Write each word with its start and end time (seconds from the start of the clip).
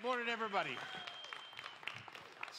Good 0.00 0.06
morning, 0.06 0.28
everybody. 0.30 0.70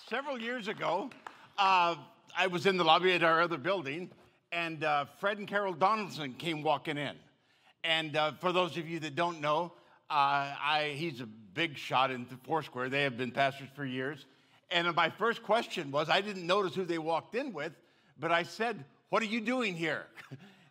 Several 0.07 0.39
years 0.39 0.67
ago, 0.67 1.09
uh, 1.57 1.95
I 2.37 2.45
was 2.45 2.67
in 2.67 2.77
the 2.77 2.83
lobby 2.83 3.13
at 3.13 3.23
our 3.23 3.41
other 3.41 3.57
building, 3.57 4.11
and 4.51 4.83
uh, 4.83 5.05
Fred 5.19 5.39
and 5.39 5.47
Carol 5.47 5.73
Donaldson 5.73 6.33
came 6.33 6.61
walking 6.61 6.99
in. 6.99 7.15
And 7.83 8.15
uh, 8.15 8.33
for 8.33 8.51
those 8.51 8.77
of 8.77 8.87
you 8.87 8.99
that 8.99 9.15
don't 9.15 9.41
know, 9.41 9.73
uh, 10.11 10.53
I, 10.61 10.93
he's 10.95 11.19
a 11.19 11.25
big 11.25 11.77
shot 11.77 12.11
in 12.11 12.25
Foursquare. 12.43 12.89
They 12.89 13.01
have 13.01 13.17
been 13.17 13.31
pastors 13.31 13.69
for 13.75 13.85
years. 13.85 14.27
And 14.69 14.93
my 14.93 15.09
first 15.09 15.41
question 15.41 15.89
was 15.89 16.09
I 16.09 16.21
didn't 16.21 16.45
notice 16.45 16.75
who 16.75 16.85
they 16.85 16.99
walked 16.99 17.33
in 17.33 17.53
with, 17.53 17.73
but 18.19 18.31
I 18.31 18.43
said, 18.43 18.85
What 19.09 19.23
are 19.23 19.27
you 19.27 19.41
doing 19.41 19.75
here? 19.75 20.05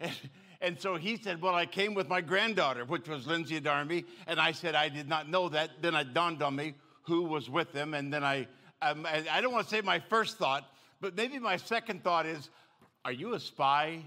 and, 0.61 0.80
so 0.80 0.96
he 0.96 1.16
said, 1.16 1.40
Well, 1.40 1.54
I 1.54 1.66
came 1.66 1.95
with 1.95 2.08
my 2.08 2.20
granddaughter, 2.20 2.84
which 2.84 3.09
was 3.09 3.27
Lindsay 3.27 3.60
Adarmy. 3.60 4.04
And 4.27 4.38
I 4.38 4.52
said, 4.52 4.74
I 4.74 4.88
did 4.88 5.09
not 5.09 5.29
know 5.29 5.48
that. 5.48 5.82
Then 5.82 5.95
it 5.95 6.12
dawned 6.12 6.42
on 6.42 6.56
me 6.56 6.74
who 7.02 7.22
was 7.22 7.48
with 7.48 7.72
them. 7.72 7.95
And 7.95 8.12
then 8.12 8.24
I, 8.24 8.46
um, 8.82 9.06
I 9.06 9.41
don't 9.41 9.52
want 9.52 9.68
to 9.68 9.70
say 9.70 9.80
my 9.80 9.98
first 9.98 10.38
thought, 10.38 10.70
but 11.01 11.16
maybe 11.16 11.38
my 11.38 11.56
second 11.56 12.04
thought 12.04 12.27
is, 12.27 12.51
Are 13.04 13.12
you 13.12 13.34
a 13.34 13.41
spy? 13.41 14.02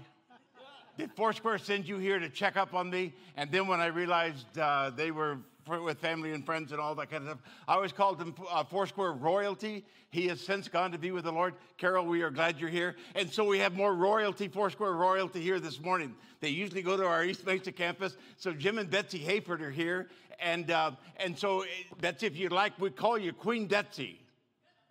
Did 0.96 1.10
Foursquare 1.16 1.58
send 1.58 1.88
you 1.88 1.98
here 1.98 2.20
to 2.20 2.28
check 2.28 2.56
up 2.56 2.72
on 2.72 2.88
me? 2.88 3.12
And 3.36 3.50
then 3.50 3.66
when 3.66 3.80
I 3.80 3.86
realized 3.86 4.56
uh, 4.56 4.90
they 4.90 5.10
were 5.10 5.38
with 5.68 5.98
family 5.98 6.32
and 6.32 6.44
friends 6.44 6.72
and 6.72 6.80
all 6.80 6.94
that 6.94 7.10
kind 7.10 7.24
of 7.24 7.30
stuff, 7.30 7.40
I 7.66 7.74
always 7.74 7.92
called 7.92 8.20
him 8.20 8.34
uh, 8.50 8.64
Foursquare 8.64 9.12
royalty. 9.12 9.84
He 10.10 10.28
has 10.28 10.40
since 10.40 10.68
gone 10.68 10.92
to 10.92 10.98
be 10.98 11.10
with 11.10 11.24
the 11.24 11.32
Lord. 11.32 11.54
Carol, 11.78 12.06
we 12.06 12.22
are 12.22 12.30
glad 12.30 12.60
you're 12.60 12.70
here. 12.70 12.96
And 13.14 13.30
so 13.30 13.44
we 13.44 13.58
have 13.58 13.74
more 13.74 13.94
royalty, 13.94 14.48
Foursquare 14.48 14.92
royalty 14.92 15.40
here 15.40 15.60
this 15.60 15.80
morning. 15.80 16.14
They 16.40 16.50
usually 16.50 16.82
go 16.82 16.96
to 16.96 17.06
our 17.06 17.24
East 17.24 17.44
Mesa 17.46 17.72
campus. 17.72 18.16
So 18.36 18.52
Jim 18.52 18.78
and 18.78 18.90
Betsy 18.90 19.18
Hayford 19.18 19.60
are 19.60 19.70
here. 19.70 20.08
And, 20.40 20.70
uh, 20.70 20.92
and 21.16 21.38
so, 21.38 21.62
eh, 21.62 21.66
Betsy, 22.00 22.26
if 22.26 22.36
you'd 22.36 22.52
like, 22.52 22.78
we 22.80 22.90
call 22.90 23.18
you 23.18 23.32
Queen 23.32 23.66
Betsy 23.66 24.20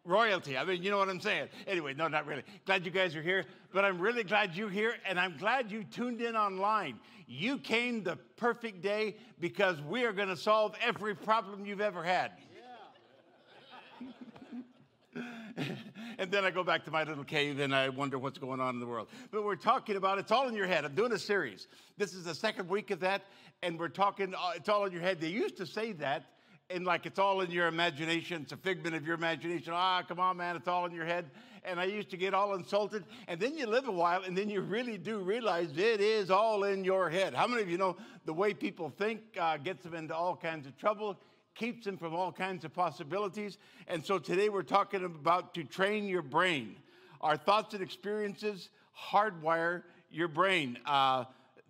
royalty. 0.06 0.58
I 0.58 0.66
mean, 0.66 0.84
you 0.84 0.92
know 0.92 0.98
what 0.98 1.10
I'm 1.10 1.22
saying. 1.22 1.48
Anyway, 1.68 1.94
no, 1.94 2.08
not 2.08 2.26
really. 2.26 2.44
Glad 2.66 2.86
you 2.86 2.92
guys 2.92 3.16
are 3.16 3.22
here, 3.22 3.46
but 3.72 3.86
I'm 3.86 4.00
really 4.00 4.24
glad 4.24 4.56
you're 4.56 4.70
here, 4.70 4.96
and 5.08 5.20
I'm 5.20 5.38
glad 5.38 5.72
you 5.72 5.84
tuned 5.84 6.22
in 6.22 6.36
online. 6.36 7.00
You 7.28 7.58
came 7.58 8.04
the 8.04 8.18
perfect 8.38 8.82
day 8.82 9.18
because 9.40 9.82
we 9.82 10.04
are 10.06 10.14
going 10.14 10.30
to 10.30 10.38
solve 10.38 10.76
every 10.82 11.16
problem 11.16 11.66
you've 11.66 11.82
ever 11.82 12.04
had. 12.04 12.32
and 16.18 16.32
then 16.32 16.44
I 16.46 16.52
go 16.52 16.64
back 16.64 16.86
to 16.86 16.92
my 16.92 17.04
little 17.04 17.24
cave 17.24 17.60
and 17.60 17.76
I 17.76 17.90
wonder 17.90 18.18
what's 18.18 18.38
going 18.38 18.60
on 18.60 18.76
in 18.76 18.80
the 18.80 18.88
world. 18.88 19.10
But 19.32 19.44
we're 19.44 19.56
talking 19.56 19.96
about 19.96 20.18
it's 20.18 20.32
all 20.32 20.48
in 20.48 20.56
your 20.56 20.68
head. 20.68 20.86
I'm 20.86 20.96
doing 20.96 21.12
a 21.12 21.20
series. 21.20 21.68
This 21.98 22.14
is 22.14 22.26
the 22.26 22.36
second 22.36 22.70
week 22.70 22.92
of 22.92 23.00
that, 23.02 23.24
and 23.62 23.80
we're 23.80 23.90
talking, 23.90 24.34
uh, 24.34 24.52
it's 24.56 24.70
all 24.70 24.86
in 24.86 24.92
your 24.92 25.02
head. 25.02 25.22
They 25.22 25.30
used 25.30 25.58
to 25.58 25.66
say 25.66 25.92
that 25.94 26.26
and 26.70 26.86
like 26.86 27.06
it's 27.06 27.20
all 27.20 27.42
in 27.42 27.52
your 27.52 27.68
imagination. 27.68 28.44
It's 28.44 28.52
a 28.52 28.58
figment 28.58 28.96
of 28.96 29.06
your 29.06 29.16
imagination. 29.16 29.74
Ah, 29.76 30.02
come 30.08 30.20
on, 30.20 30.38
man, 30.38 30.56
it's 30.56 30.68
all 30.68 30.86
in 30.86 30.92
your 30.92 31.06
head. 31.06 31.30
And 31.66 31.80
I 31.80 31.86
used 31.86 32.10
to 32.10 32.18
get 32.18 32.34
all 32.34 32.56
insulted. 32.56 33.06
And 33.28 33.40
then 33.40 33.56
you 33.58 33.68
live 33.68 33.88
a 33.88 33.92
while, 33.92 34.24
and 34.24 34.38
then 34.38 34.50
you 34.50 34.62
really 34.62 34.98
do 34.98 35.20
realize 35.20 35.72
it 35.78 36.02
is 36.02 36.30
all 36.30 36.64
in 36.66 36.84
your 36.84 37.10
head. 37.10 37.34
How 37.34 37.48
many 37.48 37.62
of 37.62 37.70
you 37.70 37.78
know 37.78 37.96
the 38.26 38.34
way 38.34 38.54
people 38.54 38.90
think 38.90 39.22
uh, 39.40 39.58
gets 39.58 39.84
them 39.84 39.94
into 39.94 40.16
all 40.16 40.36
kinds 40.36 40.68
of 40.68 40.78
trouble? 40.78 41.18
Keeps 41.56 41.86
them 41.86 41.98
from 41.98 42.16
all 42.16 42.32
kinds 42.32 42.66
of 42.66 42.74
possibilities. 42.74 43.58
And 43.88 44.04
so 44.04 44.18
today 44.18 44.50
we're 44.50 44.64
talking 44.64 45.06
about 45.06 45.54
to 45.54 45.64
train 45.64 46.06
your 46.06 46.24
brain. 46.24 46.76
Our 47.22 47.38
thoughts 47.38 47.74
and 47.74 47.84
experiences 47.84 48.70
hardwire 49.12 49.84
your 50.12 50.28
brain. 50.28 50.78
Uh, 50.86 51.26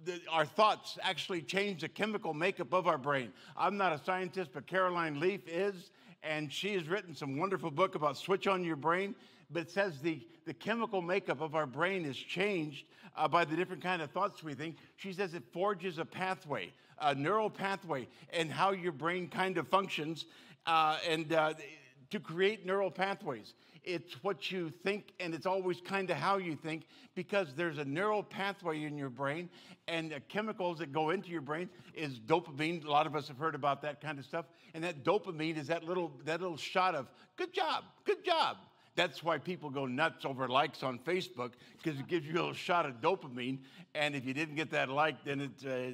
the, 0.06 0.20
our 0.30 0.46
thoughts 0.46 0.98
actually 1.02 1.42
change 1.42 1.82
the 1.82 1.90
chemical 1.90 2.34
makeup 2.34 2.74
of 2.74 2.88
our 2.88 2.98
brain. 2.98 3.32
I'm 3.58 3.78
not 3.78 3.94
a 3.94 4.04
scientist, 4.04 4.52
but 4.54 4.68
Caroline 4.68 5.20
Leaf 5.20 5.42
is, 5.48 5.92
and 6.24 6.52
she 6.52 6.74
has 6.74 6.88
written 6.88 7.16
some 7.16 7.38
wonderful 7.38 7.72
book 7.72 7.96
about 7.96 8.18
switch 8.18 8.48
on 8.48 8.64
your 8.64 8.76
brain. 8.76 9.16
But 9.52 9.64
it 9.64 9.72
says 9.72 10.00
the, 10.00 10.26
the 10.46 10.54
chemical 10.54 11.02
makeup 11.02 11.42
of 11.42 11.56
our 11.56 11.66
brain 11.66 12.06
is 12.06 12.18
changed 12.18 12.86
uh, 13.16 13.28
by 13.28 13.46
the 13.46 13.56
different 13.56 13.84
kind 13.84 14.02
of 14.02 14.12
thoughts 14.12 14.44
we 14.44 14.54
think. 14.54 14.78
She 14.98 15.14
says 15.14 15.34
it 15.34 15.44
forges 15.52 15.98
a 15.98 16.06
pathway, 16.06 16.72
a 17.00 17.14
neural 17.14 17.50
pathway, 17.50 18.08
and 18.32 18.52
how 18.52 18.72
your 18.72 18.92
brain 18.92 19.28
kind 19.28 19.58
of 19.58 19.68
functions. 19.68 20.26
Uh, 20.66 20.98
and 21.08 21.34
uh, 21.34 21.54
to 22.10 22.20
create 22.20 22.66
neural 22.66 22.92
pathways. 22.92 23.54
It's 23.84 24.24
what 24.24 24.52
you 24.52 24.72
think, 24.84 25.14
and 25.20 25.34
it's 25.34 25.46
always 25.46 25.82
kind 25.82 26.10
of 26.10 26.18
how 26.18 26.38
you 26.38 26.56
think, 26.56 26.86
because 27.16 27.54
there's 27.56 27.78
a 27.78 27.86
neural 27.86 28.24
pathway 28.24 28.84
in 28.84 28.98
your 28.98 29.10
brain, 29.10 29.50
and 29.88 30.12
the 30.12 30.22
chemicals 30.22 30.80
that 30.80 30.94
go 30.94 31.10
into 31.10 31.30
your 31.30 31.42
brain 31.42 31.70
is 31.94 32.20
dopamine. 32.20 32.86
A 32.86 32.90
lot 32.90 33.06
of 33.06 33.16
us 33.16 33.28
have 33.28 33.38
heard 33.38 33.56
about 33.56 33.82
that 33.82 34.00
kind 34.00 34.20
of 34.20 34.26
stuff. 34.26 34.46
And 34.74 34.84
that 34.84 35.04
dopamine 35.04 35.58
is 35.58 35.68
that 35.68 35.84
little, 35.84 36.12
that 36.26 36.42
little 36.42 36.58
shot 36.58 36.96
of, 36.96 37.08
good 37.36 37.54
job, 37.54 37.84
good 38.06 38.24
job. 38.24 38.58
That's 38.96 39.24
why 39.24 39.38
people 39.38 39.70
go 39.70 39.86
nuts 39.86 40.24
over 40.24 40.48
likes 40.48 40.84
on 40.84 41.00
Facebook, 41.00 41.52
because 41.82 42.00
it 42.00 42.08
gives 42.08 42.26
you 42.26 42.34
a 42.34 42.36
little 42.36 42.54
shot 42.54 42.86
of 42.86 43.02
dopamine. 43.02 43.60
And 43.96 44.16
if 44.16 44.26
you 44.26 44.34
didn't 44.34 44.56
get 44.56 44.72
that 44.72 44.90
like, 44.90 45.24
then 45.26 45.42
it's. 45.42 45.66
Uh, 45.66 45.92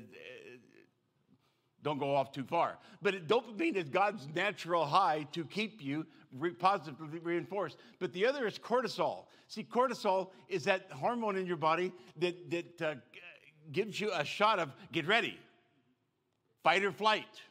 don't 1.84 1.98
go 1.98 2.16
off 2.16 2.32
too 2.32 2.44
far. 2.44 2.78
But 3.02 3.28
dopamine 3.28 3.76
is 3.76 3.90
God's 3.90 4.28
natural 4.36 4.86
high 4.86 5.28
to 5.32 5.46
keep 5.46 5.82
you 5.82 6.06
re- 6.38 6.52
positively 6.52 7.20
reinforced. 7.20 7.78
But 8.00 8.14
the 8.14 8.26
other 8.26 8.48
is 8.48 8.60
cortisol. 8.60 9.26
See, 9.48 9.64
cortisol 9.64 10.30
is 10.48 10.66
that 10.66 10.92
hormone 10.92 11.38
in 11.38 11.46
your 11.46 11.58
body 11.58 11.92
that, 12.18 12.52
that 12.52 12.82
uh, 12.82 12.96
gives 13.72 14.00
you 14.00 14.12
a 14.14 14.26
shot 14.26 14.60
of 14.60 14.70
get 14.92 15.08
ready, 15.08 15.38
fight 16.64 16.84
or 16.84 16.92
flight. 16.92 17.42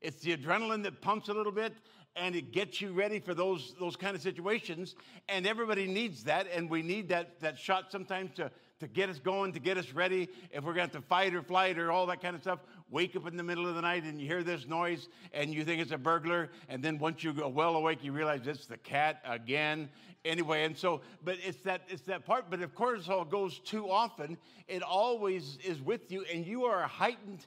It's 0.00 0.20
the 0.22 0.36
adrenaline 0.36 0.82
that 0.82 1.00
pumps 1.00 1.28
a 1.28 1.34
little 1.34 1.52
bit 1.52 1.72
and 2.16 2.36
it 2.36 2.52
gets 2.52 2.80
you 2.80 2.92
ready 2.92 3.18
for 3.18 3.34
those, 3.34 3.74
those 3.80 3.96
kind 3.96 4.14
of 4.14 4.22
situations. 4.22 4.94
And 5.28 5.46
everybody 5.46 5.86
needs 5.86 6.24
that. 6.24 6.46
And 6.54 6.68
we 6.68 6.82
need 6.82 7.08
that, 7.08 7.40
that 7.40 7.58
shot 7.58 7.90
sometimes 7.90 8.32
to, 8.36 8.50
to 8.80 8.88
get 8.88 9.08
us 9.08 9.18
going, 9.18 9.52
to 9.52 9.60
get 9.60 9.78
us 9.78 9.92
ready. 9.92 10.28
If 10.50 10.64
we're 10.64 10.74
going 10.74 10.90
to 10.90 11.00
fight 11.00 11.34
or 11.34 11.42
flight 11.42 11.78
or 11.78 11.90
all 11.90 12.06
that 12.06 12.20
kind 12.20 12.36
of 12.36 12.42
stuff, 12.42 12.60
wake 12.92 13.16
up 13.16 13.26
in 13.26 13.36
the 13.36 13.42
middle 13.42 13.66
of 13.66 13.74
the 13.74 13.80
night 13.80 14.04
and 14.04 14.20
you 14.20 14.26
hear 14.26 14.42
this 14.42 14.68
noise 14.68 15.08
and 15.32 15.52
you 15.52 15.64
think 15.64 15.80
it's 15.80 15.90
a 15.90 15.98
burglar. 15.98 16.50
And 16.68 16.82
then 16.82 16.98
once 16.98 17.24
you 17.24 17.32
go 17.32 17.48
well 17.48 17.74
awake, 17.74 18.04
you 18.04 18.12
realize 18.12 18.46
it's 18.46 18.66
the 18.66 18.76
cat 18.76 19.20
again. 19.24 19.88
Anyway, 20.24 20.64
and 20.64 20.76
so, 20.76 21.00
but 21.24 21.38
it's 21.42 21.58
that, 21.62 21.82
it's 21.88 22.02
that 22.02 22.24
part. 22.24 22.50
But 22.50 22.60
if 22.60 22.74
cortisol 22.74 23.28
goes 23.28 23.58
too 23.58 23.90
often, 23.90 24.36
it 24.68 24.82
always 24.82 25.58
is 25.64 25.80
with 25.80 26.12
you 26.12 26.24
and 26.32 26.46
you 26.46 26.64
are 26.66 26.82
heightened 26.82 27.46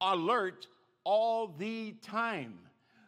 alert 0.00 0.68
all 1.02 1.48
the 1.58 1.92
time. 2.00 2.58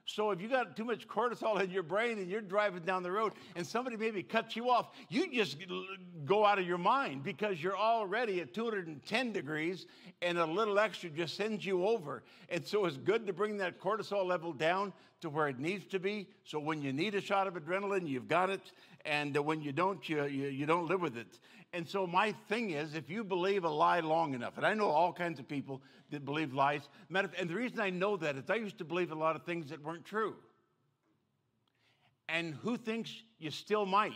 So 0.08 0.30
if 0.30 0.40
you 0.40 0.48
got 0.48 0.76
too 0.76 0.84
much 0.84 1.08
cortisol 1.08 1.60
in 1.60 1.70
your 1.70 1.82
brain 1.82 2.18
and 2.18 2.30
you're 2.30 2.40
driving 2.40 2.82
down 2.82 3.02
the 3.02 3.10
road 3.10 3.32
and 3.56 3.66
somebody 3.66 3.96
maybe 3.96 4.22
cuts 4.22 4.54
you 4.54 4.70
off, 4.70 4.90
you 5.08 5.28
just 5.32 5.58
go 6.24 6.46
out 6.46 6.60
of 6.60 6.66
your 6.66 6.78
mind 6.78 7.24
because 7.24 7.60
you're 7.60 7.76
already 7.76 8.40
at 8.40 8.54
210 8.54 9.32
degrees 9.32 9.86
and 10.22 10.38
a 10.38 10.46
little 10.46 10.78
extra 10.78 11.10
just 11.10 11.36
sends 11.36 11.66
you 11.66 11.84
over. 11.84 12.22
And 12.48 12.64
so 12.64 12.84
it's 12.86 12.96
good 12.96 13.26
to 13.26 13.32
bring 13.32 13.56
that 13.58 13.80
cortisol 13.80 14.24
level 14.24 14.52
down 14.52 14.92
to 15.22 15.28
where 15.28 15.48
it 15.48 15.58
needs 15.58 15.84
to 15.86 15.98
be. 15.98 16.28
So 16.44 16.60
when 16.60 16.82
you 16.82 16.92
need 16.92 17.16
a 17.16 17.20
shot 17.20 17.48
of 17.48 17.54
adrenaline, 17.54 18.06
you've 18.06 18.28
got 18.28 18.48
it. 18.48 18.72
And 19.06 19.36
when 19.36 19.62
you 19.62 19.72
don't, 19.72 20.06
you, 20.08 20.24
you, 20.24 20.48
you 20.48 20.66
don't 20.66 20.88
live 20.88 21.00
with 21.00 21.16
it. 21.16 21.38
And 21.72 21.88
so 21.88 22.06
my 22.06 22.32
thing 22.48 22.70
is, 22.70 22.94
if 22.94 23.08
you 23.08 23.22
believe 23.22 23.64
a 23.64 23.70
lie 23.70 24.00
long 24.00 24.34
enough, 24.34 24.56
and 24.56 24.66
I 24.66 24.74
know 24.74 24.88
all 24.88 25.12
kinds 25.12 25.38
of 25.38 25.48
people 25.48 25.80
that 26.10 26.24
believe 26.24 26.52
lies, 26.52 26.88
and 27.08 27.48
the 27.48 27.54
reason 27.54 27.80
I 27.80 27.90
know 27.90 28.16
that 28.16 28.36
is 28.36 28.50
I 28.50 28.56
used 28.56 28.78
to 28.78 28.84
believe 28.84 29.12
a 29.12 29.14
lot 29.14 29.36
of 29.36 29.44
things 29.44 29.70
that 29.70 29.82
weren't 29.82 30.04
true. 30.04 30.34
And 32.28 32.54
who 32.54 32.76
thinks 32.76 33.12
you 33.38 33.50
still 33.50 33.86
might? 33.86 34.12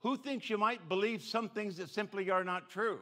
Who 0.00 0.16
thinks 0.16 0.50
you 0.50 0.58
might 0.58 0.88
believe 0.88 1.22
some 1.22 1.48
things 1.48 1.76
that 1.76 1.90
simply 1.90 2.30
are 2.30 2.42
not 2.42 2.70
true? 2.70 3.00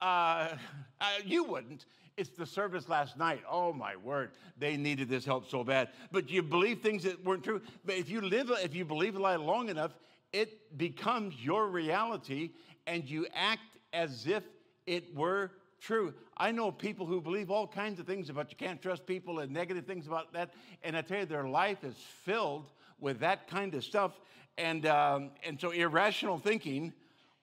Uh, 0.00 0.48
uh, 1.00 1.06
you 1.24 1.44
wouldn't. 1.44 1.86
It's 2.16 2.30
the 2.30 2.46
service 2.46 2.88
last 2.88 3.16
night. 3.16 3.42
Oh 3.48 3.72
my 3.72 3.94
word, 3.94 4.32
they 4.58 4.76
needed 4.76 5.08
this 5.08 5.24
help 5.24 5.48
so 5.48 5.62
bad. 5.62 5.90
But 6.10 6.28
you 6.30 6.42
believe 6.42 6.80
things 6.80 7.04
that 7.04 7.24
weren't 7.24 7.44
true. 7.44 7.60
But 7.84 7.94
if 7.94 8.10
you 8.10 8.20
live, 8.20 8.50
if 8.62 8.74
you 8.74 8.84
believe 8.84 9.14
a 9.14 9.20
lie 9.20 9.36
long 9.36 9.68
enough, 9.68 9.92
it 10.32 10.76
becomes 10.76 11.34
your 11.40 11.68
reality 11.68 12.50
and 12.88 13.08
you 13.08 13.26
act 13.34 13.78
as 13.92 14.26
if 14.26 14.42
it 14.86 15.14
were 15.14 15.52
true. 15.80 16.12
I 16.36 16.50
know 16.50 16.72
people 16.72 17.06
who 17.06 17.20
believe 17.20 17.50
all 17.50 17.66
kinds 17.66 18.00
of 18.00 18.06
things 18.06 18.30
about 18.30 18.50
you 18.50 18.56
can't 18.56 18.82
trust 18.82 19.06
people 19.06 19.38
and 19.38 19.52
negative 19.52 19.86
things 19.86 20.06
about 20.06 20.32
that. 20.32 20.50
And 20.82 20.96
I 20.96 21.02
tell 21.02 21.20
you, 21.20 21.26
their 21.26 21.48
life 21.48 21.84
is 21.84 21.94
filled 22.24 22.72
with 22.98 23.20
that 23.20 23.48
kind 23.48 23.74
of 23.74 23.84
stuff. 23.84 24.18
And, 24.56 24.86
um, 24.86 25.30
and 25.46 25.60
so 25.60 25.70
irrational 25.70 26.38
thinking 26.38 26.92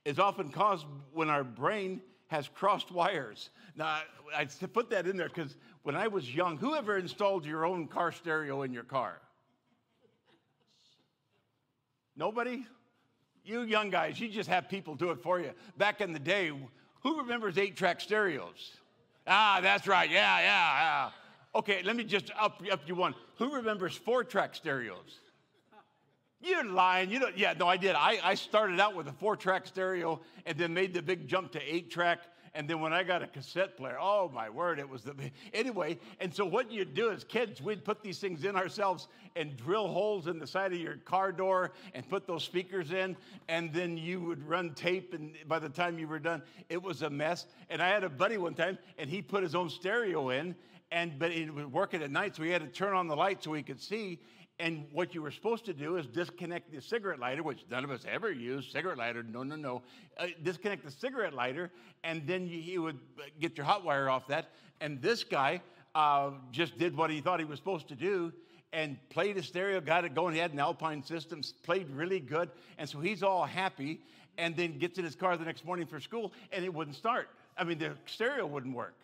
is 0.03 0.19
often 0.19 0.49
caused 0.49 0.85
when 1.13 1.29
our 1.29 1.43
brain 1.43 2.01
has 2.27 2.47
crossed 2.47 2.91
wires. 2.91 3.49
Now, 3.75 3.99
I 4.35 4.45
put 4.45 4.89
that 4.89 5.07
in 5.07 5.17
there 5.17 5.29
because 5.29 5.55
when 5.83 5.95
I 5.95 6.07
was 6.07 6.33
young, 6.33 6.57
whoever 6.57 6.97
installed 6.97 7.45
your 7.45 7.65
own 7.65 7.87
car 7.87 8.11
stereo 8.11 8.63
in 8.63 8.73
your 8.73 8.83
car? 8.83 9.21
Nobody? 12.15 12.65
You 13.43 13.61
young 13.61 13.89
guys, 13.89 14.19
you 14.19 14.27
just 14.29 14.49
have 14.49 14.69
people 14.69 14.95
do 14.95 15.11
it 15.11 15.21
for 15.21 15.39
you. 15.39 15.51
Back 15.77 16.01
in 16.01 16.13
the 16.13 16.19
day, 16.19 16.51
who 17.03 17.17
remembers 17.19 17.57
eight 17.57 17.75
track 17.75 18.01
stereos? 18.01 18.77
Ah, 19.27 19.59
that's 19.61 19.87
right. 19.87 20.09
Yeah, 20.09 20.39
yeah, 20.39 20.45
yeah. 20.45 21.09
Okay, 21.53 21.83
let 21.83 21.95
me 21.95 22.03
just 22.03 22.31
up, 22.39 22.61
up 22.71 22.81
you 22.87 22.95
one. 22.95 23.13
Who 23.37 23.53
remembers 23.53 23.95
four 23.95 24.23
track 24.23 24.55
stereos? 24.55 25.19
You're 26.41 26.65
lying. 26.65 27.09
You 27.09 27.19
know, 27.19 27.29
yeah, 27.35 27.53
no, 27.57 27.67
I 27.67 27.77
did. 27.77 27.95
I, 27.95 28.19
I 28.23 28.35
started 28.35 28.79
out 28.79 28.95
with 28.95 29.07
a 29.07 29.13
four 29.13 29.35
track 29.35 29.65
stereo 29.65 30.21
and 30.45 30.57
then 30.57 30.73
made 30.73 30.93
the 30.93 31.01
big 31.01 31.27
jump 31.27 31.51
to 31.53 31.61
eight 31.61 31.89
track. 31.89 32.19
And 32.53 32.69
then 32.69 32.79
when 32.79 32.93
I 32.93 33.03
got 33.03 33.21
a 33.21 33.27
cassette 33.27 33.75
player, 33.75 33.97
oh 33.99 34.31
my 34.33 34.49
word, 34.49 34.79
it 34.79 34.87
was 34.87 35.01
the 35.03 35.13
anyway. 35.53 35.99
And 36.21 36.33
so 36.33 36.45
what 36.45 36.71
you'd 36.71 36.93
do 36.93 37.11
as 37.11 37.25
kids, 37.25 37.61
we'd 37.61 37.83
put 37.83 38.01
these 38.01 38.19
things 38.19 38.45
in 38.45 38.55
ourselves 38.55 39.09
and 39.35 39.57
drill 39.57 39.89
holes 39.89 40.27
in 40.27 40.39
the 40.39 40.47
side 40.47 40.71
of 40.71 40.79
your 40.79 40.95
car 40.95 41.33
door 41.33 41.73
and 41.93 42.07
put 42.07 42.25
those 42.25 42.45
speakers 42.45 42.93
in, 42.93 43.17
and 43.49 43.73
then 43.73 43.97
you 43.97 44.21
would 44.21 44.41
run 44.47 44.73
tape. 44.73 45.13
And 45.13 45.35
by 45.49 45.59
the 45.59 45.67
time 45.67 45.99
you 45.99 46.07
were 46.07 46.19
done, 46.19 46.41
it 46.69 46.81
was 46.81 47.01
a 47.01 47.09
mess. 47.09 47.45
And 47.69 47.81
I 47.81 47.89
had 47.89 48.05
a 48.05 48.09
buddy 48.09 48.37
one 48.37 48.53
time, 48.53 48.77
and 48.97 49.09
he 49.09 49.21
put 49.21 49.43
his 49.43 49.53
own 49.53 49.69
stereo 49.69 50.29
in, 50.29 50.55
and 50.91 51.19
but 51.19 51.31
it 51.31 51.53
was 51.53 51.65
working 51.65 52.01
at 52.03 52.11
night, 52.11 52.37
so 52.37 52.43
he 52.43 52.51
had 52.51 52.61
to 52.61 52.67
turn 52.67 52.93
on 52.93 53.07
the 53.07 53.17
light 53.17 53.43
so 53.43 53.51
he 53.51 53.63
could 53.63 53.81
see. 53.81 54.19
And 54.57 54.85
what 54.93 55.13
you 55.13 55.21
were 55.21 55.31
supposed 55.31 55.65
to 55.65 55.73
do 55.73 55.97
is 55.97 56.07
disconnect 56.07 56.73
the 56.73 56.81
cigarette 56.81 57.19
lighter, 57.19 57.43
which 57.43 57.65
none 57.69 57.83
of 57.83 57.91
us 57.91 58.05
ever 58.09 58.31
use. 58.31 58.69
Cigarette 58.71 58.97
lighter, 58.97 59.21
no, 59.21 59.43
no, 59.43 59.57
no. 59.57 59.81
Uh, 60.17 60.27
disconnect 60.43 60.85
the 60.85 60.91
cigarette 60.91 61.33
lighter, 61.33 61.71
and 62.05 62.25
then 62.25 62.47
you, 62.47 62.57
you, 62.57 62.81
would 62.81 62.99
get 63.39 63.57
your 63.57 63.65
hot 63.65 63.83
wire 63.83 64.09
off 64.09 64.27
that. 64.27 64.51
And 64.79 65.01
this 65.01 65.25
guy 65.25 65.61
uh, 65.93 66.31
just 66.51 66.77
did 66.77 66.95
what 66.95 67.09
he 67.09 67.19
thought 67.19 67.39
he 67.39 67.45
was 67.45 67.59
supposed 67.59 67.89
to 67.89 67.95
do 67.95 68.31
and 68.71 68.97
played 69.09 69.35
his 69.35 69.45
stereo, 69.45 69.81
got 69.81 70.05
it 70.05 70.13
going. 70.13 70.33
He 70.33 70.39
had 70.39 70.53
an 70.53 70.59
Alpine 70.59 71.03
system, 71.03 71.41
played 71.63 71.89
really 71.89 72.19
good. 72.19 72.49
And 72.77 72.89
so 72.89 72.99
he's 72.99 73.23
all 73.23 73.45
happy, 73.45 74.01
and 74.37 74.55
then 74.55 74.77
gets 74.77 74.97
in 74.97 75.05
his 75.05 75.15
car 75.15 75.37
the 75.37 75.45
next 75.45 75.65
morning 75.65 75.85
for 75.85 75.99
school, 75.99 76.33
and 76.51 76.63
it 76.63 76.73
wouldn't 76.73 76.95
start. 76.95 77.29
I 77.57 77.63
mean, 77.63 77.77
the 77.77 77.93
stereo 78.05 78.45
wouldn't 78.45 78.75
work. 78.75 78.95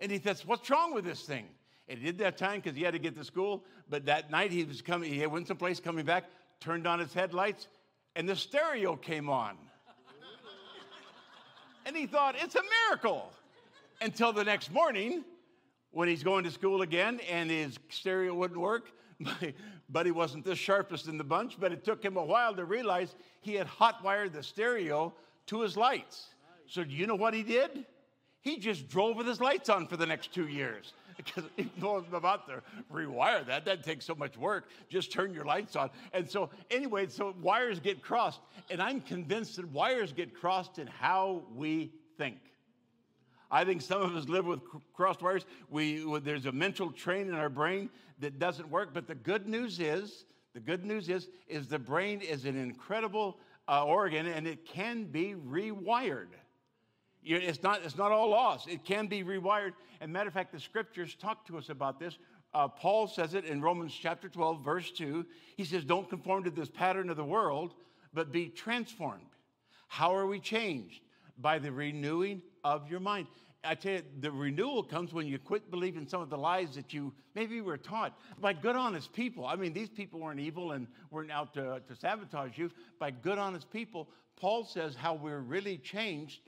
And 0.00 0.10
he 0.10 0.18
says, 0.18 0.46
What's 0.46 0.68
wrong 0.70 0.94
with 0.94 1.04
this 1.04 1.22
thing? 1.22 1.46
And 1.90 1.98
he 1.98 2.04
did 2.06 2.18
that 2.18 2.38
time 2.38 2.60
because 2.60 2.76
he 2.76 2.84
had 2.84 2.92
to 2.92 3.00
get 3.00 3.16
to 3.16 3.24
school. 3.24 3.64
But 3.90 4.06
that 4.06 4.30
night 4.30 4.52
he 4.52 4.62
was 4.62 4.80
coming, 4.80 5.12
he 5.12 5.26
went 5.26 5.48
someplace 5.48 5.80
coming 5.80 6.04
back, 6.04 6.24
turned 6.60 6.86
on 6.86 7.00
his 7.00 7.12
headlights, 7.12 7.66
and 8.14 8.28
the 8.28 8.36
stereo 8.36 8.94
came 8.94 9.28
on. 9.28 9.56
and 11.84 11.96
he 11.96 12.06
thought, 12.06 12.36
it's 12.38 12.54
a 12.54 12.62
miracle. 12.88 13.32
Until 14.00 14.32
the 14.32 14.44
next 14.44 14.72
morning, 14.72 15.24
when 15.90 16.08
he's 16.08 16.22
going 16.22 16.44
to 16.44 16.50
school 16.52 16.82
again 16.82 17.20
and 17.28 17.50
his 17.50 17.78
stereo 17.88 18.34
wouldn't 18.34 18.60
work. 18.60 18.92
My 19.18 19.52
buddy 19.88 20.12
wasn't 20.12 20.44
the 20.44 20.54
sharpest 20.54 21.08
in 21.08 21.18
the 21.18 21.24
bunch, 21.24 21.56
but 21.58 21.72
it 21.72 21.84
took 21.84 22.02
him 22.02 22.16
a 22.16 22.24
while 22.24 22.54
to 22.54 22.64
realize 22.64 23.16
he 23.40 23.54
had 23.54 23.66
hot 23.66 24.02
wired 24.04 24.32
the 24.32 24.42
stereo 24.42 25.12
to 25.46 25.60
his 25.60 25.76
lights. 25.76 26.28
So, 26.66 26.84
do 26.84 26.94
you 26.94 27.08
know 27.08 27.16
what 27.16 27.34
he 27.34 27.42
did? 27.42 27.84
He 28.42 28.58
just 28.58 28.88
drove 28.88 29.16
with 29.16 29.26
his 29.26 29.40
lights 29.40 29.68
on 29.68 29.88
for 29.88 29.96
the 29.96 30.06
next 30.06 30.32
two 30.32 30.46
years 30.46 30.94
because 31.24 31.44
he 31.56 31.70
knows 31.80 32.04
about 32.12 32.46
to 32.46 32.62
rewire 32.92 33.46
that. 33.46 33.64
That 33.64 33.82
takes 33.82 34.04
so 34.04 34.14
much 34.14 34.36
work. 34.36 34.68
Just 34.88 35.12
turn 35.12 35.34
your 35.34 35.44
lights 35.44 35.76
on. 35.76 35.90
And 36.12 36.28
so, 36.28 36.50
anyway, 36.70 37.08
so 37.08 37.34
wires 37.40 37.80
get 37.80 38.02
crossed. 38.02 38.40
And 38.70 38.82
I'm 38.82 39.00
convinced 39.00 39.56
that 39.56 39.68
wires 39.68 40.12
get 40.12 40.34
crossed 40.34 40.78
in 40.78 40.86
how 40.86 41.42
we 41.54 41.92
think. 42.18 42.38
I 43.50 43.64
think 43.64 43.82
some 43.82 44.00
of 44.00 44.14
us 44.14 44.28
live 44.28 44.46
with 44.46 44.60
crossed 44.94 45.22
wires. 45.22 45.44
We, 45.68 46.04
there's 46.20 46.46
a 46.46 46.52
mental 46.52 46.92
train 46.92 47.28
in 47.28 47.34
our 47.34 47.48
brain 47.48 47.90
that 48.20 48.38
doesn't 48.38 48.70
work. 48.70 48.90
But 48.94 49.08
the 49.08 49.16
good 49.16 49.48
news 49.48 49.80
is, 49.80 50.24
the 50.54 50.60
good 50.60 50.84
news 50.84 51.08
is, 51.08 51.28
is 51.48 51.66
the 51.66 51.78
brain 51.78 52.20
is 52.20 52.44
an 52.44 52.56
incredible 52.56 53.38
uh, 53.68 53.84
organ 53.84 54.26
and 54.26 54.46
it 54.46 54.64
can 54.64 55.04
be 55.04 55.34
rewired. 55.34 56.28
It's 57.22 57.62
not, 57.62 57.82
it's 57.84 57.96
not 57.96 58.12
all 58.12 58.30
lost. 58.30 58.68
It 58.68 58.84
can 58.84 59.06
be 59.06 59.22
rewired. 59.22 59.72
And 60.00 60.12
matter 60.12 60.28
of 60.28 60.34
fact, 60.34 60.52
the 60.52 60.60
scriptures 60.60 61.14
talk 61.14 61.46
to 61.46 61.58
us 61.58 61.68
about 61.68 61.98
this. 61.98 62.18
Uh, 62.52 62.66
Paul 62.66 63.06
says 63.06 63.34
it 63.34 63.44
in 63.44 63.60
Romans 63.60 63.96
chapter 64.00 64.28
12, 64.28 64.64
verse 64.64 64.90
2. 64.90 65.24
He 65.56 65.64
says, 65.64 65.84
Don't 65.84 66.08
conform 66.08 66.44
to 66.44 66.50
this 66.50 66.68
pattern 66.68 67.10
of 67.10 67.16
the 67.16 67.24
world, 67.24 67.74
but 68.12 68.32
be 68.32 68.48
transformed. 68.48 69.26
How 69.86 70.14
are 70.14 70.26
we 70.26 70.40
changed? 70.40 71.02
By 71.38 71.58
the 71.58 71.70
renewing 71.70 72.42
of 72.64 72.90
your 72.90 73.00
mind. 73.00 73.26
I 73.62 73.74
tell 73.74 73.92
you, 73.92 74.02
the 74.20 74.30
renewal 74.30 74.82
comes 74.82 75.12
when 75.12 75.26
you 75.26 75.38
quit 75.38 75.70
believing 75.70 76.08
some 76.08 76.22
of 76.22 76.30
the 76.30 76.38
lies 76.38 76.74
that 76.76 76.94
you 76.94 77.12
maybe 77.34 77.60
were 77.60 77.76
taught 77.76 78.18
by 78.40 78.54
good, 78.54 78.74
honest 78.74 79.12
people. 79.12 79.46
I 79.46 79.56
mean, 79.56 79.74
these 79.74 79.90
people 79.90 80.20
weren't 80.20 80.40
evil 80.40 80.72
and 80.72 80.86
weren't 81.10 81.30
out 81.30 81.52
to, 81.54 81.82
to 81.86 81.96
sabotage 81.96 82.56
you. 82.56 82.70
By 82.98 83.10
good, 83.10 83.36
honest 83.36 83.70
people, 83.70 84.08
Paul 84.36 84.64
says 84.64 84.96
how 84.96 85.14
we're 85.14 85.40
really 85.40 85.76
changed 85.76 86.40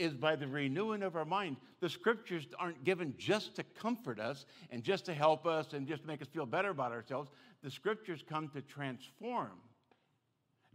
is 0.00 0.14
by 0.14 0.34
the 0.34 0.48
renewing 0.48 1.02
of 1.02 1.14
our 1.14 1.26
mind. 1.26 1.56
The 1.80 1.88
scriptures 1.88 2.46
aren't 2.58 2.82
given 2.84 3.14
just 3.18 3.54
to 3.56 3.62
comfort 3.62 4.18
us 4.18 4.46
and 4.70 4.82
just 4.82 5.04
to 5.06 5.14
help 5.14 5.46
us 5.46 5.74
and 5.74 5.86
just 5.86 6.02
to 6.02 6.08
make 6.08 6.22
us 6.22 6.28
feel 6.28 6.46
better 6.46 6.70
about 6.70 6.90
ourselves. 6.90 7.30
The 7.62 7.70
scriptures 7.70 8.24
come 8.26 8.48
to 8.48 8.62
transform. 8.62 9.50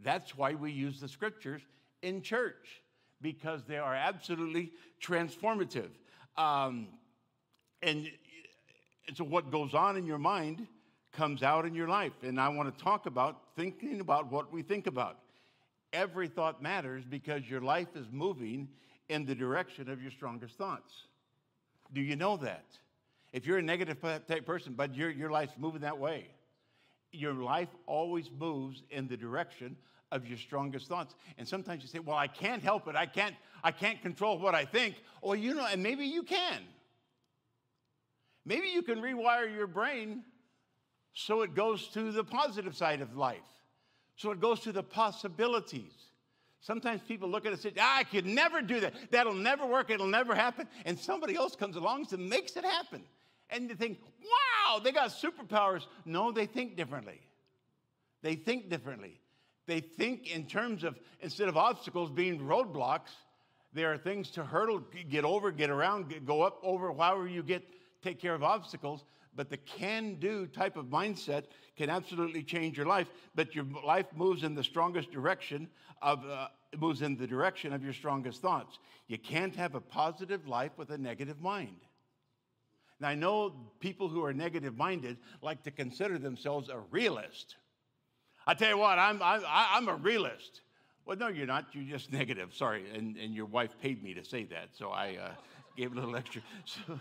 That's 0.04 0.38
why 0.38 0.54
we 0.54 0.72
use 0.72 1.00
the 1.00 1.07
scriptures 1.07 1.62
in 2.04 2.22
church, 2.22 2.83
because 3.22 3.63
they 3.68 3.77
are 3.77 3.95
absolutely 3.95 4.72
transformative. 5.01 5.89
Um, 6.38 6.89
and, 7.81 8.07
and 9.07 9.18
so, 9.18 9.24
what 9.24 9.51
goes 9.51 9.74
on 9.74 9.98
in 9.98 10.06
your 10.06 10.18
mind 10.19 10.68
comes 11.13 11.42
out 11.42 11.66
in 11.66 11.74
your 11.74 11.88
life. 11.88 12.12
And 12.21 12.39
I 12.39 12.50
want 12.50 12.78
to 12.78 12.83
talk 12.83 13.06
about 13.06 13.42
thinking 13.56 14.01
about 14.01 14.31
what 14.31 14.51
we 14.51 14.62
think 14.62 14.86
about. 14.86 15.18
Every 15.94 16.28
thought 16.28 16.62
matters 16.62 17.06
because 17.10 17.50
your 17.50 17.62
life 17.62 17.95
is 17.95 18.06
moving 18.12 18.68
in 19.10 19.25
the 19.25 19.36
direction 19.36 19.90
of 19.90 20.02
your 20.02 20.12
strongest 20.12 20.57
thoughts. 20.57 20.94
Do 21.94 22.02
you 22.02 22.16
know 22.16 22.38
that? 22.38 22.66
If 23.34 23.46
you're 23.46 23.57
a 23.57 23.62
negative 23.62 24.02
type 24.02 24.46
person, 24.46 24.74
but 24.74 24.96
your, 24.96 25.10
your 25.10 25.30
life's 25.30 25.54
moving 25.57 25.81
that 25.81 25.98
way, 25.98 26.28
your 27.12 27.34
life 27.34 27.69
always 27.86 28.30
moves 28.31 28.84
in 28.90 29.07
the 29.07 29.18
direction 29.18 29.75
of 30.12 30.25
your 30.25 30.38
strongest 30.38 30.88
thoughts. 30.88 31.16
And 31.38 31.48
sometimes 31.48 31.84
you 31.84 31.90
say, 31.90 32.00
well, 32.00 32.16
I 32.16 32.28
can't 32.28 32.62
help 32.62 32.88
it. 32.88 32.96
I 32.96 33.06
can't, 33.06 33.36
I 33.63 33.72
can't 33.72 34.02
control 34.02 34.40
what 34.40 34.56
I 34.56 34.66
think. 34.66 34.96
Or, 35.22 35.36
you 35.36 35.54
know, 35.54 35.66
and 35.66 35.81
maybe 35.84 36.06
you 36.06 36.24
can. 36.24 36.62
Maybe 38.46 38.69
you 38.69 38.84
can 38.84 39.02
rewire 39.02 39.54
your 39.54 39.68
brain 39.68 40.24
so 41.13 41.42
it 41.42 41.56
goes 41.56 41.88
to 41.90 42.12
the 42.12 42.24
positive 42.24 42.75
side 42.75 43.02
of 43.02 43.18
life. 43.18 43.40
So 44.18 44.31
it 44.31 44.40
goes 44.40 44.60
to 44.62 44.72
the 44.72 44.84
possibilities. 44.84 45.94
Sometimes 46.65 47.01
people 47.07 47.29
look 47.29 47.45
at 47.45 47.51
it 47.51 47.53
and 47.53 47.62
say, 47.62 47.73
ah, 47.79 47.97
I 48.00 48.03
could 48.03 48.25
never 48.25 48.59
do 48.59 48.79
that. 48.79 48.95
That'll 49.12 49.35
never 49.35 49.67
work. 49.67 49.91
It'll 49.91 50.07
never 50.07 50.33
happen. 50.33 50.67
And 50.83 50.97
somebody 50.97 51.35
else 51.35 51.56
comes 51.56 51.75
along 51.75 52.07
and 52.12 52.27
makes 52.27 52.57
it 52.57 52.63
happen. 52.63 53.03
And 53.51 53.69
you 53.69 53.75
think, 53.75 54.00
wow, 54.23 54.79
they 54.79 54.91
got 54.91 55.12
superpowers. 55.12 55.85
No, 56.06 56.31
they 56.31 56.47
think 56.47 56.75
differently. 56.75 57.21
They 58.23 58.33
think 58.33 58.68
differently. 58.68 59.19
They 59.68 59.80
think 59.80 60.33
in 60.35 60.47
terms 60.47 60.83
of, 60.83 60.97
instead 61.19 61.49
of 61.49 61.56
obstacles 61.56 62.09
being 62.09 62.40
roadblocks, 62.40 63.11
there 63.71 63.94
are 63.94 63.97
things 63.99 64.31
to 64.31 64.44
hurdle, 64.44 64.81
get 65.07 65.23
over, 65.23 65.51
get 65.51 65.69
around, 65.69 66.16
go 66.25 66.42
up, 66.42 66.57
over, 66.63 66.92
however 66.92 67.28
you 67.28 67.44
get, 67.44 67.63
take 68.01 68.19
care 68.19 68.33
of 68.33 68.42
obstacles. 68.42 69.04
But 69.35 69.49
the 69.49 69.57
can 69.57 70.15
do 70.15 70.47
type 70.47 70.77
of 70.77 70.85
mindset 70.85 71.44
can 71.75 71.89
absolutely 71.89 72.44
change 72.44 72.77
your 72.77 72.85
life. 72.85 73.09
But 73.35 73.54
your 73.54 73.65
life 73.85 74.07
moves 74.15 74.44
in 74.44 74.56
the 74.56 74.63
strongest 74.63 75.11
direction 75.11 75.68
of, 76.01 76.25
uh, 76.25 76.47
moves 76.77 77.01
in 77.01 77.18
the 77.18 77.27
direction 77.27 77.73
of 77.73 77.83
your 77.83 77.94
strongest 77.94 78.42
thoughts. 78.42 78.80
You 79.07 79.18
can't 79.18 79.56
have 79.56 79.75
a 79.75 79.81
positive 79.81 80.47
life 80.47 80.71
with 80.77 80.89
a 80.89 80.97
negative 80.97 81.42
mind. 81.42 81.77
Now, 82.99 83.09
I 83.09 83.15
know 83.15 83.54
people 83.80 84.07
who 84.07 84.23
are 84.23 84.33
negative 84.33 84.77
minded 84.77 85.18
like 85.42 85.63
to 85.63 85.71
consider 85.71 86.18
themselves 86.18 86.69
a 86.69 86.80
realist. 86.92 87.56
I 88.47 88.54
tell 88.54 88.69
you 88.69 88.77
what, 88.77 88.97
I'm, 88.97 89.21
I'm, 89.21 89.42
I'm 89.45 89.87
a 89.89 89.95
realist. 89.95 90.61
Well, 91.06 91.18
no, 91.18 91.27
you're 91.27 91.45
not. 91.45 91.65
You're 91.73 91.83
just 91.83 92.11
negative. 92.11 92.54
Sorry. 92.54 92.85
And, 92.94 93.18
and 93.18 93.33
your 93.33 93.45
wife 93.45 93.71
paid 93.81 94.01
me 94.01 94.13
to 94.13 94.23
say 94.23 94.45
that, 94.45 94.69
so 94.73 94.89
I 94.89 95.18
uh, 95.21 95.31
gave 95.75 95.92
a 95.92 95.95
little 95.95 96.15
extra. 96.15 96.42
So, 96.65 96.99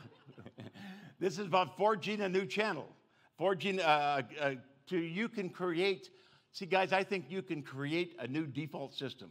this 1.18 1.38
is 1.38 1.46
about 1.46 1.76
forging 1.76 2.20
a 2.20 2.28
new 2.28 2.46
channel. 2.46 2.88
Forging, 3.38 3.80
uh, 3.80 4.22
uh, 4.40 4.54
to 4.88 4.98
you 4.98 5.28
can 5.28 5.48
create, 5.48 6.10
see, 6.52 6.66
guys, 6.66 6.92
I 6.92 7.02
think 7.02 7.26
you 7.28 7.42
can 7.42 7.62
create 7.62 8.14
a 8.18 8.26
new 8.26 8.46
default 8.46 8.94
system. 8.94 9.30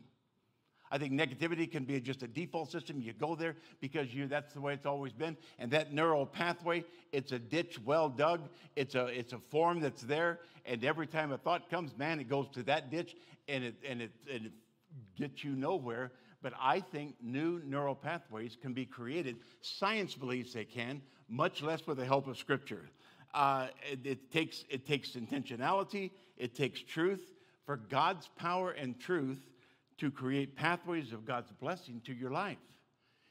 I 0.94 1.00
think 1.00 1.13
negativity 1.13 1.70
can 1.70 1.86
be 1.86 2.00
just 2.00 2.22
a 2.22 2.28
default 2.28 2.72
system. 2.72 3.02
You 3.02 3.13
go 3.13 3.34
there 3.34 3.56
because 3.82 4.13
you 4.13 4.28
that's 4.28 4.54
the 4.54 4.62
way 4.62 4.75
it's 4.75 4.86
always 4.86 5.12
been. 5.12 5.36
And 5.58 5.72
that 5.72 5.92
neural 5.92 6.24
pathway, 6.24 6.86
it's 7.12 7.32
a 7.32 7.40
ditch 7.40 7.80
well 7.84 8.10
dug. 8.10 8.48
It's 8.75 8.94
a 8.94 9.08
it's 9.08 9.34
a 9.34 9.40
form 9.40 9.80
that's 9.80 10.04
there. 10.04 10.42
And 10.66 10.84
every 10.84 11.08
time 11.08 11.32
a 11.32 11.38
thought 11.40 11.68
comes, 11.68 11.98
man, 11.98 12.20
it 12.20 12.30
goes 12.30 12.48
to 12.54 12.62
that 12.63 12.92
ditch 12.92 13.16
and 13.48 13.63
it 13.63 13.75
and 13.88 14.04
it, 14.04 14.12
and 14.32 14.46
it 14.46 14.52
gets 15.18 15.44
you 15.44 15.54
nowhere. 15.54 16.12
But 16.43 16.53
I 16.62 16.81
think 16.81 17.15
new 17.21 17.62
neural 17.65 17.95
pathways 17.95 18.57
can 18.62 18.73
be 18.73 18.85
created. 18.85 19.38
Science 19.62 20.13
believes 20.13 20.53
they 20.53 20.65
can, 20.65 21.01
much 21.29 21.63
less 21.63 21.88
with 21.88 21.97
the 21.97 22.05
help 22.05 22.27
of 22.27 22.38
Scripture. 22.38 22.89
Uh, 23.33 23.67
it, 23.89 24.00
it, 24.05 24.31
takes, 24.31 24.65
it 24.69 24.85
takes 24.85 25.12
intentionality, 25.12 26.12
it 26.38 26.53
takes 26.53 26.81
truth. 26.81 27.31
For 27.65 27.77
God's 27.77 28.29
power 28.35 28.71
and 28.71 29.00
truth 29.00 29.39
to 29.97 30.12
create 30.12 30.53
pathways 30.53 31.13
of 31.13 31.25
God's 31.25 31.50
blessing 31.62 32.01
to 32.03 32.13
your 32.13 32.29
life. 32.29 32.57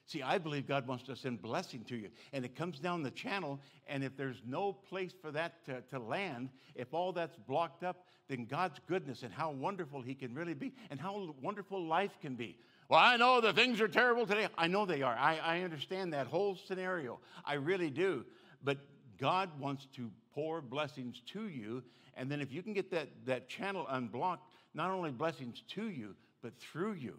See, 0.06 0.22
I 0.22 0.38
believe 0.38 0.66
God 0.66 0.86
wants 0.86 1.04
to 1.04 1.16
send 1.16 1.42
blessing 1.42 1.84
to 1.84 1.96
you. 1.96 2.08
And 2.32 2.44
it 2.44 2.56
comes 2.56 2.78
down 2.78 3.02
the 3.02 3.10
channel, 3.10 3.60
and 3.86 4.02
if 4.02 4.16
there's 4.16 4.40
no 4.46 4.72
place 4.72 5.12
for 5.20 5.30
that 5.32 5.64
to, 5.66 5.82
to 5.90 5.98
land, 5.98 6.48
if 6.74 6.94
all 6.94 7.12
that's 7.12 7.36
blocked 7.46 7.84
up, 7.84 8.06
then 8.28 8.46
God's 8.46 8.80
goodness 8.88 9.22
and 9.22 9.32
how 9.32 9.50
wonderful 9.50 10.00
He 10.00 10.14
can 10.14 10.34
really 10.34 10.54
be 10.54 10.72
and 10.90 10.98
how 10.98 11.34
wonderful 11.42 11.86
life 11.86 12.12
can 12.20 12.34
be. 12.34 12.56
Well, 12.92 13.00
I 13.00 13.16
know 13.16 13.40
the 13.40 13.54
things 13.54 13.80
are 13.80 13.88
terrible 13.88 14.26
today. 14.26 14.48
I 14.58 14.66
know 14.66 14.84
they 14.84 15.00
are. 15.00 15.16
I, 15.16 15.38
I 15.38 15.60
understand 15.62 16.12
that 16.12 16.26
whole 16.26 16.58
scenario. 16.68 17.20
I 17.42 17.54
really 17.54 17.88
do. 17.88 18.26
But 18.62 18.76
God 19.16 19.48
wants 19.58 19.86
to 19.96 20.10
pour 20.34 20.60
blessings 20.60 21.22
to 21.28 21.48
you. 21.48 21.82
And 22.18 22.30
then 22.30 22.42
if 22.42 22.52
you 22.52 22.62
can 22.62 22.74
get 22.74 22.90
that, 22.90 23.08
that 23.24 23.48
channel 23.48 23.86
unblocked, 23.88 24.46
not 24.74 24.90
only 24.90 25.10
blessings 25.10 25.62
to 25.68 25.88
you, 25.88 26.14
but 26.42 26.52
through 26.58 26.92
you. 26.92 27.14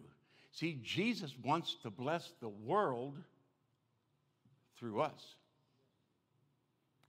See, 0.52 0.78
Jesus 0.84 1.34
wants 1.44 1.74
to 1.82 1.90
bless 1.90 2.32
the 2.40 2.50
world 2.50 3.18
through 4.78 5.00
us. 5.00 5.24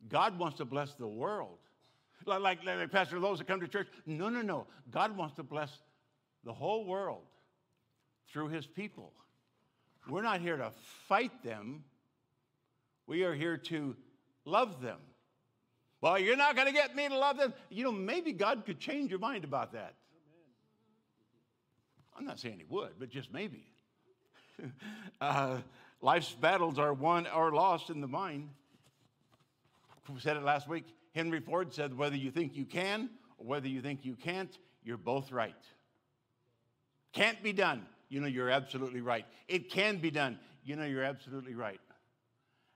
God 0.10 0.40
wants 0.40 0.58
to 0.58 0.66
bless 0.66 0.96
the 0.96 1.06
world. 1.06 1.60
Like, 2.26 2.42
like, 2.42 2.66
like 2.66 2.92
Pastor, 2.92 3.20
those 3.20 3.38
that 3.38 3.48
come 3.48 3.60
to 3.60 3.68
church. 3.68 3.90
No, 4.08 4.30
no, 4.30 4.42
no. 4.42 4.66
God 4.90 5.16
wants 5.16 5.36
to 5.36 5.44
bless 5.44 5.70
the 6.44 6.54
whole 6.54 6.84
world 6.86 7.22
through 8.32 8.50
his 8.50 8.66
people. 8.66 9.14
We're 10.08 10.22
not 10.22 10.42
here 10.42 10.58
to 10.58 10.72
fight 11.08 11.44
them, 11.44 11.84
we 13.08 13.24
are 13.24 13.34
here 13.34 13.58
to 13.58 13.96
love 14.46 14.82
them. 14.82 15.00
Well, 16.02 16.20
you're 16.20 16.38
not 16.38 16.56
going 16.56 16.68
to 16.68 16.74
get 16.74 16.96
me 16.96 17.08
to 17.08 17.18
love 17.18 17.38
them. 17.38 17.54
You 17.70 17.84
know, 17.84 17.92
maybe 17.92 18.32
God 18.32 18.64
could 18.66 18.80
change 18.80 19.10
your 19.10 19.20
mind 19.20 19.44
about 19.44 19.74
that. 19.74 19.96
I'm 22.18 22.26
not 22.26 22.40
saying 22.40 22.60
he 22.60 22.66
would, 22.70 22.92
but 23.00 23.10
just 23.10 23.34
maybe. 23.34 23.66
uh, 25.22 25.58
life's 26.02 26.32
battles 26.32 26.80
are 26.80 26.94
won 26.94 27.28
or 27.28 27.52
lost 27.52 27.90
in 27.90 28.02
the 28.02 28.08
mind. 28.08 28.50
We 30.14 30.20
said 30.20 30.38
it 30.38 30.44
last 30.44 30.68
week. 30.68 30.86
Henry 31.14 31.40
Ford 31.40 31.74
said, 31.74 31.98
whether 31.98 32.16
you 32.16 32.30
think 32.30 32.56
you 32.56 32.66
can 32.66 33.10
or 33.38 33.48
whether 33.48 33.68
you 33.68 33.82
think 33.82 34.06
you 34.06 34.16
can't, 34.16 34.56
you're 34.84 34.98
both 34.98 35.32
right. 35.32 35.56
Can't 37.14 37.42
be 37.42 37.54
done. 37.54 37.86
You 38.16 38.22
know, 38.22 38.28
you're 38.28 38.50
absolutely 38.50 39.02
right. 39.02 39.26
It 39.50 39.70
can 39.70 39.98
be 39.98 40.10
done. 40.10 40.40
You 40.64 40.78
know, 40.78 40.86
you're 40.86 41.04
absolutely 41.04 41.54
right. 41.54 41.82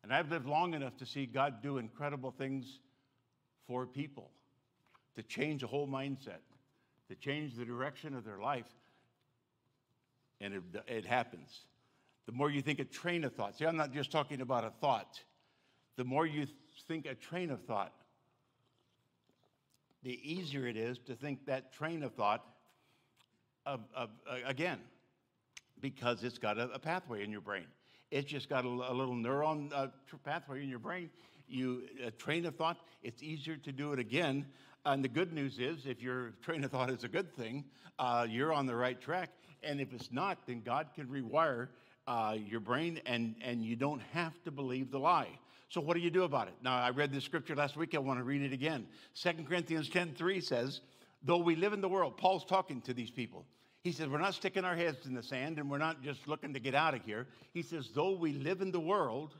And 0.04 0.14
I've 0.14 0.30
lived 0.30 0.46
long 0.46 0.74
enough 0.74 0.98
to 0.98 1.06
see 1.06 1.26
God 1.26 1.64
do 1.64 1.78
incredible 1.78 2.32
things 2.32 2.80
for 3.66 3.86
people, 3.86 4.32
to 5.16 5.24
change 5.24 5.64
a 5.64 5.68
whole 5.68 5.88
mindset, 5.88 6.42
to 7.08 7.16
change 7.16 7.56
the 7.56 7.64
direction 7.64 8.18
of 8.18 8.26
their 8.26 8.40
life 8.40 8.66
and 10.42 10.56
it, 10.56 10.64
it 10.88 11.06
happens. 11.06 11.62
The 12.26 12.34
more 12.34 12.52
you 12.52 12.62
think 12.62 12.80
a 12.80 12.84
train 12.84 13.24
of 13.24 13.34
thought, 13.34 13.58
see, 13.58 13.66
I'm 13.66 13.78
not 13.78 13.94
just 13.94 14.12
talking 14.12 14.42
about 14.42 14.66
a 14.66 14.72
thought. 14.82 15.22
The 15.96 16.04
more 16.04 16.26
you 16.26 16.48
think 16.86 17.06
a 17.06 17.16
train 17.16 17.50
of 17.50 17.62
thought, 17.62 17.94
the 20.04 20.20
easier 20.22 20.68
it 20.68 20.76
is 20.76 20.98
to 21.08 21.16
think 21.16 21.46
that 21.46 21.72
train 21.72 22.04
of 22.04 22.14
thought 22.16 22.44
of, 23.66 23.80
of 23.96 24.10
uh, 24.30 24.36
again, 24.46 24.80
because 25.82 26.24
it's 26.24 26.38
got 26.38 26.58
a, 26.58 26.70
a, 26.72 26.80
pathway 26.80 27.24
in 27.24 27.32
your 27.32 27.42
brain. 27.42 27.66
It's 28.12 28.30
just 28.30 28.50
got 28.50 28.66
a, 28.66 28.68
a 28.68 28.94
little 28.94 29.16
neuron 29.16 29.72
uh, 29.74 29.88
pathway 30.24 30.64
in 30.64 30.70
your 30.70 30.80
brain. 30.80 31.10
You 31.48 31.84
a 32.06 32.12
train 32.12 32.46
of 32.46 32.56
thought. 32.56 32.78
It's 33.04 33.24
easier 33.24 33.58
to 33.58 33.72
do 33.72 33.94
it 33.94 34.00
again. 34.00 34.46
And 34.86 35.04
the 35.04 35.10
good 35.10 35.34
news 35.34 35.60
is, 35.60 35.86
if 35.86 36.02
your 36.02 36.32
train 36.42 36.64
of 36.64 36.72
thought 36.72 36.90
is 36.90 37.04
a 37.04 37.08
good 37.08 37.34
thing, 37.36 37.66
uh, 37.98 38.26
you're 38.30 38.54
on 38.54 38.66
the 38.66 38.76
right 38.76 39.00
track. 39.00 39.30
And 39.64 39.82
if 39.82 39.94
it's 39.94 40.12
not, 40.12 40.40
then 40.48 40.62
God 40.62 40.88
can 40.96 41.08
rewire 41.08 41.70
uh, 42.08 42.38
your 42.48 42.60
brain 42.60 43.02
and, 43.06 43.36
and 43.42 43.64
you 43.64 43.76
don't 43.76 44.02
have 44.14 44.42
to 44.44 44.52
believe 44.52 44.90
the 44.90 45.00
lie. 45.00 45.30
So 45.70 45.80
what 45.80 45.94
do 45.94 46.00
you 46.00 46.10
do 46.10 46.24
about 46.24 46.48
it? 46.48 46.56
Now, 46.64 46.78
I 46.78 46.90
read 46.90 47.12
this 47.12 47.24
scripture 47.24 47.56
last 47.56 47.78
week. 47.78 47.94
I 47.94 48.00
want 48.00 48.20
to 48.20 48.24
read 48.24 48.42
it 48.42 48.54
again. 48.54 48.88
2 49.22 49.30
Corinthians 49.48 49.88
10 49.90 50.16
3 50.16 50.42
says, 50.42 50.82
Though 51.22 51.38
we 51.38 51.56
live 51.56 51.74
in 51.74 51.82
the 51.82 51.90
world, 51.90 52.18
Paul's 52.18 52.46
talking 52.46 52.82
to 52.82 52.94
these 52.94 53.12
people. 53.12 53.46
He 53.84 53.92
says, 53.92 54.08
We're 54.08 54.20
not 54.20 54.34
sticking 54.34 54.66
our 54.66 54.76
heads 54.76 55.06
in 55.06 55.14
the 55.14 55.24
sand 55.24 55.58
and 55.58 55.70
we're 55.70 55.78
not 55.78 56.04
just 56.04 56.28
looking 56.28 56.54
to 56.54 56.60
get 56.60 56.76
out 56.76 56.94
of 56.94 57.04
here. 57.04 57.28
He 57.54 57.62
says, 57.62 57.90
Though 57.94 58.18
we 58.18 58.34
live 58.34 58.62
in 58.62 58.72
the 58.72 58.80
world, 58.80 59.36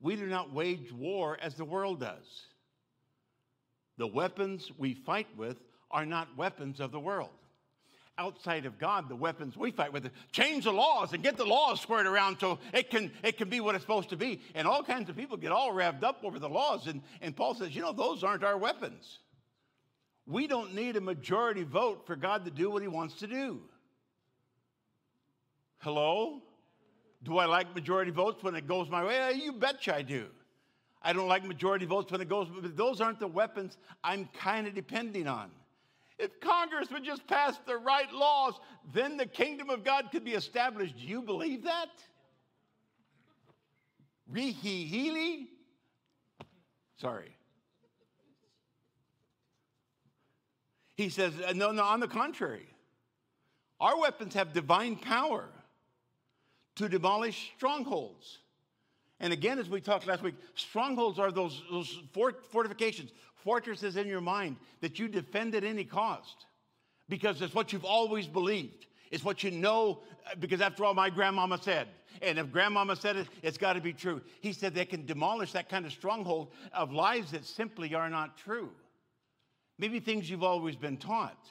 we 0.00 0.16
do 0.16 0.26
not 0.26 0.52
wage 0.52 0.92
war 0.92 1.38
as 1.40 1.54
the 1.54 1.64
world 1.64 2.00
does. 2.00 2.44
The 3.96 4.06
weapons 4.06 4.70
we 4.78 4.94
fight 4.94 5.26
with 5.36 5.56
are 5.90 6.06
not 6.06 6.36
weapons 6.36 6.80
of 6.80 6.92
the 6.92 7.00
world 7.00 7.30
outside 8.18 8.66
of 8.66 8.78
God, 8.78 9.08
the 9.08 9.16
weapons 9.16 9.56
we 9.56 9.70
fight 9.70 9.92
with. 9.92 10.10
Change 10.32 10.64
the 10.64 10.72
laws 10.72 11.12
and 11.12 11.22
get 11.22 11.36
the 11.36 11.44
laws 11.44 11.80
squared 11.80 12.06
around 12.06 12.38
so 12.40 12.58
it 12.74 12.90
can, 12.90 13.12
it 13.22 13.38
can 13.38 13.48
be 13.48 13.60
what 13.60 13.74
it's 13.74 13.84
supposed 13.84 14.10
to 14.10 14.16
be. 14.16 14.40
And 14.54 14.66
all 14.66 14.82
kinds 14.82 15.08
of 15.08 15.16
people 15.16 15.36
get 15.36 15.52
all 15.52 15.72
revved 15.72 16.02
up 16.02 16.20
over 16.24 16.38
the 16.38 16.48
laws. 16.48 16.86
And, 16.88 17.00
and 17.22 17.34
Paul 17.34 17.54
says, 17.54 17.74
you 17.74 17.80
know, 17.80 17.92
those 17.92 18.24
aren't 18.24 18.44
our 18.44 18.58
weapons. 18.58 19.20
We 20.28 20.46
don't 20.46 20.74
need 20.74 20.96
a 20.96 21.00
majority 21.00 21.64
vote 21.64 22.06
for 22.06 22.14
God 22.14 22.44
to 22.44 22.50
do 22.50 22.70
what 22.70 22.82
he 22.82 22.88
wants 22.88 23.14
to 23.20 23.26
do. 23.26 23.62
Hello? 25.78 26.42
Do 27.22 27.38
I 27.38 27.46
like 27.46 27.74
majority 27.74 28.10
votes 28.10 28.42
when 28.42 28.54
it 28.54 28.68
goes 28.68 28.90
my 28.90 29.02
way? 29.02 29.16
Eh, 29.16 29.30
you 29.30 29.52
betcha 29.52 29.96
I 29.96 30.02
do. 30.02 30.26
I 31.00 31.14
don't 31.14 31.28
like 31.28 31.44
majority 31.44 31.86
votes 31.86 32.12
when 32.12 32.20
it 32.20 32.28
goes, 32.28 32.48
but 32.54 32.76
those 32.76 33.00
aren't 33.00 33.20
the 33.20 33.26
weapons 33.26 33.78
I'm 34.04 34.28
kind 34.38 34.66
of 34.66 34.74
depending 34.74 35.26
on. 35.26 35.50
If 36.18 36.38
Congress 36.40 36.90
would 36.90 37.04
just 37.04 37.26
pass 37.26 37.56
the 37.66 37.78
right 37.78 38.12
laws, 38.12 38.54
then 38.92 39.16
the 39.16 39.26
kingdom 39.26 39.70
of 39.70 39.82
God 39.82 40.10
could 40.12 40.24
be 40.24 40.32
established. 40.32 40.98
Do 40.98 41.04
you 41.04 41.22
believe 41.22 41.64
that? 41.64 41.88
Rehihili? 44.30 45.46
Sorry. 47.00 47.37
He 50.98 51.08
says, 51.10 51.32
uh, 51.46 51.52
no, 51.52 51.70
no, 51.70 51.84
on 51.84 52.00
the 52.00 52.08
contrary. 52.08 52.66
Our 53.80 53.98
weapons 54.00 54.34
have 54.34 54.52
divine 54.52 54.96
power 54.96 55.48
to 56.74 56.88
demolish 56.88 57.52
strongholds. 57.56 58.38
And 59.20 59.32
again, 59.32 59.60
as 59.60 59.68
we 59.68 59.80
talked 59.80 60.08
last 60.08 60.24
week, 60.24 60.34
strongholds 60.56 61.20
are 61.20 61.30
those, 61.30 61.62
those 61.70 62.00
fortifications, 62.50 63.12
fortresses 63.36 63.96
in 63.96 64.08
your 64.08 64.20
mind 64.20 64.56
that 64.80 64.98
you 64.98 65.06
defend 65.06 65.54
at 65.54 65.62
any 65.62 65.84
cost 65.84 66.46
because 67.08 67.40
it's 67.42 67.54
what 67.54 67.72
you've 67.72 67.84
always 67.84 68.26
believed. 68.26 68.86
It's 69.12 69.24
what 69.24 69.44
you 69.44 69.52
know, 69.52 70.00
because 70.40 70.60
after 70.60 70.84
all, 70.84 70.94
my 70.94 71.10
grandmama 71.10 71.58
said. 71.62 71.86
And 72.22 72.40
if 72.40 72.50
grandmama 72.50 72.96
said 72.96 73.14
it, 73.14 73.28
it's 73.42 73.56
got 73.56 73.74
to 73.74 73.80
be 73.80 73.92
true. 73.92 74.20
He 74.40 74.52
said 74.52 74.74
they 74.74 74.84
can 74.84 75.06
demolish 75.06 75.52
that 75.52 75.68
kind 75.68 75.86
of 75.86 75.92
stronghold 75.92 76.48
of 76.72 76.92
lies 76.92 77.30
that 77.30 77.44
simply 77.44 77.94
are 77.94 78.10
not 78.10 78.36
true. 78.36 78.70
Maybe 79.78 80.00
things 80.00 80.28
you've 80.28 80.42
always 80.42 80.76
been 80.76 80.96
taught 80.96 81.46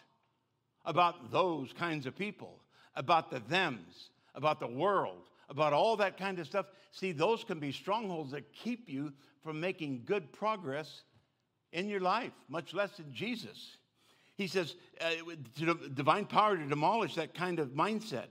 about 0.86 1.32
those 1.32 1.74
kinds 1.74 2.06
of 2.06 2.16
people, 2.16 2.60
about 2.96 3.32
the 3.32 3.40
thems, 3.40 4.10
about 4.36 4.60
the 4.60 4.68
world, 4.68 5.30
about 5.50 5.74
all 5.74 5.96
that 5.98 6.18
kind 6.18 6.40
of 6.40 6.48
stuff. 6.48 6.66
See, 6.92 7.12
those 7.12 7.44
can 7.44 7.60
be 7.60 7.72
strongholds 7.72 8.32
that 8.32 8.52
keep 8.54 8.90
you 8.90 9.14
from 9.44 9.60
making 9.60 10.04
good 10.06 10.32
progress 10.34 11.04
in 11.72 11.88
your 11.88 12.00
life, 12.00 12.34
much 12.50 12.74
less 12.74 13.00
in 13.00 13.14
Jesus. 13.14 13.78
He 14.36 14.48
says, 14.48 14.76
uh, 15.02 15.10
divine 15.94 16.26
power 16.26 16.58
to 16.58 16.66
demolish 16.66 17.16
that 17.16 17.34
kind 17.34 17.60
of 17.60 17.70
mindset. 17.70 18.28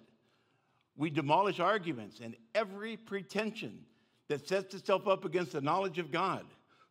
We 0.96 1.10
demolish 1.10 1.60
arguments 1.60 2.20
and 2.20 2.36
every 2.54 2.96
pretension 2.96 3.84
that 4.28 4.46
sets 4.48 4.74
itself 4.74 5.06
up 5.06 5.24
against 5.24 5.52
the 5.52 5.60
knowledge 5.60 5.98
of 5.98 6.10
God, 6.10 6.44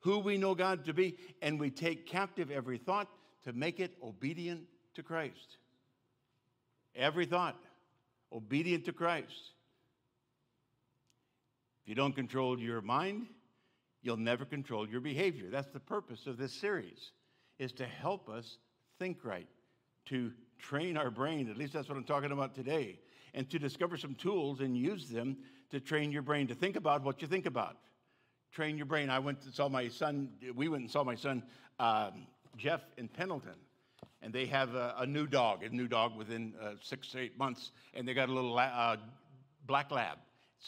who 0.06 0.20
we 0.20 0.38
know 0.38 0.54
God 0.54 0.86
to 0.86 0.94
be, 0.94 1.18
and 1.42 1.60
we 1.60 1.72
take 1.72 2.06
captive 2.06 2.52
every 2.52 2.78
thought 2.78 3.08
to 3.44 3.54
make 3.54 3.80
it 3.80 3.98
obedient 4.04 4.62
to 4.94 5.02
Christ. 5.02 5.58
Every 6.96 7.26
thought, 7.26 7.60
obedient 8.32 8.86
to 8.86 8.94
Christ. 8.94 9.52
If 11.82 11.90
you 11.90 11.96
don't 11.96 12.16
control 12.16 12.60
your 12.60 12.82
mind, 12.82 13.26
you'll 14.04 14.18
never 14.18 14.46
control 14.46 14.88
your 14.88 15.02
behavior. 15.02 15.48
That's 15.50 15.72
the 15.72 15.80
purpose 15.80 16.28
of 16.28 16.38
this 16.38 16.54
series, 16.54 17.12
is 17.58 17.72
to 17.74 17.86
help 17.88 18.30
us 18.30 18.60
think 19.00 19.26
right, 19.26 19.48
to 20.06 20.32
train 20.60 20.98
our 20.98 21.10
brain, 21.10 21.50
at 21.50 21.58
least 21.58 21.74
that's 21.74 21.90
what 21.90 21.98
I'm 21.98 22.04
talking 22.04 22.32
about 22.32 22.54
today, 22.54 23.00
and 23.34 23.50
to 23.50 23.58
discover 23.58 23.98
some 23.98 24.14
tools 24.14 24.60
and 24.60 24.78
use 24.78 25.10
them 25.10 25.38
to 25.72 25.80
train 25.80 26.12
your 26.12 26.22
brain 26.22 26.46
to 26.50 26.54
think 26.54 26.76
about 26.76 27.04
what 27.04 27.24
you 27.24 27.28
think 27.28 27.48
about. 27.48 27.78
Train 28.56 28.78
your 28.78 28.86
brain. 28.86 29.10
I 29.10 29.20
went 29.20 29.44
and 29.44 29.54
saw 29.54 29.68
my 29.68 29.90
son, 29.90 30.30
we 30.56 30.70
went 30.70 30.84
and 30.84 30.90
saw 30.90 31.04
my 31.04 31.16
son, 31.16 31.44
um, 31.78 32.26
Jeff, 32.56 32.80
in 32.96 33.10
Pendleton. 33.10 33.60
And 34.22 34.32
they 34.32 34.46
have 34.46 34.76
a, 34.76 34.96
a, 35.00 35.06
new 35.06 35.28
dog, 35.28 35.64
a 35.64 35.70
new 35.70 35.90
dog 35.90 36.16
within 36.16 36.54
uh, 36.62 36.76
six 36.82 37.10
to 37.10 37.20
eight 37.20 37.38
months, 37.38 37.74
and 37.94 38.08
they 38.08 38.14
got 38.14 38.30
a 38.30 38.32
little 38.32 38.58
uh, 38.58 38.96
black 39.68 39.92
lab 39.92 40.20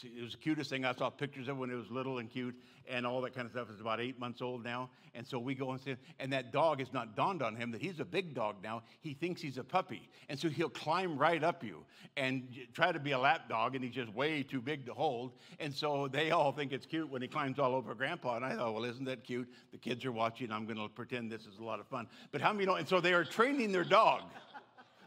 it 0.02 0.22
was 0.22 0.32
the 0.32 0.38
cutest 0.38 0.70
thing. 0.70 0.84
I 0.84 0.94
saw 0.94 1.10
pictures 1.10 1.48
of 1.48 1.58
when 1.58 1.70
it 1.70 1.74
was 1.74 1.90
little 1.90 2.18
and 2.18 2.30
cute 2.30 2.54
and 2.88 3.06
all 3.06 3.20
that 3.22 3.34
kind 3.34 3.46
of 3.46 3.52
stuff. 3.52 3.68
It's 3.70 3.80
about 3.80 4.00
eight 4.00 4.18
months 4.18 4.40
old 4.40 4.64
now. 4.64 4.90
And 5.14 5.26
so 5.26 5.38
we 5.38 5.54
go 5.54 5.72
and 5.72 5.80
see, 5.80 5.96
and 6.18 6.32
that 6.32 6.52
dog 6.52 6.78
has 6.80 6.92
not 6.92 7.16
dawned 7.16 7.42
on 7.42 7.56
him 7.56 7.70
that 7.72 7.80
he's 7.80 8.00
a 8.00 8.04
big 8.04 8.34
dog 8.34 8.56
now. 8.62 8.82
He 9.00 9.14
thinks 9.14 9.40
he's 9.40 9.58
a 9.58 9.64
puppy. 9.64 10.08
And 10.28 10.38
so 10.38 10.48
he'll 10.48 10.68
climb 10.68 11.18
right 11.18 11.42
up 11.42 11.64
you 11.64 11.84
and 12.16 12.48
try 12.72 12.92
to 12.92 12.98
be 12.98 13.12
a 13.12 13.18
lap 13.18 13.48
dog, 13.48 13.74
and 13.74 13.84
he's 13.84 13.94
just 13.94 14.12
way 14.14 14.42
too 14.42 14.60
big 14.60 14.86
to 14.86 14.94
hold. 14.94 15.32
And 15.60 15.74
so 15.74 16.08
they 16.08 16.30
all 16.30 16.52
think 16.52 16.72
it's 16.72 16.86
cute 16.86 17.10
when 17.10 17.22
he 17.22 17.28
climbs 17.28 17.58
all 17.58 17.74
over 17.74 17.94
grandpa. 17.94 18.36
And 18.36 18.44
I 18.44 18.54
thought, 18.54 18.74
well, 18.74 18.84
isn't 18.84 19.04
that 19.04 19.24
cute? 19.24 19.48
The 19.72 19.78
kids 19.78 20.04
are 20.04 20.12
watching. 20.12 20.50
I'm 20.52 20.64
going 20.64 20.78
to 20.78 20.88
pretend 20.88 21.30
this 21.30 21.42
is 21.42 21.58
a 21.58 21.64
lot 21.64 21.80
of 21.80 21.86
fun. 21.88 22.06
But 22.32 22.40
how 22.40 22.52
many 22.52 22.66
know? 22.66 22.76
And 22.76 22.88
so 22.88 23.00
they 23.00 23.12
are 23.12 23.24
training 23.24 23.72
their 23.72 23.84
dog. 23.84 24.22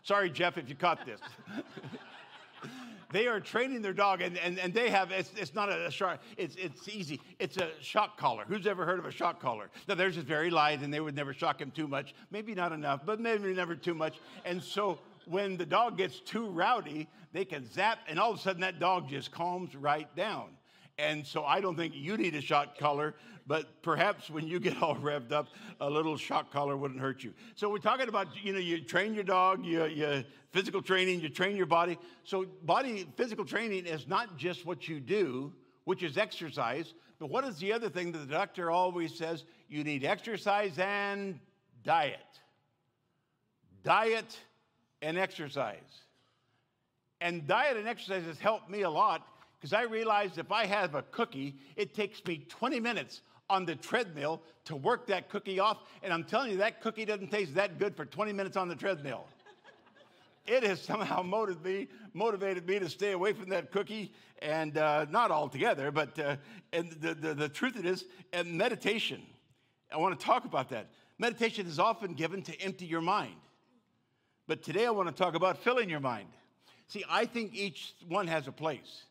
Sorry, 0.03 0.29
Jeff, 0.29 0.57
if 0.57 0.67
you 0.67 0.75
caught 0.75 1.05
this. 1.05 1.19
they 3.11 3.27
are 3.27 3.39
training 3.39 3.81
their 3.81 3.93
dog, 3.93 4.21
and, 4.21 4.37
and, 4.37 4.59
and 4.59 4.73
they 4.73 4.89
have, 4.89 5.11
it's, 5.11 5.31
it's 5.37 5.53
not 5.53 5.69
a, 5.69 5.87
a 5.87 6.19
it's, 6.37 6.55
it's 6.55 6.87
easy. 6.87 7.19
It's 7.39 7.57
a 7.57 7.69
shock 7.81 8.17
collar. 8.17 8.45
Who's 8.47 8.67
ever 8.67 8.85
heard 8.85 8.99
of 8.99 9.05
a 9.05 9.11
shock 9.11 9.41
collar? 9.41 9.69
Now, 9.87 9.95
theirs 9.95 10.17
is 10.17 10.23
very 10.23 10.49
light, 10.49 10.81
and 10.81 10.93
they 10.93 10.99
would 10.99 11.15
never 11.15 11.33
shock 11.33 11.61
him 11.61 11.71
too 11.71 11.87
much. 11.87 12.13
Maybe 12.31 12.55
not 12.55 12.71
enough, 12.71 13.01
but 13.05 13.19
maybe 13.19 13.53
never 13.53 13.75
too 13.75 13.93
much. 13.93 14.19
And 14.45 14.61
so 14.61 14.99
when 15.25 15.57
the 15.57 15.65
dog 15.65 15.97
gets 15.97 16.19
too 16.19 16.47
rowdy, 16.47 17.07
they 17.33 17.45
can 17.45 17.65
zap, 17.71 17.99
and 18.07 18.19
all 18.19 18.31
of 18.31 18.39
a 18.39 18.41
sudden 18.41 18.61
that 18.61 18.79
dog 18.79 19.09
just 19.09 19.31
calms 19.31 19.75
right 19.75 20.13
down. 20.15 20.49
And 21.01 21.25
so 21.25 21.43
I 21.43 21.59
don't 21.61 21.75
think 21.75 21.95
you 21.95 22.15
need 22.15 22.35
a 22.35 22.41
shock 22.41 22.77
collar, 22.77 23.15
but 23.47 23.81
perhaps 23.81 24.29
when 24.29 24.47
you 24.47 24.59
get 24.59 24.81
all 24.83 24.95
revved 24.95 25.31
up, 25.31 25.47
a 25.79 25.89
little 25.89 26.15
shock 26.15 26.51
collar 26.53 26.77
wouldn't 26.77 26.99
hurt 26.99 27.23
you. 27.23 27.33
So 27.55 27.69
we're 27.69 27.79
talking 27.79 28.07
about, 28.07 28.27
you 28.43 28.53
know, 28.53 28.59
you 28.59 28.81
train 28.81 29.15
your 29.15 29.23
dog, 29.23 29.65
you, 29.65 29.85
you 29.85 30.23
physical 30.51 30.81
training, 30.81 31.19
you 31.19 31.29
train 31.29 31.55
your 31.55 31.65
body. 31.65 31.97
So 32.23 32.45
body 32.63 33.07
physical 33.17 33.45
training 33.45 33.87
is 33.87 34.07
not 34.07 34.37
just 34.37 34.63
what 34.63 34.87
you 34.87 34.99
do, 34.99 35.51
which 35.85 36.03
is 36.03 36.17
exercise, 36.19 36.93
but 37.19 37.31
what 37.31 37.43
is 37.45 37.57
the 37.57 37.73
other 37.73 37.89
thing 37.89 38.11
that 38.11 38.19
the 38.19 38.33
doctor 38.33 38.69
always 38.69 39.15
says? 39.15 39.43
You 39.69 39.83
need 39.83 40.05
exercise 40.05 40.77
and 40.77 41.39
diet. 41.83 42.19
Diet 43.83 44.37
and 45.01 45.17
exercise. 45.17 45.79
And 47.19 47.47
diet 47.47 47.77
and 47.77 47.87
exercise 47.87 48.25
has 48.25 48.39
helped 48.39 48.69
me 48.69 48.83
a 48.83 48.89
lot 48.89 49.27
because 49.61 49.73
I 49.73 49.83
realized 49.83 50.39
if 50.39 50.51
I 50.51 50.65
have 50.65 50.95
a 50.95 51.03
cookie, 51.03 51.55
it 51.75 51.93
takes 51.93 52.25
me 52.25 52.45
20 52.49 52.79
minutes 52.79 53.21
on 53.47 53.63
the 53.63 53.75
treadmill 53.75 54.41
to 54.65 54.75
work 54.75 55.05
that 55.05 55.29
cookie 55.29 55.59
off. 55.59 55.77
And 56.01 56.11
I'm 56.11 56.23
telling 56.23 56.49
you, 56.49 56.57
that 56.57 56.81
cookie 56.81 57.05
doesn't 57.05 57.29
taste 57.29 57.53
that 57.53 57.77
good 57.77 57.95
for 57.95 58.05
20 58.05 58.33
minutes 58.33 58.57
on 58.57 58.67
the 58.67 58.75
treadmill. 58.75 59.27
it 60.47 60.63
has 60.63 60.81
somehow 60.81 61.21
motivated 61.25 61.63
me, 61.63 61.87
motivated 62.13 62.67
me 62.67 62.79
to 62.79 62.89
stay 62.89 63.11
away 63.11 63.33
from 63.33 63.49
that 63.49 63.71
cookie, 63.71 64.11
and 64.41 64.79
uh, 64.79 65.05
not 65.11 65.29
altogether, 65.29 65.91
but 65.91 66.17
uh, 66.17 66.37
and 66.73 66.93
the, 66.93 67.13
the, 67.13 67.33
the 67.35 67.49
truth 67.49 67.77
it 67.77 67.85
is, 67.85 68.05
and 68.33 68.51
meditation. 68.51 69.21
I 69.93 69.97
want 69.97 70.19
to 70.19 70.25
talk 70.25 70.45
about 70.45 70.69
that. 70.69 70.87
Meditation 71.19 71.67
is 71.67 71.77
often 71.77 72.15
given 72.15 72.41
to 72.43 72.59
empty 72.59 72.87
your 72.87 73.01
mind. 73.01 73.35
But 74.47 74.63
today 74.63 74.87
I 74.87 74.89
want 74.89 75.07
to 75.07 75.13
talk 75.13 75.35
about 75.35 75.59
filling 75.59 75.87
your 75.87 75.99
mind. 75.99 76.29
See, 76.87 77.03
I 77.07 77.25
think 77.25 77.53
each 77.53 77.93
one 78.07 78.25
has 78.25 78.47
a 78.47 78.51
place. 78.51 79.03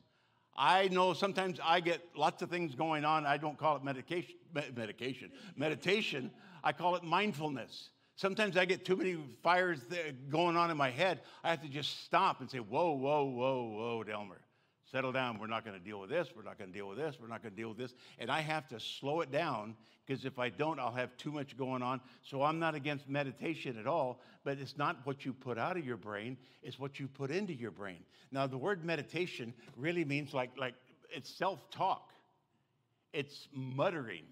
I 0.62 0.88
know 0.88 1.14
sometimes 1.14 1.58
I 1.64 1.80
get 1.80 2.02
lots 2.14 2.42
of 2.42 2.50
things 2.50 2.74
going 2.74 3.02
on. 3.02 3.24
I 3.24 3.38
don't 3.38 3.56
call 3.56 3.76
it 3.76 3.82
medication, 3.82 4.34
medication, 4.76 5.32
meditation. 5.56 6.30
I 6.62 6.72
call 6.72 6.96
it 6.96 7.02
mindfulness. 7.02 7.88
Sometimes 8.16 8.58
I 8.58 8.66
get 8.66 8.84
too 8.84 8.94
many 8.94 9.16
fires 9.42 9.80
going 10.28 10.58
on 10.58 10.70
in 10.70 10.76
my 10.76 10.90
head. 10.90 11.22
I 11.42 11.48
have 11.48 11.62
to 11.62 11.68
just 11.68 12.04
stop 12.04 12.42
and 12.42 12.50
say, 12.50 12.58
whoa, 12.58 12.92
whoa, 12.92 13.24
whoa, 13.24 13.62
whoa, 13.70 14.04
Delmer. 14.04 14.42
Settle 14.90 15.12
down. 15.12 15.38
We're 15.38 15.46
not 15.46 15.64
going 15.64 15.78
to 15.78 15.84
deal 15.84 16.00
with 16.00 16.10
this. 16.10 16.28
We're 16.34 16.42
not 16.42 16.58
going 16.58 16.72
to 16.72 16.76
deal 16.76 16.88
with 16.88 16.98
this. 16.98 17.16
We're 17.20 17.28
not 17.28 17.42
going 17.42 17.54
to 17.54 17.60
deal 17.60 17.68
with 17.68 17.78
this. 17.78 17.94
And 18.18 18.30
I 18.30 18.40
have 18.40 18.66
to 18.68 18.80
slow 18.80 19.20
it 19.20 19.30
down 19.30 19.76
because 20.04 20.24
if 20.24 20.40
I 20.40 20.48
don't, 20.48 20.80
I'll 20.80 20.90
have 20.92 21.16
too 21.16 21.30
much 21.30 21.56
going 21.56 21.82
on. 21.82 22.00
So 22.22 22.42
I'm 22.42 22.58
not 22.58 22.74
against 22.74 23.08
meditation 23.08 23.78
at 23.78 23.86
all, 23.86 24.20
but 24.42 24.58
it's 24.58 24.76
not 24.76 24.96
what 25.04 25.24
you 25.24 25.32
put 25.32 25.58
out 25.58 25.76
of 25.76 25.86
your 25.86 25.96
brain, 25.96 26.36
it's 26.64 26.78
what 26.78 26.98
you 26.98 27.06
put 27.06 27.30
into 27.30 27.52
your 27.52 27.70
brain. 27.70 27.98
Now, 28.32 28.48
the 28.48 28.58
word 28.58 28.84
meditation 28.84 29.54
really 29.76 30.04
means 30.04 30.34
like, 30.34 30.50
like 30.58 30.74
it's 31.10 31.30
self 31.30 31.70
talk, 31.70 32.10
it's 33.12 33.46
muttering, 33.52 34.24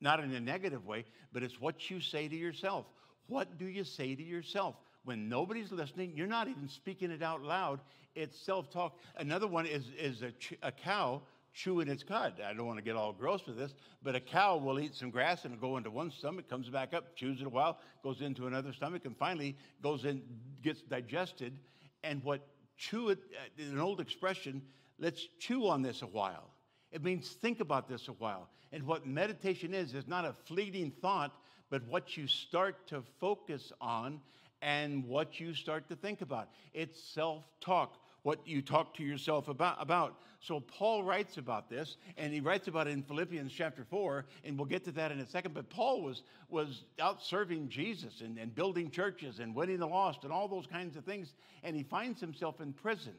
not 0.00 0.20
in 0.20 0.32
a 0.32 0.40
negative 0.40 0.86
way, 0.86 1.04
but 1.32 1.42
it's 1.42 1.60
what 1.60 1.90
you 1.90 2.00
say 2.00 2.26
to 2.26 2.36
yourself. 2.36 2.86
What 3.26 3.58
do 3.58 3.66
you 3.66 3.84
say 3.84 4.14
to 4.14 4.22
yourself? 4.22 4.76
When 5.04 5.28
nobody's 5.28 5.72
listening, 5.72 6.12
you're 6.14 6.26
not 6.26 6.48
even 6.48 6.68
speaking 6.68 7.10
it 7.10 7.22
out 7.22 7.42
loud. 7.42 7.80
It's 8.14 8.38
self 8.38 8.70
talk. 8.70 8.98
Another 9.16 9.46
one 9.46 9.66
is, 9.66 9.90
is 9.98 10.22
a, 10.22 10.32
a 10.62 10.72
cow 10.72 11.22
chewing 11.52 11.88
its 11.88 12.02
cud. 12.02 12.34
I 12.44 12.52
don't 12.52 12.66
want 12.66 12.78
to 12.78 12.84
get 12.84 12.96
all 12.96 13.12
gross 13.12 13.46
with 13.46 13.56
this, 13.56 13.74
but 14.02 14.14
a 14.14 14.20
cow 14.20 14.56
will 14.56 14.78
eat 14.78 14.94
some 14.94 15.10
grass 15.10 15.44
and 15.44 15.60
go 15.60 15.76
into 15.76 15.90
one 15.90 16.10
stomach, 16.10 16.48
comes 16.48 16.68
back 16.68 16.94
up, 16.94 17.16
chews 17.16 17.40
it 17.40 17.46
a 17.46 17.50
while, 17.50 17.78
goes 18.02 18.20
into 18.20 18.46
another 18.46 18.72
stomach, 18.72 19.04
and 19.04 19.16
finally 19.16 19.56
goes 19.82 20.04
in, 20.04 20.22
gets 20.62 20.82
digested. 20.82 21.58
And 22.04 22.22
what 22.22 22.46
chew 22.76 23.10
it, 23.10 23.18
uh, 23.34 23.62
an 23.62 23.80
old 23.80 24.00
expression, 24.00 24.62
let's 24.98 25.26
chew 25.38 25.66
on 25.66 25.82
this 25.82 26.02
a 26.02 26.06
while. 26.06 26.50
It 26.92 27.02
means 27.02 27.30
think 27.30 27.60
about 27.60 27.88
this 27.88 28.08
a 28.08 28.12
while. 28.12 28.48
And 28.72 28.84
what 28.84 29.06
meditation 29.06 29.74
is, 29.74 29.94
is 29.94 30.06
not 30.06 30.24
a 30.24 30.32
fleeting 30.32 30.92
thought, 31.02 31.32
but 31.70 31.86
what 31.86 32.16
you 32.16 32.26
start 32.26 32.86
to 32.88 33.02
focus 33.20 33.72
on 33.80 34.20
and 34.62 35.04
what 35.06 35.40
you 35.40 35.54
start 35.54 35.88
to 35.88 35.96
think 35.96 36.20
about. 36.20 36.48
It's 36.74 37.02
self 37.02 37.44
talk 37.60 37.96
what 38.22 38.46
you 38.46 38.60
talk 38.60 38.94
to 38.94 39.02
yourself 39.02 39.48
about, 39.48 39.76
about. 39.80 40.20
So 40.40 40.60
Paul 40.60 41.02
writes 41.02 41.36
about 41.36 41.68
this, 41.68 41.96
and 42.16 42.32
he 42.32 42.40
writes 42.40 42.68
about 42.68 42.86
it 42.86 42.90
in 42.90 43.02
Philippians 43.02 43.52
chapter 43.52 43.84
4, 43.84 44.24
and 44.44 44.58
we'll 44.58 44.66
get 44.66 44.84
to 44.84 44.92
that 44.92 45.12
in 45.12 45.20
a 45.20 45.26
second. 45.26 45.54
But 45.54 45.68
Paul 45.70 46.02
was, 46.02 46.22
was 46.48 46.84
out 46.98 47.22
serving 47.22 47.68
Jesus 47.68 48.20
and, 48.20 48.38
and 48.38 48.54
building 48.54 48.90
churches 48.90 49.38
and 49.38 49.54
winning 49.54 49.78
the 49.78 49.86
lost 49.86 50.24
and 50.24 50.32
all 50.32 50.48
those 50.48 50.66
kinds 50.66 50.96
of 50.96 51.04
things, 51.04 51.34
and 51.62 51.76
he 51.76 51.82
finds 51.82 52.20
himself 52.20 52.60
in 52.60 52.72
prison. 52.72 53.14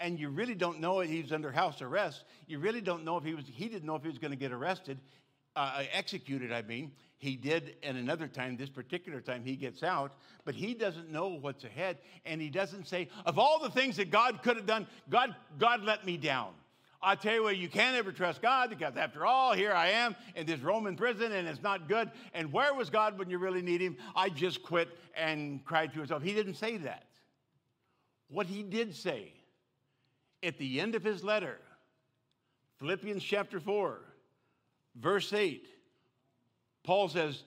And 0.00 0.18
you 0.18 0.30
really 0.30 0.54
don't 0.54 0.80
know 0.80 1.00
if 1.00 1.08
he's 1.08 1.30
under 1.30 1.52
house 1.52 1.80
arrest. 1.80 2.24
You 2.46 2.58
really 2.58 2.80
don't 2.80 3.04
know 3.04 3.18
if 3.18 3.24
he 3.24 3.34
was, 3.34 3.44
he 3.46 3.68
didn't 3.68 3.84
know 3.84 3.94
if 3.94 4.02
he 4.02 4.08
was 4.08 4.18
going 4.18 4.32
to 4.32 4.36
get 4.36 4.50
arrested, 4.50 4.98
uh, 5.56 5.84
executed, 5.92 6.52
I 6.52 6.62
mean. 6.62 6.92
He 7.18 7.36
did, 7.36 7.76
and 7.84 7.96
another 7.96 8.26
time, 8.26 8.56
this 8.56 8.68
particular 8.68 9.20
time, 9.20 9.44
he 9.44 9.54
gets 9.54 9.84
out, 9.84 10.16
but 10.44 10.56
he 10.56 10.74
doesn't 10.74 11.08
know 11.08 11.28
what's 11.28 11.62
ahead, 11.62 11.98
and 12.26 12.40
he 12.40 12.50
doesn't 12.50 12.88
say, 12.88 13.08
of 13.24 13.38
all 13.38 13.60
the 13.60 13.70
things 13.70 13.96
that 13.98 14.10
God 14.10 14.42
could 14.42 14.56
have 14.56 14.66
done, 14.66 14.88
God, 15.08 15.36
God 15.56 15.84
let 15.84 16.04
me 16.04 16.16
down. 16.16 16.50
I 17.00 17.16
tell 17.16 17.34
you 17.34 17.42
what, 17.42 17.56
you 17.56 17.68
can't 17.68 17.96
ever 17.96 18.12
trust 18.12 18.42
God 18.42 18.70
because 18.70 18.96
after 18.96 19.26
all, 19.26 19.52
here 19.52 19.72
I 19.72 19.88
am 19.88 20.14
in 20.36 20.46
this 20.46 20.60
Roman 20.60 20.94
prison 20.94 21.32
and 21.32 21.48
it's 21.48 21.62
not 21.62 21.88
good. 21.88 22.10
And 22.32 22.52
where 22.52 22.72
was 22.74 22.90
God 22.90 23.18
when 23.18 23.28
you 23.28 23.38
really 23.38 23.62
need 23.62 23.80
him? 23.80 23.96
I 24.14 24.28
just 24.28 24.62
quit 24.62 24.88
and 25.16 25.64
cried 25.64 25.92
to 25.94 25.98
himself. 25.98 26.22
He 26.22 26.32
didn't 26.32 26.54
say 26.54 26.76
that. 26.78 27.06
What 28.28 28.46
he 28.46 28.62
did 28.62 28.94
say 28.94 29.32
at 30.44 30.58
the 30.58 30.80
end 30.80 30.94
of 30.94 31.02
his 31.02 31.24
letter, 31.24 31.58
Philippians 32.78 33.22
chapter 33.22 33.58
4, 33.58 33.98
verse 34.96 35.32
8, 35.32 35.66
Paul 36.84 37.08
says, 37.08 37.44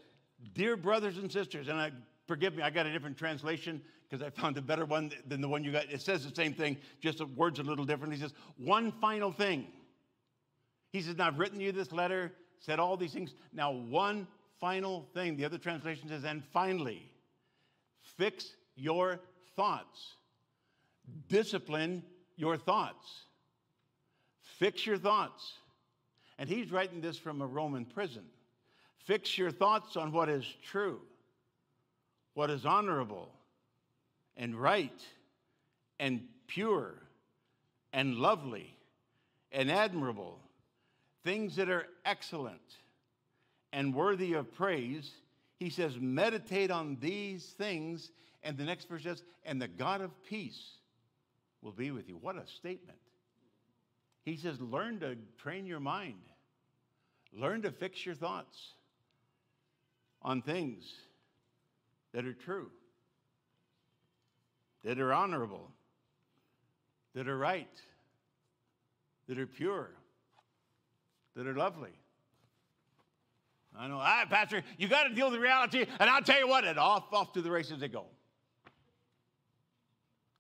Dear 0.54 0.78
brothers 0.78 1.18
and 1.18 1.32
sisters, 1.32 1.68
and 1.68 1.80
I, 1.80 1.92
forgive 2.28 2.56
me, 2.56 2.64
I 2.64 2.70
got 2.70 2.86
a 2.86 2.92
different 2.92 3.18
translation 3.18 3.82
because 4.08 4.22
I 4.22 4.30
found 4.30 4.58
a 4.58 4.62
better 4.62 4.86
one 4.86 5.12
than 5.28 5.42
the 5.42 5.48
one 5.48 5.64
you 5.64 5.72
got. 5.72 5.92
It 5.92 6.02
says 6.02 6.28
the 6.28 6.36
same 6.36 6.54
thing, 6.54 6.78
just 7.02 7.20
the 7.20 7.26
words 7.26 7.60
a 7.60 7.64
little 7.64 7.86
different. 7.86 8.14
He 8.14 8.20
says, 8.20 8.34
One 8.58 8.92
final 9.02 9.32
thing. 9.32 9.68
He 10.92 11.02
says, 11.02 11.18
Now 11.18 11.28
I've 11.28 11.40
written 11.40 11.60
you 11.60 11.72
this 11.72 11.92
letter, 11.92 12.32
said 12.60 12.80
all 12.80 12.98
these 12.98 13.14
things. 13.14 13.34
Now, 13.54 13.72
one 13.72 14.28
final 14.60 15.08
thing. 15.14 15.36
The 15.36 15.46
other 15.46 15.58
translation 15.58 16.10
says, 16.10 16.24
And 16.24 16.44
finally, 16.54 17.12
fix 18.18 18.56
your 18.76 19.20
thoughts, 19.56 20.16
discipline 21.28 22.04
your 22.36 22.58
thoughts. 22.58 23.26
Fix 24.60 24.86
your 24.86 24.98
thoughts. 24.98 25.54
And 26.38 26.50
he's 26.50 26.72
writing 26.72 27.02
this 27.02 27.18
from 27.18 27.42
a 27.42 27.48
Roman 27.48 27.86
prison. 27.86 28.24
Fix 28.98 29.38
your 29.38 29.52
thoughts 29.52 29.96
on 29.96 30.12
what 30.12 30.30
is 30.30 30.46
true, 30.64 31.00
what 32.34 32.50
is 32.50 32.66
honorable 32.66 33.32
and 34.36 34.56
right 34.56 35.02
and 36.00 36.28
pure 36.48 36.96
and 37.94 38.16
lovely 38.16 38.76
and 39.52 39.72
admirable, 39.72 40.40
things 41.24 41.56
that 41.56 41.70
are 41.70 41.88
excellent 42.04 42.60
and 43.72 43.94
worthy 43.94 44.34
of 44.34 44.54
praise. 44.54 45.12
He 45.58 45.70
says, 45.70 45.98
meditate 46.00 46.72
on 46.72 46.98
these 47.00 47.46
things. 47.58 48.12
And 48.44 48.58
the 48.58 48.66
next 48.66 48.90
verse 48.90 49.04
says, 49.04 49.24
and 49.46 49.62
the 49.62 49.68
God 49.68 50.02
of 50.02 50.12
peace 50.26 50.62
will 51.62 51.72
be 51.72 51.92
with 51.92 52.10
you. 52.10 52.18
What 52.18 52.36
a 52.36 52.46
statement. 52.48 53.00
He 54.26 54.38
says, 54.38 54.60
learn 54.60 55.00
to 55.02 55.16
train 55.38 55.68
your 55.68 55.80
mind, 55.80 56.20
learn 57.32 57.62
to 57.62 57.72
fix 57.72 58.06
your 58.06 58.16
thoughts 58.16 58.74
on 60.22 60.42
things 60.42 60.92
that 62.12 62.26
are 62.26 62.34
true, 62.34 62.72
that 64.84 65.00
are 65.00 65.14
honorable, 65.14 65.72
that 67.14 67.28
are 67.28 67.38
right, 67.38 67.70
that 69.28 69.38
are 69.38 69.46
pure, 69.46 69.92
that 71.36 71.46
are 71.46 71.56
lovely. 71.56 71.94
I 73.78 73.88
know, 73.88 73.96
all 73.96 74.00
right, 74.00 74.30
Pastor, 74.30 74.64
you 74.78 74.88
got 74.88 75.04
to 75.04 75.14
deal 75.14 75.30
with 75.30 75.40
reality, 75.40 75.86
and 76.00 76.10
I'll 76.10 76.22
tell 76.24 76.40
you 76.40 76.48
what, 76.48 76.64
and 76.64 76.80
off, 76.80 77.14
off 77.14 77.34
to 77.34 77.42
the 77.42 77.52
races 77.52 77.80
they 77.80 77.90
go. 77.90 78.06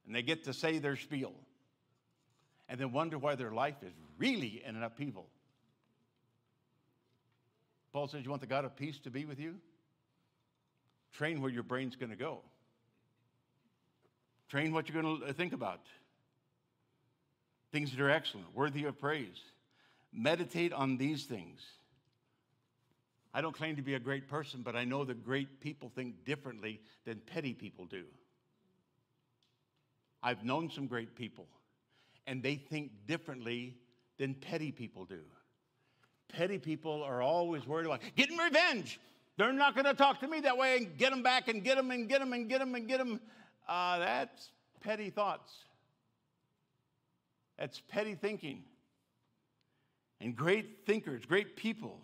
And 0.08 0.16
they 0.16 0.22
get 0.24 0.46
to 0.46 0.54
say 0.54 0.80
their 0.80 0.96
spiel, 0.96 1.34
and 2.68 2.80
then 2.80 2.92
wonder 2.92 3.18
why 3.18 3.36
their 3.36 3.52
life 3.52 3.76
is 3.84 3.94
really 4.18 4.62
in 4.66 4.76
an 4.76 4.84
upheaval. 4.84 5.28
Paul 7.94 8.08
says, 8.08 8.24
You 8.24 8.30
want 8.30 8.42
the 8.42 8.48
God 8.48 8.66
of 8.66 8.76
peace 8.76 9.00
to 9.00 9.10
be 9.10 9.26
with 9.26 9.40
you? 9.40 9.56
Train 11.14 11.42
where 11.42 11.52
your 11.52 11.64
brain's 11.64 11.96
going 11.96 12.10
to 12.10 12.18
go. 12.18 12.40
Train 14.50 14.74
what 14.74 14.90
you're 14.90 15.02
going 15.02 15.22
to 15.22 15.28
uh, 15.28 15.34
think 15.34 15.54
about. 15.54 15.82
Things 17.72 17.92
that 17.92 18.02
are 18.02 18.10
excellent, 18.10 18.54
worthy 18.54 18.86
of 18.86 19.00
praise. 19.00 19.40
Meditate 20.12 20.74
on 20.74 20.98
these 20.98 21.24
things. 21.24 21.62
I 23.34 23.42
don't 23.42 23.56
claim 23.56 23.76
to 23.76 23.82
be 23.82 23.96
a 23.96 24.00
great 24.00 24.30
person, 24.30 24.62
but 24.64 24.76
I 24.76 24.86
know 24.86 25.04
that 25.04 25.26
great 25.26 25.60
people 25.60 25.92
think 25.94 26.24
differently 26.24 26.80
than 27.06 27.20
petty 27.20 27.54
people 27.54 27.86
do. 27.86 28.04
I've 30.24 30.44
known 30.44 30.72
some 30.72 30.88
great 30.88 31.16
people, 31.16 31.48
and 32.28 32.42
they 32.42 32.56
think 32.56 32.92
differently 33.08 33.78
than 34.18 34.34
petty 34.34 34.72
people 34.72 35.06
do. 35.06 35.22
Petty 36.30 36.58
people 36.58 37.04
are 37.04 37.22
always 37.22 37.66
worried 37.66 37.86
about 37.86 38.02
getting 38.16 38.38
revenge. 38.38 39.00
They're 39.38 39.54
not 39.54 39.76
going 39.76 39.86
to 39.86 39.94
talk 39.94 40.22
to 40.22 40.28
me 40.28 40.40
that 40.42 40.58
way 40.58 40.78
and 40.78 40.98
get 40.98 41.12
them 41.12 41.22
back 41.22 41.48
and 41.48 41.64
get 41.64 41.76
them 41.76 41.92
and 41.92 42.08
get 42.08 42.20
them 42.20 42.34
and 42.34 42.50
get 42.50 42.60
them 42.60 42.74
and 42.76 42.88
get 42.88 43.00
them. 43.00 43.20
Uh, 43.68 44.00
that's 44.00 44.50
petty 44.82 45.10
thoughts. 45.10 45.52
That's 47.58 47.82
petty 47.90 48.16
thinking. 48.16 48.64
And 50.22 50.36
great 50.36 50.86
thinkers, 50.86 51.26
great 51.26 51.56
people, 51.56 52.00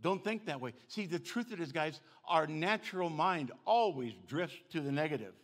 don't 0.00 0.22
think 0.22 0.46
that 0.46 0.60
way. 0.60 0.74
See, 0.86 1.06
the 1.06 1.18
truth 1.18 1.46
of 1.46 1.54
it 1.54 1.62
is, 1.62 1.72
guys, 1.72 2.00
our 2.26 2.46
natural 2.46 3.10
mind 3.10 3.50
always 3.64 4.12
drifts 4.26 4.56
to 4.70 4.80
the 4.80 4.92
negative, 4.92 5.34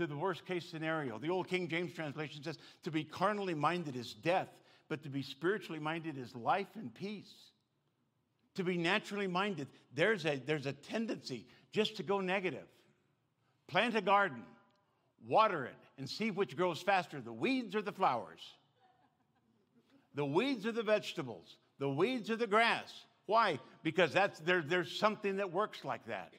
to 0.00 0.06
the 0.06 0.16
worst 0.16 0.44
case 0.46 0.68
scenario. 0.68 1.18
The 1.18 1.30
old 1.30 1.48
King 1.48 1.68
James 1.68 1.92
translation 1.92 2.42
says, 2.42 2.58
to 2.82 2.90
be 2.90 3.04
carnally 3.04 3.54
minded 3.54 3.96
is 3.96 4.14
death, 4.14 4.48
but 4.88 5.02
to 5.04 5.08
be 5.08 5.22
spiritually 5.22 5.78
minded 5.78 6.18
is 6.18 6.34
life 6.34 6.68
and 6.74 6.92
peace. 6.92 7.32
To 8.56 8.64
be 8.64 8.76
naturally 8.76 9.28
minded, 9.28 9.68
there's 9.94 10.26
a, 10.26 10.36
there's 10.44 10.66
a 10.66 10.72
tendency 10.72 11.46
just 11.72 11.96
to 11.98 12.02
go 12.02 12.20
negative. 12.20 12.66
Plant 13.68 13.94
a 13.94 14.00
garden, 14.00 14.42
water 15.28 15.66
it, 15.66 15.76
and 15.98 16.08
see 16.08 16.30
which 16.30 16.56
grows 16.56 16.82
faster 16.82 17.20
the 17.20 17.32
weeds 17.32 17.76
or 17.76 17.82
the 17.82 17.92
flowers. 17.92 18.40
The 20.14 20.26
weeds 20.26 20.66
are 20.66 20.72
the 20.72 20.82
vegetables, 20.82 21.56
the 21.78 21.88
weeds 21.88 22.30
are 22.30 22.36
the 22.36 22.46
grass. 22.46 22.92
Why? 23.26 23.60
Because 23.84 24.12
that's, 24.12 24.40
there, 24.40 24.60
there's 24.66 24.98
something 24.98 25.36
that 25.36 25.52
works 25.52 25.84
like 25.84 26.04
that. 26.06 26.32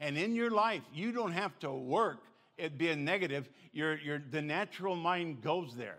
And 0.00 0.16
in 0.16 0.34
your 0.34 0.50
life, 0.50 0.82
you 0.94 1.12
don't 1.12 1.32
have 1.32 1.58
to 1.58 1.70
work 1.70 2.20
at 2.58 2.78
being 2.78 3.04
negative. 3.04 3.48
Your, 3.72 3.96
your, 3.98 4.18
the 4.30 4.42
natural 4.42 4.96
mind 4.96 5.42
goes 5.42 5.74
there 5.76 5.98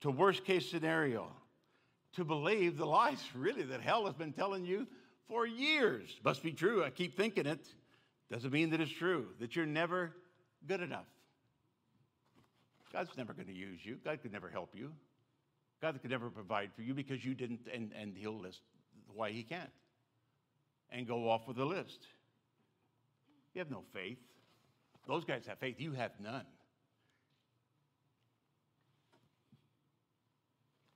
to 0.00 0.10
worst 0.10 0.44
case 0.44 0.70
scenario 0.70 1.28
to 2.14 2.24
believe 2.24 2.76
the 2.76 2.86
lies 2.86 3.22
really 3.34 3.62
that 3.62 3.80
hell 3.80 4.06
has 4.06 4.14
been 4.14 4.32
telling 4.32 4.64
you 4.64 4.86
for 5.28 5.46
years. 5.46 6.18
Must 6.24 6.42
be 6.42 6.52
true. 6.52 6.84
I 6.84 6.90
keep 6.90 7.16
thinking 7.16 7.46
it. 7.46 7.64
Doesn't 8.30 8.52
mean 8.52 8.70
that 8.70 8.80
it's 8.80 8.92
true, 8.92 9.26
that 9.40 9.56
you're 9.56 9.66
never 9.66 10.12
good 10.66 10.80
enough. 10.80 11.06
God's 12.92 13.16
never 13.16 13.32
going 13.32 13.46
to 13.46 13.54
use 13.54 13.80
you. 13.84 13.98
God 14.04 14.20
could 14.22 14.32
never 14.32 14.48
help 14.48 14.74
you. 14.74 14.92
God 15.80 15.98
could 16.02 16.10
never 16.10 16.30
provide 16.30 16.70
for 16.74 16.82
you 16.82 16.94
because 16.94 17.24
you 17.24 17.34
didn't, 17.34 17.60
and, 17.72 17.92
and 17.98 18.16
He'll 18.16 18.38
list 18.38 18.60
why 19.14 19.30
He 19.30 19.42
can't 19.42 19.70
and 20.90 21.06
go 21.06 21.28
off 21.28 21.46
with 21.46 21.58
a 21.58 21.64
list. 21.64 22.06
You 23.54 23.60
have 23.60 23.70
no 23.70 23.82
faith. 23.92 24.18
Those 25.10 25.24
guys 25.24 25.44
have 25.48 25.58
faith. 25.58 25.80
You 25.80 25.90
have 25.94 26.12
none. 26.20 26.44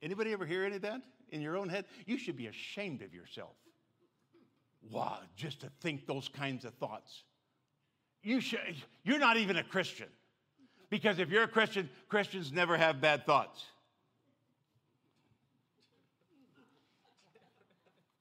Anybody 0.01 0.31
ever 0.31 0.45
hear 0.45 0.63
any 0.63 0.77
of 0.77 0.83
that 0.83 1.01
in 1.31 1.41
your 1.41 1.57
own 1.57 1.67
head? 1.67 1.83
You 2.05 2.17
should 2.17 2.37
be 2.37 2.47
ashamed 2.47 3.01
of 3.01 3.13
yourself. 3.13 3.55
Wow, 4.89 5.19
just 5.35 5.59
to 5.61 5.71
think 5.81 6.07
those 6.07 6.29
kinds 6.29 6.63
of 6.63 6.73
thoughts. 6.75 7.23
You 8.23 8.39
should, 8.39 8.59
you're 9.03 9.19
not 9.19 9.35
even 9.35 9.57
a 9.57 9.63
Christian. 9.63 10.07
Because 10.89 11.19
if 11.19 11.29
you're 11.29 11.43
a 11.43 11.47
Christian, 11.49 11.89
Christians 12.07 12.53
never 12.53 12.77
have 12.77 13.01
bad 13.01 13.25
thoughts. 13.25 13.65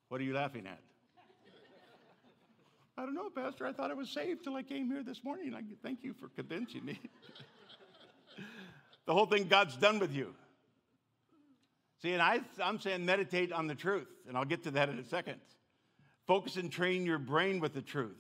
What 0.09 0.21
are 0.21 0.25
you 0.25 0.35
laughing 0.35 0.67
at? 0.67 0.81
I 2.97 3.03
don't 3.03 3.15
know, 3.15 3.29
Pastor. 3.29 3.67
I 3.67 3.73
thought 3.73 3.91
I 3.91 3.95
was 3.95 4.09
saved 4.09 4.45
till 4.45 4.55
I 4.55 4.63
came 4.63 4.87
here 4.87 5.03
this 5.03 5.25
morning. 5.25 5.55
I 5.55 5.63
thank 5.83 6.05
you 6.05 6.15
for 6.15 6.29
convincing 6.29 6.85
me. 6.85 7.01
the 9.07 9.13
whole 9.13 9.27
thing 9.27 9.49
God's 9.49 9.77
done 9.77 9.99
with 9.99 10.13
you. 10.13 10.35
See, 12.01 12.13
and 12.13 12.23
I, 12.23 12.41
I'm 12.63 12.79
saying 12.79 13.05
meditate 13.05 13.53
on 13.53 13.67
the 13.67 13.75
truth, 13.75 14.09
and 14.29 14.37
I'll 14.37 14.45
get 14.45 14.63
to 14.65 14.71
that 14.73 14.89
in 14.91 14.99
a 14.99 15.05
second. 15.05 15.41
Focus 16.27 16.57
and 16.57 16.71
train 16.71 17.05
your 17.05 17.19
brain 17.19 17.59
with 17.61 17.75
the 17.75 17.83
truth. 17.83 18.17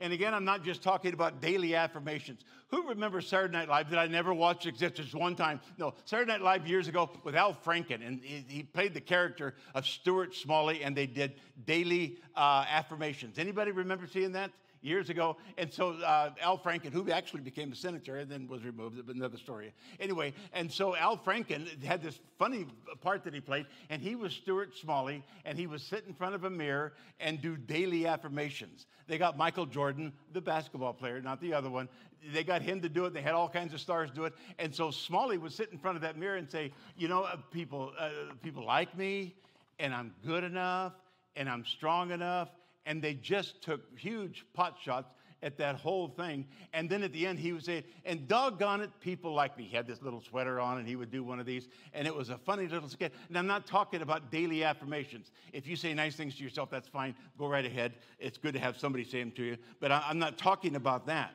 And 0.00 0.12
again, 0.12 0.32
I'm 0.32 0.44
not 0.44 0.62
just 0.62 0.82
talking 0.82 1.12
about 1.12 1.40
daily 1.40 1.74
affirmations. 1.74 2.44
Who 2.68 2.88
remembers 2.88 3.26
Saturday 3.26 3.52
Night 3.52 3.68
Live 3.68 3.90
that 3.90 3.98
I 3.98 4.06
never 4.06 4.32
watched 4.32 4.66
exist 4.66 4.94
just 4.94 5.14
one 5.14 5.34
time? 5.34 5.60
No, 5.76 5.94
Saturday 6.04 6.30
Night 6.30 6.42
Live 6.42 6.68
years 6.68 6.86
ago 6.86 7.10
with 7.24 7.34
Al 7.34 7.52
Franken, 7.52 8.06
and 8.06 8.22
he 8.22 8.62
played 8.62 8.94
the 8.94 9.00
character 9.00 9.54
of 9.74 9.86
Stuart 9.86 10.34
Smalley, 10.34 10.84
and 10.84 10.96
they 10.96 11.06
did 11.06 11.34
daily 11.66 12.18
uh, 12.36 12.64
affirmations. 12.70 13.38
Anybody 13.38 13.72
remember 13.72 14.06
seeing 14.06 14.32
that? 14.32 14.52
Years 14.80 15.10
ago. 15.10 15.36
And 15.56 15.72
so 15.72 15.90
uh, 15.90 16.30
Al 16.40 16.58
Franken, 16.58 16.92
who 16.92 17.10
actually 17.10 17.40
became 17.40 17.72
a 17.72 17.76
senator 17.76 18.18
and 18.18 18.30
then 18.30 18.48
was 18.48 18.64
removed, 18.64 19.04
but 19.06 19.14
another 19.14 19.38
story. 19.38 19.72
Anyway, 20.00 20.34
and 20.52 20.70
so 20.70 20.96
Al 20.96 21.16
Franken 21.16 21.82
had 21.82 22.02
this 22.02 22.18
funny 22.38 22.66
part 23.00 23.24
that 23.24 23.34
he 23.34 23.40
played, 23.40 23.66
and 23.90 24.00
he 24.00 24.14
was 24.14 24.32
Stuart 24.32 24.76
Smalley, 24.76 25.22
and 25.44 25.58
he 25.58 25.66
was 25.66 25.82
sit 25.82 26.04
in 26.06 26.14
front 26.14 26.34
of 26.34 26.44
a 26.44 26.50
mirror 26.50 26.92
and 27.20 27.40
do 27.40 27.56
daily 27.56 28.06
affirmations. 28.06 28.86
They 29.06 29.18
got 29.18 29.36
Michael 29.36 29.66
Jordan, 29.66 30.12
the 30.32 30.40
basketball 30.40 30.92
player, 30.92 31.20
not 31.20 31.40
the 31.40 31.54
other 31.54 31.70
one. 31.70 31.88
They 32.32 32.44
got 32.44 32.62
him 32.62 32.80
to 32.82 32.88
do 32.88 33.04
it. 33.06 33.14
They 33.14 33.22
had 33.22 33.34
all 33.34 33.48
kinds 33.48 33.72
of 33.72 33.80
stars 33.80 34.10
do 34.10 34.24
it. 34.24 34.34
And 34.58 34.74
so 34.74 34.90
Smalley 34.90 35.38
would 35.38 35.52
sit 35.52 35.70
in 35.70 35.78
front 35.78 35.96
of 35.96 36.02
that 36.02 36.16
mirror 36.16 36.36
and 36.36 36.50
say, 36.50 36.72
you 36.96 37.08
know, 37.08 37.22
uh, 37.22 37.36
people, 37.50 37.92
uh, 37.98 38.10
people 38.42 38.64
like 38.64 38.96
me, 38.96 39.34
and 39.78 39.94
I'm 39.94 40.12
good 40.26 40.44
enough, 40.44 40.92
and 41.36 41.48
I'm 41.48 41.64
strong 41.64 42.10
enough, 42.10 42.48
and 42.88 43.02
they 43.02 43.12
just 43.12 43.60
took 43.60 43.82
huge 43.98 44.46
pot 44.54 44.78
shots 44.82 45.12
at 45.42 45.58
that 45.58 45.76
whole 45.76 46.08
thing. 46.08 46.46
And 46.72 46.88
then 46.88 47.02
at 47.02 47.12
the 47.12 47.26
end, 47.26 47.38
he 47.38 47.52
would 47.52 47.64
say, 47.64 47.84
and 48.06 48.26
doggone 48.26 48.80
it, 48.80 48.90
people 48.98 49.34
like 49.34 49.58
me. 49.58 49.64
He 49.64 49.76
had 49.76 49.86
this 49.86 50.00
little 50.00 50.22
sweater 50.22 50.58
on, 50.58 50.78
and 50.78 50.88
he 50.88 50.96
would 50.96 51.10
do 51.10 51.22
one 51.22 51.38
of 51.38 51.44
these. 51.44 51.68
And 51.92 52.08
it 52.08 52.14
was 52.16 52.30
a 52.30 52.38
funny 52.38 52.66
little 52.66 52.88
skit. 52.88 53.12
And 53.28 53.36
I'm 53.36 53.46
not 53.46 53.66
talking 53.66 54.00
about 54.00 54.32
daily 54.32 54.64
affirmations. 54.64 55.30
If 55.52 55.66
you 55.66 55.76
say 55.76 55.92
nice 55.92 56.16
things 56.16 56.34
to 56.36 56.42
yourself, 56.42 56.70
that's 56.70 56.88
fine. 56.88 57.14
Go 57.38 57.46
right 57.46 57.64
ahead. 57.64 57.92
It's 58.18 58.38
good 58.38 58.54
to 58.54 58.58
have 58.58 58.78
somebody 58.78 59.04
say 59.04 59.20
them 59.20 59.32
to 59.32 59.44
you. 59.44 59.58
But 59.80 59.92
I'm 59.92 60.18
not 60.18 60.38
talking 60.38 60.74
about 60.74 61.06
that. 61.06 61.34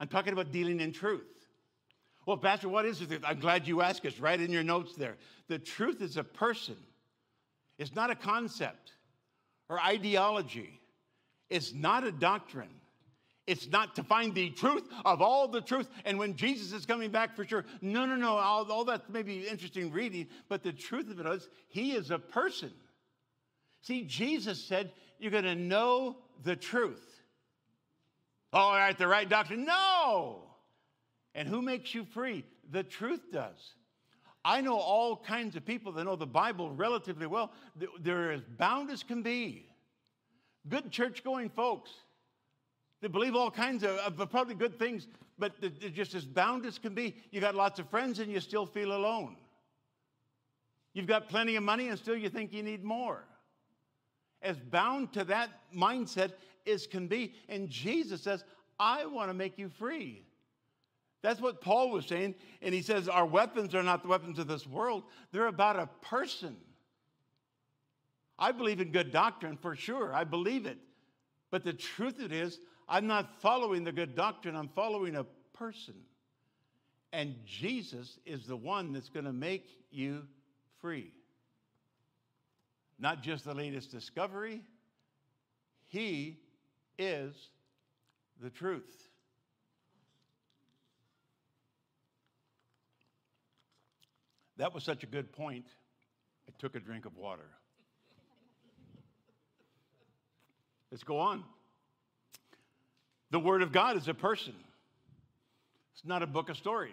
I'm 0.00 0.08
talking 0.08 0.32
about 0.32 0.50
dealing 0.50 0.80
in 0.80 0.92
truth. 0.92 1.26
Well, 2.24 2.38
Pastor, 2.38 2.70
what 2.70 2.86
is 2.86 3.02
it? 3.02 3.22
I'm 3.24 3.40
glad 3.40 3.68
you 3.68 3.82
asked 3.82 4.06
us. 4.06 4.18
Right 4.18 4.40
in 4.40 4.50
your 4.50 4.64
notes 4.64 4.94
there. 4.94 5.18
The 5.48 5.58
truth 5.58 6.00
is 6.00 6.16
a 6.16 6.24
person, 6.24 6.76
it's 7.78 7.94
not 7.94 8.10
a 8.10 8.14
concept 8.14 8.92
or 9.70 9.80
ideology. 9.80 10.80
It's 11.48 11.72
not 11.72 12.04
a 12.04 12.12
doctrine. 12.12 12.68
It's 13.46 13.68
not 13.68 13.96
to 13.96 14.02
find 14.02 14.34
the 14.34 14.50
truth 14.50 14.82
of 15.04 15.22
all 15.22 15.48
the 15.48 15.60
truth. 15.60 15.88
And 16.04 16.18
when 16.18 16.36
Jesus 16.36 16.72
is 16.72 16.84
coming 16.84 17.10
back 17.10 17.34
for 17.34 17.44
sure, 17.44 17.64
no, 17.80 18.04
no, 18.04 18.16
no, 18.16 18.36
all, 18.36 18.70
all 18.70 18.84
that 18.84 19.08
may 19.08 19.22
be 19.22 19.48
interesting 19.48 19.92
reading, 19.92 20.26
but 20.48 20.62
the 20.62 20.72
truth 20.72 21.10
of 21.10 21.18
it 21.18 21.26
is, 21.26 21.48
he 21.68 21.92
is 21.92 22.10
a 22.10 22.18
person. 22.18 22.72
See, 23.82 24.04
Jesus 24.04 24.62
said, 24.62 24.92
You're 25.18 25.30
going 25.30 25.44
to 25.44 25.54
know 25.54 26.18
the 26.42 26.56
truth. 26.56 27.06
Oh, 28.52 28.58
all 28.58 28.72
right, 28.72 28.98
the 28.98 29.08
right 29.08 29.28
doctrine? 29.28 29.64
No. 29.64 30.42
And 31.34 31.48
who 31.48 31.62
makes 31.62 31.94
you 31.94 32.04
free? 32.04 32.44
The 32.70 32.82
truth 32.82 33.22
does. 33.32 33.74
I 34.44 34.60
know 34.60 34.76
all 34.76 35.16
kinds 35.16 35.56
of 35.56 35.64
people 35.64 35.92
that 35.92 36.04
know 36.04 36.16
the 36.16 36.26
Bible 36.26 36.70
relatively 36.70 37.26
well. 37.26 37.52
They're 38.00 38.32
as 38.32 38.42
bound 38.58 38.90
as 38.90 39.02
can 39.02 39.22
be. 39.22 39.66
Good 40.68 40.90
church 40.90 41.22
going 41.22 41.50
folks. 41.50 41.90
They 43.00 43.08
believe 43.08 43.34
all 43.34 43.50
kinds 43.50 43.82
of, 43.82 43.98
of 43.98 44.30
probably 44.30 44.54
good 44.54 44.78
things, 44.78 45.08
but 45.38 45.54
they're 45.60 45.90
just 45.90 46.14
as 46.14 46.24
bound 46.24 46.66
as 46.66 46.78
can 46.78 46.94
be. 46.94 47.16
You 47.30 47.40
got 47.40 47.54
lots 47.54 47.78
of 47.78 47.88
friends 47.88 48.18
and 48.18 48.30
you 48.30 48.40
still 48.40 48.66
feel 48.66 48.92
alone. 48.92 49.36
You've 50.92 51.06
got 51.06 51.28
plenty 51.28 51.56
of 51.56 51.62
money 51.62 51.88
and 51.88 51.98
still 51.98 52.16
you 52.16 52.28
think 52.28 52.52
you 52.52 52.62
need 52.62 52.82
more. 52.82 53.24
As 54.42 54.58
bound 54.58 55.12
to 55.14 55.24
that 55.24 55.50
mindset 55.74 56.32
as 56.66 56.86
can 56.86 57.06
be. 57.06 57.34
And 57.48 57.68
Jesus 57.68 58.22
says, 58.22 58.44
I 58.78 59.06
want 59.06 59.28
to 59.30 59.34
make 59.34 59.58
you 59.58 59.68
free. 59.68 60.24
That's 61.22 61.40
what 61.40 61.60
Paul 61.60 61.90
was 61.90 62.06
saying. 62.06 62.34
And 62.62 62.74
he 62.74 62.82
says, 62.82 63.08
Our 63.08 63.26
weapons 63.26 63.74
are 63.74 63.82
not 63.82 64.02
the 64.02 64.08
weapons 64.08 64.38
of 64.38 64.48
this 64.48 64.66
world, 64.66 65.04
they're 65.32 65.46
about 65.46 65.78
a 65.78 65.88
person. 66.02 66.56
I 68.38 68.52
believe 68.52 68.80
in 68.80 68.90
good 68.90 69.12
doctrine 69.12 69.58
for 69.58 69.76
sure. 69.76 70.14
I 70.14 70.24
believe 70.24 70.64
it. 70.64 70.78
But 71.50 71.62
the 71.62 71.74
truth 71.74 72.20
it 72.20 72.32
is, 72.32 72.58
I'm 72.88 73.06
not 73.06 73.40
following 73.42 73.84
the 73.84 73.92
good 73.92 74.16
doctrine, 74.16 74.56
I'm 74.56 74.68
following 74.68 75.16
a 75.16 75.24
person. 75.52 75.94
And 77.12 77.34
Jesus 77.44 78.18
is 78.24 78.46
the 78.46 78.56
one 78.56 78.92
that's 78.92 79.08
going 79.08 79.26
to 79.26 79.32
make 79.32 79.66
you 79.90 80.22
free. 80.80 81.12
Not 82.98 83.22
just 83.22 83.44
the 83.44 83.54
latest 83.54 83.90
discovery, 83.90 84.62
He 85.88 86.38
is 86.98 87.34
the 88.40 88.50
truth. 88.50 89.09
That 94.60 94.74
was 94.74 94.84
such 94.84 95.02
a 95.04 95.06
good 95.06 95.32
point. 95.32 95.64
I 96.46 96.52
took 96.58 96.74
a 96.74 96.80
drink 96.80 97.06
of 97.06 97.16
water. 97.16 97.48
Let's 100.90 101.02
go 101.02 101.18
on. 101.18 101.44
The 103.30 103.40
Word 103.40 103.62
of 103.62 103.72
God 103.72 103.96
is 103.96 104.06
a 104.06 104.12
person, 104.12 104.54
it's 105.94 106.04
not 106.04 106.22
a 106.22 106.26
book 106.26 106.50
of 106.50 106.58
stories. 106.58 106.92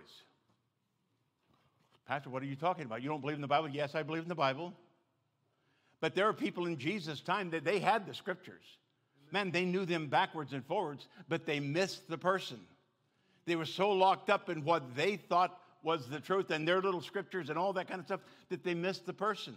Pastor, 2.08 2.30
what 2.30 2.42
are 2.42 2.46
you 2.46 2.56
talking 2.56 2.86
about? 2.86 3.02
You 3.02 3.10
don't 3.10 3.20
believe 3.20 3.36
in 3.36 3.42
the 3.42 3.48
Bible? 3.48 3.68
Yes, 3.68 3.96
I 3.96 4.02
believe 4.02 4.24
in 4.24 4.30
the 4.30 4.36
Bible. 4.36 4.72
But 6.00 6.16
there 6.16 6.30
are 6.30 6.34
people 6.34 6.68
in 6.68 6.78
Jesus' 6.78 7.20
time 7.20 7.50
that 7.50 7.66
they 7.66 7.80
had 7.80 8.08
the 8.08 8.14
scriptures. 8.14 8.64
Man, 9.34 9.52
they 9.52 9.66
knew 9.66 9.84
them 9.84 10.08
backwards 10.08 10.54
and 10.54 10.66
forwards, 10.66 11.10
but 11.28 11.46
they 11.46 11.60
missed 11.60 12.08
the 12.08 12.18
person. 12.18 12.62
They 13.46 13.58
were 13.58 13.66
so 13.66 13.90
locked 13.90 14.30
up 14.30 14.50
in 14.50 14.64
what 14.64 14.96
they 14.96 15.18
thought 15.18 15.60
was 15.84 16.08
the 16.08 16.20
truth 16.20 16.52
and 16.52 16.68
their 16.68 16.82
little 16.82 17.02
scriptures 17.02 17.50
and 17.50 17.58
all 17.58 17.74
that 17.74 17.88
kind 17.88 18.00
of 18.00 18.06
stuff 18.06 18.22
that 18.50 18.63
they 18.63 18.74
missed 18.74 19.06
the 19.06 19.13
person. 19.13 19.56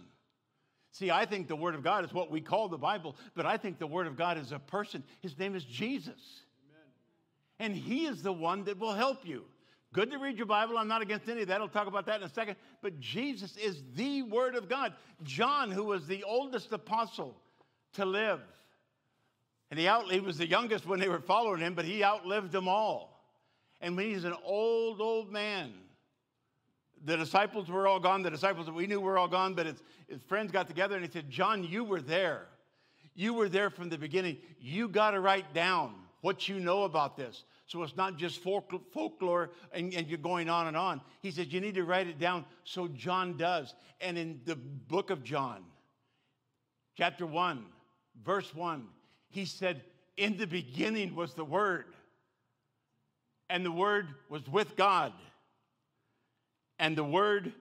See, 0.91 1.09
I 1.09 1.25
think 1.25 1.47
the 1.47 1.55
Word 1.55 1.75
of 1.75 1.83
God 1.83 2.03
is 2.03 2.13
what 2.13 2.29
we 2.29 2.41
call 2.41 2.67
the 2.67 2.77
Bible, 2.77 3.15
but 3.35 3.45
I 3.45 3.57
think 3.57 3.79
the 3.79 3.87
Word 3.87 4.07
of 4.07 4.17
God 4.17 4.37
is 4.37 4.51
a 4.51 4.59
person. 4.59 5.03
His 5.21 5.37
name 5.39 5.55
is 5.55 5.63
Jesus. 5.63 6.41
Amen. 6.69 6.87
And 7.59 7.75
He 7.75 8.05
is 8.05 8.21
the 8.21 8.33
one 8.33 8.65
that 8.65 8.77
will 8.77 8.93
help 8.93 9.25
you. 9.25 9.45
Good 9.93 10.11
to 10.11 10.17
read 10.17 10.37
your 10.37 10.45
Bible. 10.45 10.77
I'm 10.77 10.87
not 10.87 11.01
against 11.01 11.27
any 11.27 11.41
of 11.41 11.47
that. 11.49 11.59
I'll 11.59 11.67
talk 11.67 11.87
about 11.87 12.05
that 12.05 12.21
in 12.21 12.27
a 12.27 12.33
second. 12.33 12.55
But 12.81 12.99
Jesus 12.99 13.57
is 13.57 13.83
the 13.95 14.23
Word 14.23 14.55
of 14.55 14.69
God. 14.69 14.93
John, 15.23 15.71
who 15.71 15.85
was 15.85 16.07
the 16.07 16.23
oldest 16.23 16.71
apostle 16.71 17.35
to 17.93 18.05
live, 18.05 18.39
and 19.69 19.79
he, 19.79 19.87
out, 19.87 20.11
he 20.11 20.19
was 20.19 20.37
the 20.37 20.47
youngest 20.47 20.85
when 20.85 20.99
they 20.99 21.07
were 21.07 21.21
following 21.21 21.61
him, 21.61 21.73
but 21.73 21.85
he 21.85 22.03
outlived 22.03 22.51
them 22.51 22.67
all. 22.67 23.11
And 23.79 23.95
when 23.95 24.09
he's 24.09 24.25
an 24.25 24.35
old, 24.43 24.99
old 24.99 25.31
man, 25.31 25.71
the 27.03 27.17
disciples 27.17 27.69
were 27.69 27.87
all 27.87 27.99
gone. 27.99 28.21
The 28.21 28.29
disciples 28.29 28.65
that 28.65 28.73
we 28.73 28.87
knew 28.87 28.99
were 28.99 29.17
all 29.17 29.27
gone, 29.27 29.53
but 29.53 29.65
his, 29.65 29.81
his 30.07 30.21
friends 30.23 30.51
got 30.51 30.67
together 30.67 30.95
and 30.95 31.05
he 31.05 31.11
said, 31.11 31.29
John, 31.29 31.63
you 31.63 31.83
were 31.83 32.01
there. 32.01 32.47
You 33.15 33.33
were 33.33 33.49
there 33.49 33.69
from 33.69 33.89
the 33.89 33.97
beginning. 33.97 34.37
You 34.59 34.87
got 34.87 35.11
to 35.11 35.19
write 35.19 35.53
down 35.53 35.95
what 36.21 36.47
you 36.47 36.59
know 36.59 36.83
about 36.83 37.17
this. 37.17 37.43
So 37.65 37.83
it's 37.83 37.95
not 37.95 38.17
just 38.17 38.41
folklore 38.43 39.51
and, 39.71 39.93
and, 39.93 40.07
you're 40.07 40.17
going 40.17 40.49
on 40.49 40.67
and 40.67 40.77
on. 40.77 41.01
He 41.21 41.31
said, 41.31 41.51
You 41.51 41.61
need 41.61 41.75
to 41.75 41.83
write 41.83 42.07
it 42.07 42.19
down. 42.19 42.45
So 42.63 42.87
John 42.87 43.37
does. 43.37 43.73
And 43.99 44.17
in 44.17 44.41
the 44.45 44.55
book 44.55 45.09
of 45.09 45.23
John, 45.23 45.63
chapter 46.97 47.25
1, 47.25 47.65
verse 48.23 48.53
1, 48.53 48.87
he 49.29 49.45
said, 49.45 49.83
In 50.17 50.37
the 50.37 50.47
beginning 50.47 51.15
was 51.15 51.33
the 51.33 51.45
Word, 51.45 51.85
and 53.49 53.65
the 53.65 53.71
Word 53.71 54.07
was 54.29 54.47
with 54.47 54.75
God 54.75 55.13
and 56.81 56.97
the 56.97 57.03
Word 57.03 57.53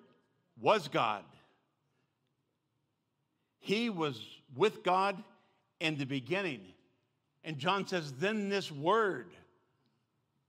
was 0.61 0.89
God. 0.89 1.23
He 3.59 3.91
was 3.91 4.19
with 4.57 4.83
God 4.83 5.23
in 5.79 5.99
the 5.99 6.07
beginning. 6.07 6.63
And 7.45 7.59
John 7.59 7.87
says, 7.87 8.13
Then 8.15 8.49
this 8.49 8.73
Word, 8.73 9.29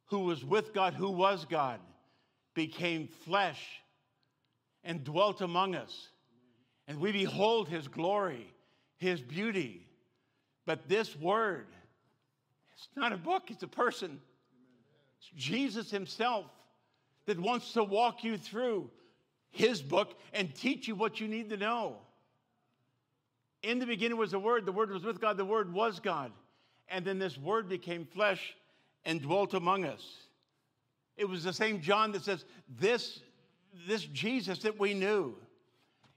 who 0.05 0.19
was 0.19 0.45
with 0.45 0.73
God, 0.73 0.93
who 0.93 1.09
was 1.09 1.45
God, 1.45 1.81
became 2.53 3.09
flesh 3.25 3.61
and 4.85 5.03
dwelt 5.03 5.41
among 5.41 5.75
us. 5.75 6.07
And 6.87 7.01
we 7.01 7.11
behold 7.11 7.67
his 7.67 7.89
glory, 7.89 8.47
his 8.95 9.19
beauty. 9.19 9.85
But 10.65 10.87
this 10.87 11.13
Word, 11.17 11.67
it's 12.73 12.87
not 12.95 13.11
a 13.11 13.17
book, 13.17 13.51
it's 13.51 13.63
a 13.63 13.67
person. 13.67 14.21
It's 15.19 15.29
Jesus 15.35 15.91
himself 15.91 16.45
that 17.31 17.39
wants 17.39 17.71
to 17.71 17.83
walk 17.83 18.25
you 18.25 18.37
through 18.37 18.89
his 19.51 19.81
book 19.81 20.19
and 20.33 20.53
teach 20.53 20.85
you 20.85 20.95
what 20.95 21.21
you 21.21 21.29
need 21.29 21.49
to 21.49 21.55
know. 21.55 21.95
In 23.63 23.79
the 23.79 23.85
beginning 23.85 24.17
was 24.17 24.31
the 24.31 24.39
Word, 24.39 24.65
the 24.65 24.71
Word 24.73 24.91
was 24.91 25.05
with 25.05 25.21
God, 25.21 25.37
the 25.37 25.45
Word 25.45 25.71
was 25.71 26.01
God. 26.01 26.33
And 26.89 27.05
then 27.05 27.19
this 27.19 27.37
Word 27.37 27.69
became 27.69 28.05
flesh 28.05 28.53
and 29.05 29.21
dwelt 29.21 29.53
among 29.53 29.85
us. 29.85 30.03
It 31.15 31.23
was 31.23 31.45
the 31.45 31.53
same 31.53 31.79
John 31.79 32.11
that 32.11 32.25
says, 32.25 32.43
This, 32.67 33.21
this 33.87 34.03
Jesus 34.03 34.59
that 34.59 34.77
we 34.77 34.93
knew 34.93 35.35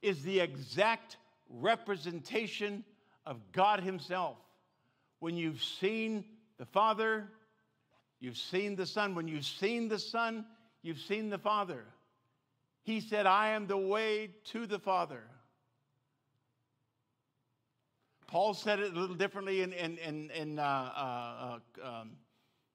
is 0.02 0.24
the 0.24 0.40
exact 0.40 1.18
representation 1.48 2.82
of 3.24 3.38
God 3.52 3.80
Himself. 3.80 4.36
When 5.20 5.36
you've 5.36 5.62
seen 5.62 6.24
the 6.58 6.66
Father, 6.66 7.28
you've 8.18 8.36
seen 8.36 8.74
the 8.74 8.86
Son. 8.86 9.14
When 9.14 9.28
you've 9.28 9.44
seen 9.44 9.88
the 9.88 9.98
Son, 9.98 10.44
You've 10.84 11.00
seen 11.00 11.30
the 11.30 11.38
Father. 11.38 11.82
He 12.82 13.00
said, 13.00 13.24
I 13.24 13.48
am 13.52 13.66
the 13.66 13.76
way 13.76 14.28
to 14.52 14.66
the 14.66 14.78
Father. 14.78 15.22
Paul 18.26 18.52
said 18.52 18.80
it 18.80 18.94
a 18.94 19.00
little 19.00 19.16
differently 19.16 19.62
in, 19.62 19.72
in, 19.72 19.96
in, 19.96 20.30
in 20.32 20.58
uh, 20.58 20.62
uh, 20.62 21.58
um, 21.82 22.10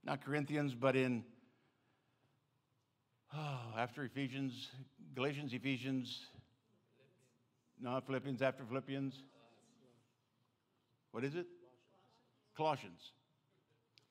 not 0.03 0.25
Corinthians, 0.25 0.73
but 0.73 0.95
in, 0.95 1.23
oh, 3.37 3.59
after 3.77 4.03
Ephesians, 4.03 4.69
Galatians, 5.13 5.53
Ephesians, 5.53 6.19
not 7.79 8.07
Philippians, 8.07 8.41
after 8.41 8.63
Philippians. 8.63 9.13
What 11.11 11.23
is 11.23 11.35
it? 11.35 11.45
Colossians. 12.57 13.11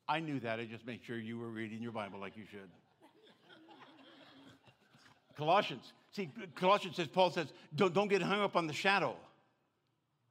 I 0.08 0.20
knew 0.20 0.38
that. 0.38 0.60
I 0.60 0.66
just 0.66 0.86
made 0.86 1.00
sure 1.04 1.18
you 1.18 1.36
were 1.36 1.50
reading 1.50 1.82
your 1.82 1.92
Bible 1.92 2.20
like 2.20 2.36
you 2.36 2.44
should. 2.48 2.70
Colossians. 5.38 5.92
See, 6.10 6.30
Colossians 6.56 6.96
says, 6.96 7.06
Paul 7.06 7.30
says, 7.30 7.46
don't, 7.76 7.94
don't 7.94 8.08
get 8.08 8.20
hung 8.20 8.40
up 8.40 8.56
on 8.56 8.66
the 8.66 8.72
shadow 8.72 9.14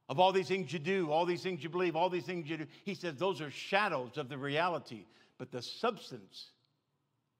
of 0.09 0.19
all 0.19 0.33
these 0.33 0.49
things 0.49 0.71
you 0.71 0.79
do, 0.79 1.11
all 1.11 1.25
these 1.25 1.41
things 1.41 1.63
you 1.63 1.69
believe, 1.69 1.95
all 1.95 2.09
these 2.09 2.25
things 2.25 2.49
you 2.49 2.57
do. 2.57 2.67
He 2.83 2.93
says 2.93 3.15
those 3.15 3.39
are 3.41 3.49
shadows 3.49 4.17
of 4.17 4.27
the 4.27 4.37
reality, 4.37 5.05
but 5.37 5.51
the 5.51 5.61
substance 5.61 6.51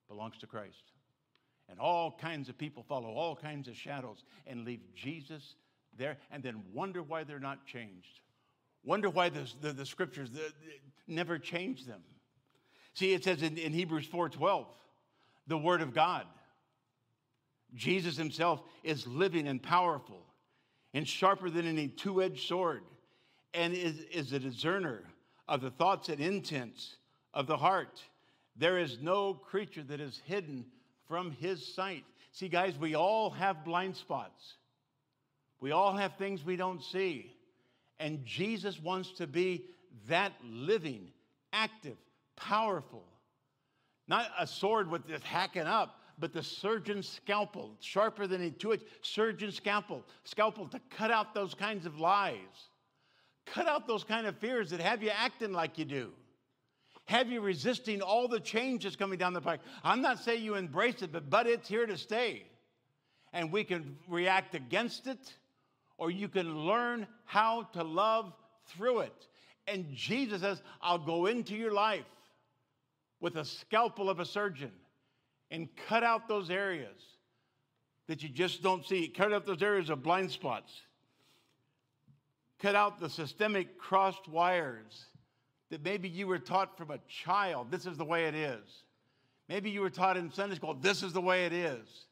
belongs 0.08 0.38
to 0.40 0.48
Christ. 0.48 0.94
And 1.70 1.78
all 1.80 2.18
kinds 2.20 2.48
of 2.48 2.58
people 2.58 2.84
follow 2.88 3.10
all 3.10 3.36
kinds 3.36 3.68
of 3.68 3.76
shadows 3.76 4.24
and 4.46 4.64
leave 4.64 4.80
Jesus 4.96 5.56
there 5.98 6.18
and 6.32 6.42
then 6.42 6.64
wonder 6.74 7.04
why 7.04 7.26
they're 7.26 7.40
not 7.40 7.66
changed. 7.66 8.22
Wonder 8.86 9.10
why 9.10 9.28
the, 9.28 9.46
the, 9.60 9.74
the 9.74 9.86
scriptures 9.86 10.32
the, 10.32 10.54
never 11.06 11.38
change 11.38 11.86
them. 11.86 12.02
See, 12.94 13.14
it 13.14 13.26
says 13.26 13.42
in, 13.42 13.58
in 13.58 13.74
Hebrews 13.74 14.08
4.12, 14.08 14.66
the 15.48 15.58
word 15.58 15.82
of 15.82 15.94
God 15.94 16.26
Jesus 17.76 18.18
himself 18.18 18.62
is 18.84 19.06
living 19.08 19.48
and 19.48 19.62
powerful 19.62 20.22
and 20.94 21.08
sharper 21.08 21.50
than 21.50 21.68
any 21.68 21.88
two 21.88 22.22
edged 22.22 22.48
sword 22.48 22.84
and 23.54 23.74
is, 23.74 24.00
is 24.12 24.34
a 24.34 24.40
discerner 24.40 25.04
of 25.48 25.62
the 25.62 25.72
thoughts 25.72 26.10
and 26.10 26.20
intents 26.20 26.98
of 27.34 27.48
the 27.48 27.58
heart. 27.58 28.02
There 28.56 28.78
is 28.78 29.00
no 29.02 29.34
creature 29.34 29.84
that 29.84 30.00
is 30.00 30.22
hidden 30.26 30.66
from 31.08 31.32
his 31.32 31.74
sight. 31.76 32.04
See, 32.32 32.50
guys, 32.50 32.78
we 32.78 32.96
all 32.96 33.30
have 33.32 33.64
blind 33.64 33.96
spots. 33.96 34.56
We 35.60 35.72
all 35.72 35.96
have 35.96 36.16
things 36.18 36.46
we 36.46 36.56
don't 36.56 36.84
see. 36.84 37.34
And 38.00 38.26
Jesus 38.26 38.80
wants 38.80 39.12
to 39.14 39.28
be 39.28 39.66
that 40.08 40.34
living, 40.44 41.10
active, 41.52 41.98
powerful. 42.36 43.04
Not 44.08 44.30
a 44.40 44.48
sword 44.48 44.90
with 44.90 45.08
this 45.08 45.24
hacking 45.24 45.64
up, 45.64 46.00
but 46.20 46.34
the 46.34 46.42
surgeon's 46.42 47.08
scalpel, 47.08 47.76
sharper 47.80 48.28
than 48.28 48.42
a 48.42 48.50
two-edged 48.50 48.84
surgeon's 49.02 49.56
scalpel, 49.56 50.04
scalpel 50.24 50.68
to 50.68 50.80
cut 50.90 51.12
out 51.12 51.34
those 51.34 51.54
kinds 51.54 51.86
of 51.86 52.00
lies, 52.00 52.70
cut 53.46 53.68
out 53.68 53.88
those 53.88 54.04
kind 54.04 54.26
of 54.26 54.36
fears 54.38 54.70
that 54.72 54.80
have 54.80 55.04
you 55.04 55.10
acting 55.10 55.54
like 55.54 55.78
you 55.78 55.86
do, 55.86 56.12
have 57.06 57.30
you 57.30 57.40
resisting 57.40 58.02
all 58.02 58.28
the 58.28 58.40
changes 58.40 58.96
coming 58.96 59.18
down 59.18 59.34
the 59.34 59.42
pike. 59.42 59.62
I'm 59.84 60.02
not 60.02 60.20
saying 60.20 60.44
you 60.44 60.56
embrace 60.56 61.02
it, 61.02 61.12
but 61.12 61.30
but 61.30 61.48
it's 61.48 61.70
here 61.70 61.86
to 61.86 61.98
stay, 61.98 62.44
and 63.32 63.52
we 63.52 63.64
can 63.64 63.98
react 64.08 64.56
against 64.56 65.08
it, 65.08 65.34
or 65.98 66.12
you 66.12 66.28
can 66.28 66.66
learn 66.66 67.08
how 67.26 67.64
to 67.74 67.84
love 67.84 68.34
through 68.66 69.00
it. 69.02 69.28
And 69.68 69.94
Jesus 69.94 70.42
says, 70.42 70.62
"I'll 70.82 70.98
go 70.98 71.28
into 71.28 71.56
your 71.56 71.74
life." 71.74 72.06
With 73.20 73.36
a 73.38 73.46
scalpel 73.46 74.10
of 74.10 74.20
a 74.20 74.26
surgeon 74.26 74.72
and 75.52 75.68
cut 75.88 76.04
out 76.04 76.28
those 76.28 76.50
areas 76.50 77.02
that 78.08 78.24
you 78.24 78.30
just 78.30 78.64
don't 78.64 78.86
see. 78.86 79.08
Cut 79.08 79.34
out 79.34 79.46
those 79.46 79.62
areas 79.62 79.90
of 79.90 80.04
blind 80.04 80.32
spots. 80.32 80.72
Cut 82.60 82.76
out 82.76 83.00
the 83.00 83.10
systemic 83.10 83.78
crossed 83.78 84.28
wires 84.28 85.06
that 85.70 85.84
maybe 85.84 86.10
you 86.10 86.28
were 86.28 86.40
taught 86.40 86.78
from 86.78 86.92
a 86.92 87.00
child. 87.08 87.70
This 87.70 87.86
is 87.86 87.98
the 87.98 88.06
way 88.06 88.26
it 88.26 88.36
is. 88.36 88.84
Maybe 89.50 89.70
you 89.70 89.82
were 89.82 89.90
taught 89.90 90.18
in 90.18 90.32
Sunday 90.32 90.56
school, 90.56 90.74
this 90.74 91.04
is 91.04 91.14
the 91.14 91.22
way 91.22 91.46
it 91.46 91.54
is. 91.54 92.06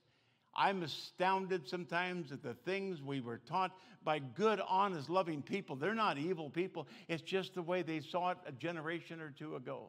I'm 0.56 0.84
astounded 0.84 1.68
sometimes 1.68 2.32
at 2.32 2.42
the 2.42 2.54
things 2.54 3.02
we 3.02 3.20
were 3.20 3.40
taught 3.40 3.72
by 4.06 4.20
good, 4.20 4.62
honest, 4.70 5.10
loving 5.10 5.42
people. 5.42 5.76
They're 5.76 5.94
not 5.94 6.18
evil 6.18 6.50
people, 6.50 6.88
it's 7.08 7.24
just 7.24 7.56
the 7.56 7.62
way 7.62 7.82
they 7.82 8.00
saw 8.00 8.32
it 8.32 8.38
a 8.46 8.52
generation 8.52 9.20
or 9.20 9.32
two 9.38 9.56
ago. 9.56 9.88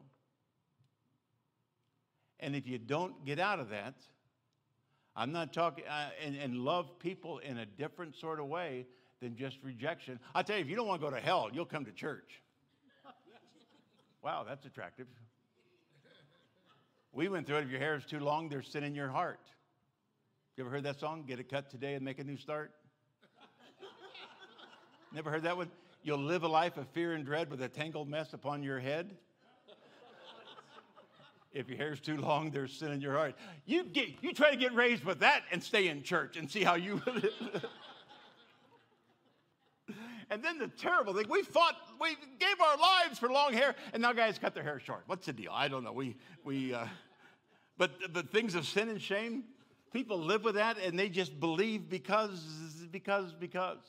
And 2.39 2.55
if 2.55 2.67
you 2.67 2.77
don't 2.77 3.25
get 3.25 3.39
out 3.39 3.59
of 3.59 3.69
that, 3.69 3.95
I'm 5.15 5.31
not 5.31 5.51
talking, 5.51 5.83
uh, 5.87 6.09
and, 6.23 6.35
and 6.35 6.57
love 6.57 6.99
people 6.99 7.39
in 7.39 7.57
a 7.57 7.65
different 7.65 8.15
sort 8.15 8.39
of 8.39 8.45
way 8.45 8.85
than 9.19 9.35
just 9.35 9.57
rejection. 9.63 10.19
I 10.35 10.43
tell 10.43 10.57
you, 10.57 10.61
if 10.61 10.69
you 10.69 10.75
don't 10.75 10.87
want 10.87 11.01
to 11.01 11.07
go 11.07 11.15
to 11.15 11.19
hell, 11.19 11.49
you'll 11.51 11.65
come 11.65 11.85
to 11.85 11.91
church. 11.91 12.41
wow, 14.23 14.45
that's 14.47 14.65
attractive. 14.65 15.07
We 17.11 17.29
went 17.29 17.47
through 17.47 17.57
it. 17.57 17.63
If 17.63 17.71
your 17.71 17.79
hair 17.79 17.95
is 17.95 18.05
too 18.05 18.19
long, 18.19 18.47
there's 18.47 18.67
sin 18.67 18.83
in 18.83 18.93
your 18.93 19.09
heart. 19.09 19.39
You 20.55 20.63
ever 20.63 20.69
heard 20.69 20.83
that 20.83 20.99
song? 20.99 21.23
Get 21.27 21.39
it 21.39 21.49
cut 21.49 21.71
today 21.71 21.95
and 21.95 22.05
make 22.05 22.19
a 22.19 22.23
new 22.23 22.37
start? 22.37 22.71
Never 25.13 25.31
heard 25.31 25.43
that 25.43 25.57
one? 25.57 25.71
You'll 26.03 26.19
live 26.19 26.43
a 26.43 26.47
life 26.47 26.77
of 26.77 26.87
fear 26.89 27.13
and 27.13 27.25
dread 27.25 27.49
with 27.49 27.61
a 27.63 27.69
tangled 27.69 28.07
mess 28.07 28.33
upon 28.33 28.61
your 28.61 28.79
head. 28.79 29.17
If 31.57 31.69
your 31.69 31.77
hair's 31.77 31.99
too 31.99 32.17
long, 32.17 32.51
there's 32.51 32.71
sin 32.71 32.91
in 32.91 33.01
your 33.01 33.13
heart. 33.13 33.35
You, 33.65 33.83
get, 33.83 34.09
you 34.21 34.33
try 34.33 34.51
to 34.51 34.57
get 34.57 34.73
raised 34.73 35.03
with 35.03 35.19
that 35.19 35.43
and 35.51 35.63
stay 35.63 35.87
in 35.87 36.03
church 36.03 36.37
and 36.37 36.49
see 36.49 36.63
how 36.63 36.75
you. 36.75 37.01
and 40.29 40.43
then 40.43 40.57
the 40.59 40.67
terrible 40.67 41.13
thing, 41.13 41.25
we 41.29 41.43
fought, 41.43 41.75
we 41.99 42.15
gave 42.39 42.61
our 42.61 42.77
lives 42.77 43.19
for 43.19 43.29
long 43.29 43.53
hair, 43.53 43.75
and 43.93 44.01
now 44.01 44.13
guys 44.13 44.37
cut 44.37 44.53
their 44.53 44.63
hair 44.63 44.79
short. 44.79 45.03
What's 45.07 45.25
the 45.25 45.33
deal? 45.33 45.51
I 45.53 45.67
don't 45.67 45.83
know. 45.83 45.93
We, 45.93 46.15
we, 46.43 46.73
uh, 46.73 46.85
but 47.77 47.91
the 48.13 48.23
things 48.23 48.55
of 48.55 48.65
sin 48.65 48.89
and 48.89 49.01
shame, 49.01 49.43
People 49.93 50.19
live 50.19 50.43
with 50.43 50.55
that 50.55 50.77
and 50.77 50.97
they 50.97 51.09
just 51.09 51.39
believe 51.39 51.89
because, 51.89 52.39
because, 52.91 53.33
because. 53.33 53.79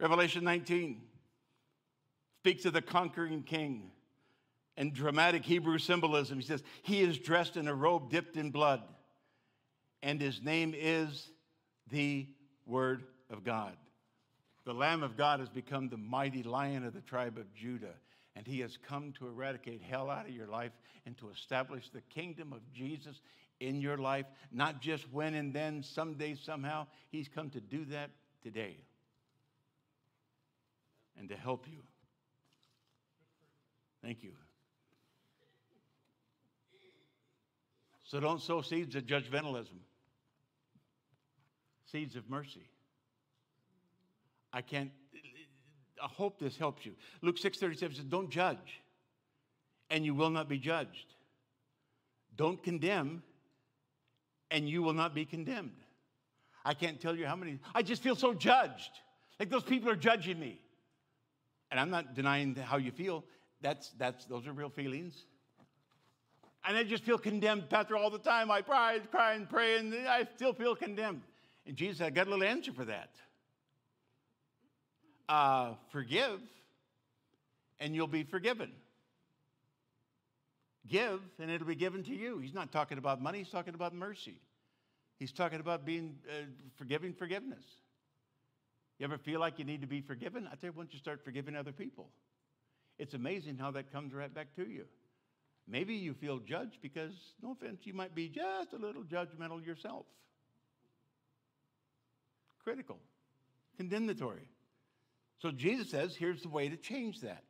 Revelation 0.00 0.44
19 0.44 1.02
speaks 2.40 2.64
of 2.64 2.72
the 2.72 2.82
conquering 2.82 3.42
king 3.42 3.90
and 4.78 4.94
dramatic 4.94 5.44
Hebrew 5.44 5.76
symbolism. 5.76 6.38
He 6.38 6.46
says, 6.46 6.62
He 6.82 7.00
is 7.00 7.18
dressed 7.18 7.58
in 7.58 7.68
a 7.68 7.74
robe 7.74 8.10
dipped 8.10 8.38
in 8.38 8.50
blood, 8.50 8.82
and 10.02 10.18
his 10.18 10.42
name 10.42 10.74
is 10.74 11.28
the 11.90 12.26
Word 12.64 13.04
of 13.28 13.44
God. 13.44 13.76
The 14.64 14.72
Lamb 14.72 15.02
of 15.02 15.18
God 15.18 15.40
has 15.40 15.50
become 15.50 15.90
the 15.90 15.98
mighty 15.98 16.42
lion 16.42 16.86
of 16.86 16.94
the 16.94 17.00
tribe 17.02 17.36
of 17.36 17.54
Judah 17.54 17.94
and 18.38 18.46
he 18.46 18.60
has 18.60 18.78
come 18.88 19.12
to 19.18 19.26
eradicate 19.26 19.82
hell 19.82 20.08
out 20.08 20.26
of 20.26 20.30
your 20.30 20.46
life 20.46 20.70
and 21.04 21.18
to 21.18 21.28
establish 21.30 21.90
the 21.90 22.02
kingdom 22.02 22.52
of 22.52 22.60
Jesus 22.72 23.20
in 23.58 23.80
your 23.80 23.98
life, 23.98 24.26
not 24.52 24.80
just 24.80 25.12
when 25.12 25.34
and 25.34 25.52
then, 25.52 25.82
someday, 25.82 26.36
somehow. 26.36 26.86
He's 27.08 27.26
come 27.26 27.50
to 27.50 27.60
do 27.60 27.84
that 27.86 28.10
today 28.44 28.76
and 31.18 31.28
to 31.30 31.36
help 31.36 31.66
you. 31.66 31.82
Thank 34.02 34.22
you. 34.22 34.30
So 38.08 38.20
don't 38.20 38.40
sow 38.40 38.62
seeds 38.62 38.96
of 38.96 39.04
judgmentalism, 39.04 39.78
seeds 41.84 42.16
of 42.16 42.28
mercy. 42.30 42.66
I 44.50 44.62
can't 44.62 44.90
I 46.02 46.06
hope 46.06 46.38
this 46.38 46.56
helps 46.56 46.86
you. 46.86 46.94
Luke 47.20 47.36
6:37 47.36 47.96
says, 47.96 48.04
"Don't 48.04 48.30
judge, 48.30 48.80
and 49.90 50.06
you 50.06 50.14
will 50.14 50.30
not 50.30 50.48
be 50.48 50.58
judged. 50.58 51.14
Don't 52.34 52.62
condemn, 52.62 53.22
and 54.50 54.66
you 54.66 54.82
will 54.82 54.94
not 54.94 55.14
be 55.14 55.26
condemned." 55.26 55.84
I 56.64 56.72
can't 56.72 56.98
tell 56.98 57.14
you 57.14 57.26
how 57.26 57.36
many. 57.36 57.58
I 57.74 57.82
just 57.82 58.02
feel 58.02 58.16
so 58.16 58.32
judged. 58.32 58.92
Like 59.38 59.50
those 59.50 59.64
people 59.64 59.90
are 59.90 59.96
judging 59.96 60.40
me. 60.40 60.62
And 61.70 61.78
I'm 61.78 61.90
not 61.90 62.14
denying 62.14 62.54
how 62.54 62.78
you 62.78 62.90
feel. 62.90 63.26
That's 63.60 63.90
that's 63.98 64.24
those 64.26 64.46
are 64.46 64.52
real 64.54 64.70
feelings. 64.70 65.26
And 66.66 66.76
I 66.76 66.84
just 66.84 67.04
feel 67.04 67.18
condemned, 67.18 67.70
Pastor, 67.70 67.96
all 67.96 68.10
the 68.10 68.18
time. 68.18 68.50
I 68.50 68.62
cry, 68.62 68.98
cry, 69.10 69.34
and 69.34 69.48
pray, 69.48 69.78
and 69.78 69.94
I 69.94 70.26
still 70.36 70.52
feel 70.52 70.74
condemned. 70.74 71.22
And 71.66 71.76
Jesus, 71.76 72.00
I 72.00 72.10
got 72.10 72.26
a 72.26 72.30
little 72.30 72.44
answer 72.44 72.72
for 72.72 72.84
that 72.84 73.10
uh, 75.28 75.74
forgive 75.90 76.40
and 77.80 77.94
you'll 77.94 78.06
be 78.06 78.24
forgiven. 78.24 78.72
Give 80.88 81.20
and 81.38 81.50
it'll 81.50 81.66
be 81.66 81.74
given 81.74 82.02
to 82.04 82.14
you. 82.14 82.38
He's 82.38 82.54
not 82.54 82.72
talking 82.72 82.98
about 82.98 83.20
money, 83.20 83.38
he's 83.38 83.50
talking 83.50 83.74
about 83.74 83.94
mercy. 83.94 84.40
He's 85.18 85.32
talking 85.32 85.60
about 85.60 85.84
being 85.84 86.16
uh, 86.28 86.44
forgiving 86.76 87.12
forgiveness. 87.12 87.64
You 88.98 89.04
ever 89.04 89.18
feel 89.18 89.40
like 89.40 89.58
you 89.58 89.64
need 89.64 89.80
to 89.80 89.86
be 89.86 90.00
forgiven? 90.00 90.46
I 90.46 90.54
tell 90.54 90.70
you, 90.70 90.72
once 90.76 90.92
you 90.92 90.98
start 90.98 91.24
forgiving 91.24 91.56
other 91.56 91.72
people, 91.72 92.08
it's 92.98 93.14
amazing 93.14 93.58
how 93.58 93.72
that 93.72 93.92
comes 93.92 94.12
right 94.14 94.32
back 94.32 94.54
to 94.56 94.68
you. 94.68 94.84
Maybe 95.70 95.94
you 95.94 96.14
feel 96.14 96.38
judged 96.38 96.78
because, 96.80 97.12
no 97.42 97.52
offense, 97.52 97.80
you 97.84 97.92
might 97.92 98.14
be 98.14 98.28
just 98.28 98.72
a 98.72 98.76
little 98.76 99.02
judgmental 99.02 99.64
yourself. 99.64 100.06
Critical, 102.64 102.98
condemnatory. 103.76 104.48
So 105.40 105.50
Jesus 105.50 105.90
says, 105.90 106.16
here's 106.16 106.42
the 106.42 106.48
way 106.48 106.68
to 106.68 106.76
change 106.76 107.20
that. 107.20 107.44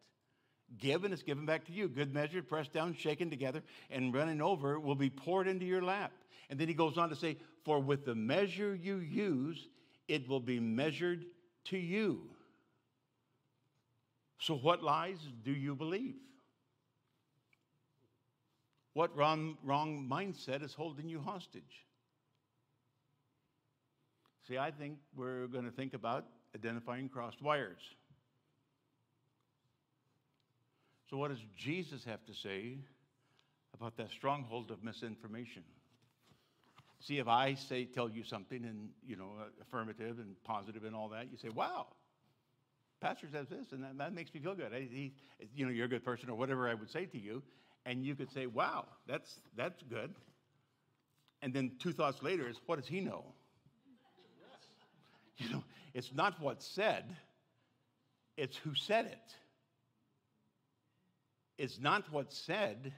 Give 0.76 1.04
and 1.04 1.14
it's 1.14 1.22
given 1.22 1.46
back 1.46 1.64
to 1.66 1.72
you. 1.72 1.88
Good 1.88 2.12
measure, 2.12 2.42
pressed 2.42 2.72
down, 2.72 2.94
shaken 2.94 3.31
together, 3.31 3.62
and 3.90 4.12
running 4.12 4.42
over 4.42 4.78
will 4.78 4.94
be 4.94 5.09
poured 5.09 5.48
into 5.48 5.64
your 5.64 5.83
lap. 5.83 6.12
And 6.50 6.59
then 6.59 6.68
he 6.68 6.74
goes 6.74 6.98
on 6.98 7.09
to 7.09 7.16
say, 7.16 7.38
For 7.64 7.81
with 7.81 8.04
the 8.04 8.14
measure 8.14 8.74
you 8.74 8.96
use, 8.96 9.68
it 10.09 10.28
will 10.28 10.40
be 10.40 10.61
measured 10.61 11.24
to 11.66 11.78
you. 11.78 12.22
So, 14.40 14.57
what 14.57 14.83
lies 14.83 15.18
do 15.42 15.52
you 15.52 15.74
believe? 15.74 16.16
What 18.94 19.16
wrong, 19.16 19.57
wrong 19.62 20.09
mindset 20.11 20.62
is 20.62 20.74
holding 20.74 21.09
you 21.09 21.20
hostage? 21.20 21.87
See, 24.48 24.57
I 24.57 24.70
think 24.70 24.98
we're 25.14 25.46
going 25.46 25.64
to 25.64 25.70
think 25.70 25.94
about 25.94 26.24
identifying 26.55 27.09
crossed 27.09 27.42
wires. 27.42 27.83
So, 31.11 31.16
what 31.16 31.31
does 31.31 31.42
Jesus 31.57 32.05
have 32.05 32.24
to 32.27 32.35
say 32.35 32.79
about 33.74 33.96
that 33.98 34.11
stronghold 34.11 34.70
of 34.70 34.83
misinformation? 34.83 35.62
See, 37.01 37.18
if 37.18 37.29
I 37.29 37.55
say, 37.55 37.85
tell 37.85 38.11
you 38.11 38.24
something 38.24 38.64
and, 38.64 38.88
you 39.07 39.16
know, 39.16 39.31
affirmative 39.62 40.18
and 40.18 40.35
positive 40.44 40.85
and 40.85 40.96
all 40.96 41.11
that, 41.11 41.31
you 41.31 41.38
say, 41.38 41.48
wow, 41.48 41.87
pastor 43.01 43.29
says 43.31 43.46
this, 43.48 43.72
and 43.72 43.85
that, 43.85 43.96
that 43.98 44.12
makes 44.12 44.35
me 44.35 44.40
feel 44.40 44.55
good. 44.55 44.72
I, 44.74 44.81
he, 44.81 45.14
you 45.55 45.64
know, 45.64 45.72
you're 45.72 45.87
a 45.87 45.88
good 45.88 46.05
person 46.05 46.29
or 46.29 46.37
whatever 46.37 46.68
I 46.68 46.74
would 46.74 46.90
say 46.90 47.07
to 47.07 47.18
you. 47.18 47.42
And 47.86 48.04
you 48.04 48.14
could 48.14 48.30
say, 48.30 48.46
wow, 48.46 48.86
that's, 49.06 49.40
that's 49.56 49.82
good. 49.82 50.14
And 51.42 51.54
then 51.54 51.72
two 51.78 51.92
thoughts 51.92 52.22
later 52.22 52.48
is, 52.48 52.56
what 52.66 52.76
does 52.76 52.88
he 52.88 53.00
know? 53.00 53.24
You 55.40 55.50
know, 55.50 55.64
it's 55.94 56.12
not 56.12 56.40
what's 56.40 56.66
said, 56.66 57.14
it's 58.36 58.56
who 58.56 58.74
said 58.74 59.06
it. 59.06 59.34
It's 61.58 61.78
not 61.78 62.10
what's 62.10 62.36
said, 62.36 62.92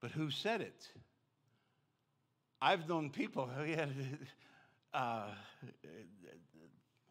but 0.00 0.10
who 0.10 0.30
said 0.30 0.60
it. 0.60 0.88
I've 2.60 2.88
known 2.88 3.10
people 3.10 3.48
uh, 4.94 5.28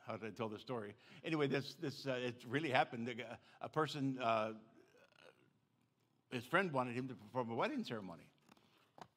how 0.06 0.18
did 0.18 0.28
I 0.28 0.30
tell 0.32 0.50
the 0.50 0.60
story? 0.60 0.94
Anyway, 1.24 1.48
this, 1.48 1.76
this 1.82 2.06
uh, 2.06 2.14
it 2.14 2.44
really 2.48 2.70
happened. 2.70 3.14
A, 3.62 3.70
person, 3.70 4.20
uh, 4.22 4.52
his 6.36 6.46
friend 6.46 6.72
wanted 6.72 6.96
him 6.96 7.08
to 7.08 7.16
perform 7.16 7.52
a 7.52 7.56
wedding 7.56 7.84
ceremony 7.84 8.28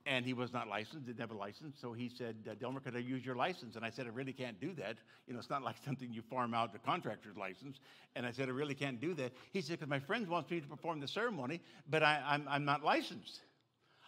and 0.08 0.24
he 0.24 0.32
was 0.32 0.52
not 0.54 0.68
licensed, 0.68 1.04
didn't 1.04 1.20
have 1.20 1.30
a 1.30 1.36
license. 1.36 1.76
So 1.80 1.92
he 1.92 2.08
said, 2.08 2.36
uh, 2.50 2.54
Delmer, 2.54 2.80
could 2.80 2.96
I 2.96 3.00
use 3.00 3.26
your 3.26 3.36
license? 3.36 3.76
And 3.76 3.84
I 3.84 3.90
said, 3.90 4.06
I 4.06 4.08
really 4.08 4.32
can't 4.32 4.58
do 4.58 4.72
that. 4.74 4.96
You 5.26 5.34
know, 5.34 5.38
it's 5.38 5.50
not 5.50 5.62
like 5.68 5.76
something 5.84 6.10
you 6.10 6.22
farm 6.22 6.54
out 6.54 6.72
the 6.72 6.78
contractor's 6.78 7.36
license. 7.36 7.78
And 8.16 8.24
I 8.24 8.32
said, 8.32 8.48
I 8.48 8.52
really 8.52 8.74
can't 8.74 9.00
do 9.00 9.12
that. 9.14 9.32
He 9.52 9.60
said, 9.60 9.78
because 9.78 9.90
my 9.90 10.00
friend 10.00 10.26
wants 10.26 10.50
me 10.50 10.60
to 10.60 10.66
perform 10.66 11.00
the 11.00 11.08
ceremony, 11.08 11.60
but 11.90 12.02
I, 12.02 12.22
I'm, 12.26 12.46
I'm 12.48 12.64
not 12.64 12.82
licensed. 12.82 13.40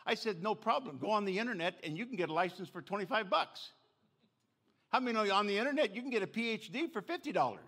I 0.06 0.14
said, 0.14 0.42
no 0.42 0.54
problem. 0.54 0.96
Go 0.98 1.10
on 1.10 1.26
the 1.26 1.38
internet 1.38 1.74
and 1.84 1.98
you 1.98 2.06
can 2.06 2.16
get 2.16 2.30
a 2.30 2.32
license 2.32 2.70
for 2.70 2.80
25 2.80 3.28
bucks. 3.28 3.60
How 4.88 5.00
many 5.00 5.12
know 5.12 5.22
you 5.24 5.32
on 5.32 5.46
the 5.46 5.58
internet 5.58 5.94
you 5.94 6.00
can 6.00 6.10
get 6.10 6.22
a 6.22 6.26
PhD 6.26 6.90
for 6.90 7.02
$50? 7.02 7.58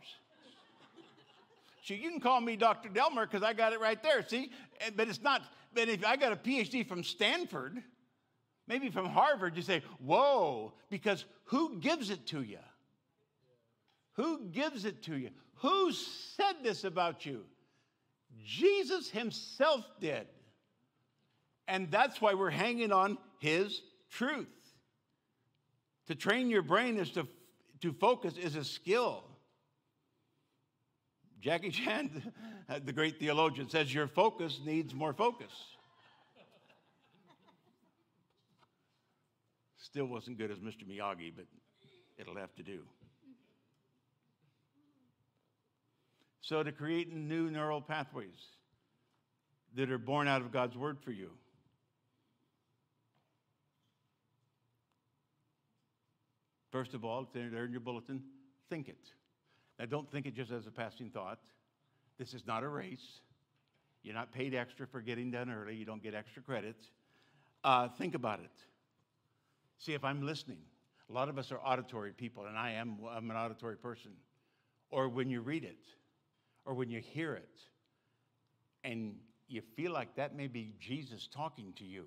So 1.83 1.95
you 1.95 2.11
can 2.11 2.21
call 2.21 2.41
me 2.41 2.57
Dr. 2.57 2.89
Delmer 2.89 3.27
because 3.27 3.43
I 3.43 3.53
got 3.53 3.73
it 3.73 3.81
right 3.81 4.01
there. 4.03 4.27
See, 4.27 4.51
eh, 4.81 4.91
but 4.95 5.09
it's 5.09 5.23
not 5.23 5.43
But 5.75 5.89
if 5.89 6.05
I 6.05 6.17
got 6.17 6.33
a 6.33 6.37
PhD 6.37 6.87
from 6.87 7.03
Stanford, 7.03 7.83
maybe 8.69 8.89
from 8.89 9.07
Harvard, 9.07 9.57
you 9.57 9.63
say, 9.63 9.83
whoa, 9.99 10.75
because 10.91 11.25
who 11.45 11.79
gives 11.81 12.11
it 12.11 12.27
to 12.29 12.43
you? 12.43 12.59
Who 14.15 14.47
gives 14.53 14.85
it 14.85 15.03
to 15.05 15.17
you? 15.17 15.31
Who 15.57 15.93
said 15.93 16.57
this 16.63 16.85
about 16.85 17.27
you? 17.27 17.45
Jesus 18.45 19.11
himself 19.11 19.85
did. 20.01 20.27
And 21.67 21.91
that's 21.91 22.21
why 22.21 22.35
we're 22.35 22.51
hanging 22.51 22.93
on 22.93 23.19
his 23.39 23.81
truth. 24.11 24.47
To 26.09 26.15
train 26.15 26.51
your 26.51 26.63
brain 26.63 26.99
is 26.99 27.11
to, 27.13 27.27
to 27.81 27.93
focus 27.93 28.37
is 28.37 28.57
a 28.57 28.65
skill. 28.65 29.25
Jackie 31.43 31.71
Chan, 31.71 32.33
the 32.85 32.93
great 32.93 33.19
theologian, 33.19 33.69
says 33.69 33.93
your 33.93 34.07
focus 34.07 34.61
needs 34.65 34.95
more 34.95 35.13
focus. 35.13 35.53
Still 39.77 40.07
wasn't 40.07 40.39
good 40.39 40.53
as 40.53 40.59
Mr. 40.59 40.85
Miyagi, 40.89 41.33
but 41.35 41.47
it'll 42.17 42.37
have 42.37 42.55
to 42.55 42.63
do. 42.63 42.83
So, 46.41 46.63
to 46.63 46.71
create 46.71 47.13
new 47.13 47.51
neural 47.51 47.81
pathways 47.81 48.39
that 49.75 49.91
are 49.91 49.99
born 49.99 50.29
out 50.29 50.43
of 50.43 50.53
God's 50.53 50.77
word 50.77 50.99
for 51.05 51.11
you. 51.11 51.31
First 56.71 56.95
of 56.95 57.05
all, 57.05 57.29
there 57.35 57.65
in 57.65 57.73
your 57.73 57.81
bulletin, 57.81 58.23
think 58.71 58.89
it. 58.89 59.13
Now, 59.83 59.87
don't 59.87 60.09
think 60.09 60.27
it 60.27 60.37
just 60.37 60.53
as 60.53 60.69
a 60.69 60.71
passing 60.71 61.11
thought. 61.11 61.41
This 62.17 62.35
is 62.35 62.47
not 62.47 62.63
a 62.63 62.69
race. 62.69 63.19
You're 64.05 64.15
not 64.15 64.31
paid 64.31 64.55
extra 64.55 64.87
for 64.87 65.01
getting 65.01 65.33
done 65.33 65.51
early. 65.51 65.75
You 65.75 65.85
don't 65.85 66.01
get 66.01 66.15
extra 66.15 66.41
credit. 66.41 66.77
Uh, 67.65 67.89
think 67.89 68.15
about 68.15 68.39
it. 68.39 68.53
See 69.79 69.93
if 69.93 70.05
I'm 70.05 70.25
listening. 70.25 70.61
A 71.11 71.13
lot 71.13 71.29
of 71.29 71.37
us 71.37 71.51
are 71.51 71.59
auditory 71.59 72.13
people, 72.13 72.47
and 72.47 72.57
I 72.57 72.71
am 72.71 72.99
I'm 73.11 73.29
an 73.29 73.37
auditory 73.37 73.77
person. 73.77 74.13
Or 74.93 75.09
when 75.09 75.29
you 75.29 75.41
read 75.41 75.65
it, 75.65 75.85
or 76.65 76.75
when 76.75 76.89
you 76.89 77.01
hear 77.01 77.35
it, 77.35 77.59
and 78.85 79.17
you 79.49 79.63
feel 79.75 79.91
like 79.91 80.15
that 80.15 80.37
may 80.37 80.47
be 80.47 80.75
Jesus 80.79 81.27
talking 81.27 81.73
to 81.79 81.85
you, 81.85 82.07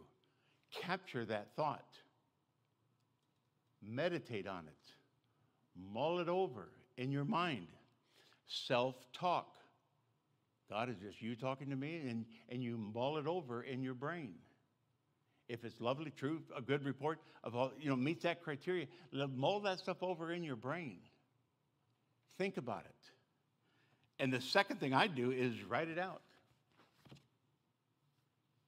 capture 0.71 1.25
that 1.25 1.49
thought. 1.57 1.99
Meditate 3.83 4.47
on 4.47 4.65
it. 4.65 4.93
Mull 5.75 6.19
it 6.19 6.29
over 6.29 6.69
in 6.97 7.11
your 7.11 7.25
mind. 7.25 7.67
Self 8.47 8.95
talk. 9.13 9.55
God 10.69 10.89
is 10.89 10.95
just 10.97 11.21
you 11.21 11.35
talking 11.35 11.69
to 11.69 11.75
me, 11.75 12.01
and, 12.09 12.25
and 12.49 12.63
you 12.63 12.77
mull 12.77 13.17
it 13.17 13.27
over 13.27 13.61
in 13.61 13.83
your 13.83 13.93
brain. 13.93 14.33
If 15.47 15.63
it's 15.63 15.79
lovely, 15.79 16.11
true, 16.11 16.41
a 16.57 16.61
good 16.61 16.83
report 16.83 17.19
of 17.43 17.55
all, 17.55 17.71
you 17.79 17.89
know, 17.89 17.95
meets 17.95 18.23
that 18.23 18.41
criteria, 18.41 18.87
mull 19.35 19.59
that 19.61 19.77
stuff 19.79 19.97
over 20.01 20.31
in 20.31 20.43
your 20.43 20.55
brain. 20.55 20.97
Think 22.37 22.57
about 22.57 22.85
it. 22.85 23.11
And 24.19 24.33
the 24.33 24.41
second 24.41 24.79
thing 24.79 24.93
I 24.93 25.07
do 25.07 25.31
is 25.31 25.53
write 25.63 25.87
it 25.87 25.99
out. 25.99 26.21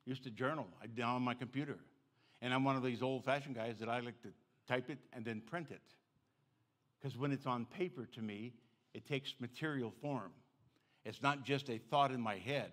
Used 0.06 0.24
to 0.24 0.30
journal. 0.30 0.68
I 0.82 0.88
down 0.88 1.16
on 1.16 1.22
my 1.22 1.34
computer. 1.34 1.78
And 2.42 2.54
I'm 2.54 2.64
one 2.64 2.76
of 2.76 2.84
these 2.84 3.02
old 3.02 3.26
fashioned 3.26 3.56
guys 3.56 3.76
that 3.80 3.90
I 3.90 4.00
like 4.00 4.22
to 4.22 4.30
type 4.68 4.90
it 4.90 5.00
and 5.14 5.26
then 5.26 5.42
print 5.42 5.68
it. 5.72 5.82
Because 7.08 7.22
when 7.22 7.32
it's 7.32 7.45
on 7.45 7.64
paper 7.64 8.05
to 8.16 8.22
me, 8.22 8.51
it 8.93 9.08
takes 9.08 9.34
material 9.39 9.93
form. 10.01 10.34
It's 11.05 11.22
not 11.22 11.45
just 11.45 11.70
a 11.70 11.78
thought 11.78 12.12
in 12.12 12.20
my 12.20 12.36
head. 12.36 12.70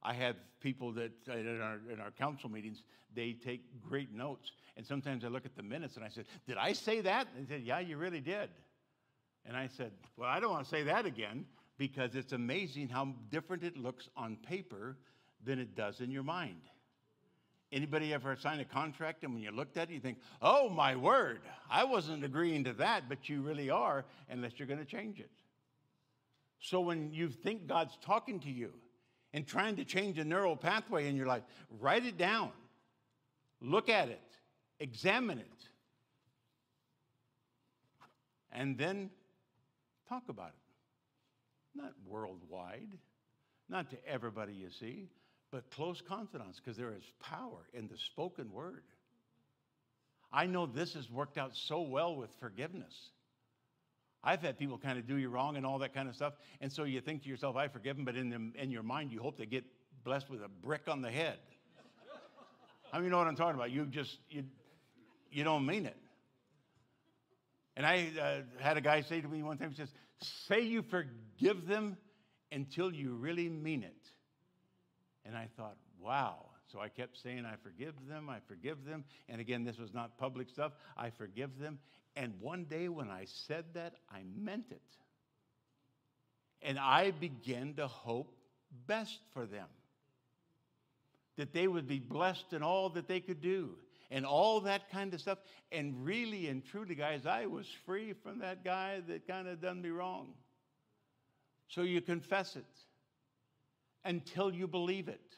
I 0.00 0.12
have 0.14 0.36
people 0.60 0.92
that 0.92 1.10
in 1.26 1.60
our, 1.60 1.80
in 1.92 1.98
our 1.98 2.12
council 2.12 2.48
meetings, 2.48 2.84
they 3.16 3.32
take 3.32 3.62
great 3.82 4.14
notes. 4.14 4.52
And 4.76 4.86
sometimes 4.86 5.24
I 5.24 5.28
look 5.28 5.44
at 5.44 5.56
the 5.56 5.64
minutes 5.64 5.96
and 5.96 6.04
I 6.04 6.08
said, 6.08 6.26
Did 6.46 6.56
I 6.56 6.72
say 6.72 7.00
that? 7.00 7.26
And 7.36 7.48
they 7.48 7.54
said, 7.56 7.62
Yeah, 7.64 7.80
you 7.80 7.96
really 7.96 8.20
did. 8.20 8.48
And 9.44 9.56
I 9.56 9.66
said, 9.66 9.90
Well, 10.16 10.28
I 10.28 10.38
don't 10.38 10.52
want 10.52 10.62
to 10.62 10.70
say 10.70 10.84
that 10.84 11.04
again 11.04 11.44
because 11.78 12.14
it's 12.14 12.32
amazing 12.32 12.86
how 12.86 13.12
different 13.28 13.64
it 13.64 13.76
looks 13.76 14.08
on 14.16 14.36
paper 14.36 14.96
than 15.44 15.58
it 15.58 15.74
does 15.74 16.00
in 16.00 16.12
your 16.12 16.22
mind. 16.22 16.60
Anybody 17.70 18.14
ever 18.14 18.34
signed 18.36 18.60
a 18.62 18.64
contract 18.64 19.24
and 19.24 19.34
when 19.34 19.42
you 19.42 19.50
looked 19.50 19.76
at 19.76 19.90
it, 19.90 19.94
you 19.94 20.00
think, 20.00 20.18
oh 20.40 20.70
my 20.70 20.96
word, 20.96 21.40
I 21.70 21.84
wasn't 21.84 22.24
agreeing 22.24 22.64
to 22.64 22.72
that, 22.74 23.08
but 23.08 23.28
you 23.28 23.42
really 23.42 23.68
are, 23.68 24.06
unless 24.30 24.52
you're 24.56 24.68
going 24.68 24.80
to 24.80 24.86
change 24.86 25.20
it. 25.20 25.30
So 26.60 26.80
when 26.80 27.12
you 27.12 27.28
think 27.28 27.66
God's 27.66 27.96
talking 28.00 28.40
to 28.40 28.50
you 28.50 28.72
and 29.34 29.46
trying 29.46 29.76
to 29.76 29.84
change 29.84 30.18
a 30.18 30.24
neural 30.24 30.56
pathway 30.56 31.08
in 31.08 31.16
your 31.16 31.26
life, 31.26 31.42
write 31.78 32.06
it 32.06 32.16
down, 32.16 32.50
look 33.60 33.90
at 33.90 34.08
it, 34.08 34.22
examine 34.80 35.38
it, 35.38 35.68
and 38.50 38.78
then 38.78 39.10
talk 40.08 40.22
about 40.30 40.48
it. 40.48 41.78
Not 41.78 41.92
worldwide, 42.06 42.96
not 43.68 43.90
to 43.90 43.96
everybody 44.08 44.54
you 44.54 44.70
see, 44.70 45.10
but 45.50 45.70
close 45.70 46.02
confidants 46.06 46.60
because 46.60 46.76
there 46.76 46.92
is 46.92 47.04
power 47.20 47.68
in 47.72 47.88
the 47.88 47.96
spoken 47.96 48.52
word. 48.52 48.82
I 50.32 50.46
know 50.46 50.66
this 50.66 50.94
has 50.94 51.10
worked 51.10 51.38
out 51.38 51.52
so 51.54 51.80
well 51.80 52.14
with 52.16 52.30
forgiveness. 52.38 52.94
I've 54.22 54.42
had 54.42 54.58
people 54.58 54.78
kind 54.78 54.98
of 54.98 55.06
do 55.06 55.16
you 55.16 55.28
wrong 55.28 55.56
and 55.56 55.64
all 55.64 55.78
that 55.78 55.94
kind 55.94 56.08
of 56.08 56.14
stuff. 56.14 56.34
And 56.60 56.70
so 56.70 56.84
you 56.84 57.00
think 57.00 57.22
to 57.22 57.28
yourself, 57.28 57.56
I 57.56 57.68
forgive 57.68 57.96
them, 57.96 58.04
but 58.04 58.16
in, 58.16 58.28
them, 58.28 58.52
in 58.56 58.70
your 58.70 58.82
mind, 58.82 59.12
you 59.12 59.20
hope 59.20 59.38
they 59.38 59.46
get 59.46 59.64
blessed 60.04 60.28
with 60.28 60.42
a 60.42 60.48
brick 60.48 60.82
on 60.88 61.02
the 61.02 61.10
head. 61.10 61.38
I 62.92 62.96
mean, 62.96 63.04
you 63.04 63.10
know 63.10 63.18
what 63.18 63.26
I'm 63.26 63.36
talking 63.36 63.54
about. 63.54 63.70
You 63.70 63.86
just, 63.86 64.18
you, 64.30 64.44
you 65.30 65.44
don't 65.44 65.64
mean 65.64 65.86
it. 65.86 65.96
And 67.76 67.86
I 67.86 68.10
uh, 68.20 68.62
had 68.62 68.76
a 68.76 68.80
guy 68.80 69.02
say 69.02 69.20
to 69.20 69.28
me 69.28 69.42
one 69.42 69.56
time, 69.56 69.70
he 69.70 69.76
says, 69.76 69.90
say 70.20 70.62
you 70.62 70.82
forgive 70.82 71.66
them 71.66 71.96
until 72.50 72.92
you 72.92 73.14
really 73.14 73.48
mean 73.48 73.84
it. 73.84 73.94
And 75.28 75.36
I 75.36 75.46
thought, 75.58 75.76
wow. 76.00 76.46
So 76.72 76.80
I 76.80 76.88
kept 76.88 77.18
saying, 77.22 77.44
I 77.44 77.56
forgive 77.62 77.94
them, 78.08 78.30
I 78.30 78.38
forgive 78.48 78.84
them. 78.86 79.04
And 79.28 79.40
again, 79.40 79.62
this 79.62 79.78
was 79.78 79.92
not 79.92 80.16
public 80.18 80.48
stuff. 80.48 80.72
I 80.96 81.10
forgive 81.10 81.58
them. 81.58 81.78
And 82.16 82.32
one 82.40 82.64
day 82.64 82.88
when 82.88 83.10
I 83.10 83.26
said 83.26 83.66
that, 83.74 83.94
I 84.10 84.22
meant 84.36 84.66
it. 84.70 84.80
And 86.62 86.78
I 86.78 87.10
began 87.12 87.74
to 87.74 87.86
hope 87.86 88.34
best 88.86 89.20
for 89.32 89.44
them. 89.46 89.68
That 91.36 91.52
they 91.52 91.68
would 91.68 91.86
be 91.86 92.00
blessed 92.00 92.52
in 92.52 92.62
all 92.62 92.88
that 92.90 93.06
they 93.06 93.20
could 93.20 93.40
do 93.40 93.76
and 94.10 94.24
all 94.24 94.62
that 94.62 94.90
kind 94.90 95.12
of 95.12 95.20
stuff. 95.20 95.38
And 95.70 96.04
really 96.04 96.48
and 96.48 96.64
truly, 96.64 96.94
guys, 96.94 97.26
I 97.26 97.46
was 97.46 97.66
free 97.84 98.14
from 98.14 98.38
that 98.40 98.64
guy 98.64 99.02
that 99.08 99.26
kind 99.28 99.46
of 99.46 99.60
done 99.60 99.82
me 99.82 99.90
wrong. 99.90 100.32
So 101.68 101.82
you 101.82 102.00
confess 102.00 102.56
it 102.56 102.64
until 104.04 104.52
you 104.52 104.66
believe 104.66 105.08
it. 105.08 105.36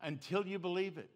Until 0.00 0.46
you 0.46 0.58
believe 0.58 0.98
it. 0.98 1.10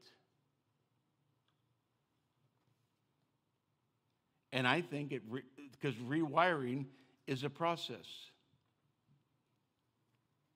And 4.52 4.66
I 4.66 4.82
think 4.82 5.12
it, 5.12 5.22
because 5.72 5.98
re, 6.00 6.20
rewiring 6.20 6.86
is 7.26 7.42
a 7.44 7.50
process. 7.50 8.06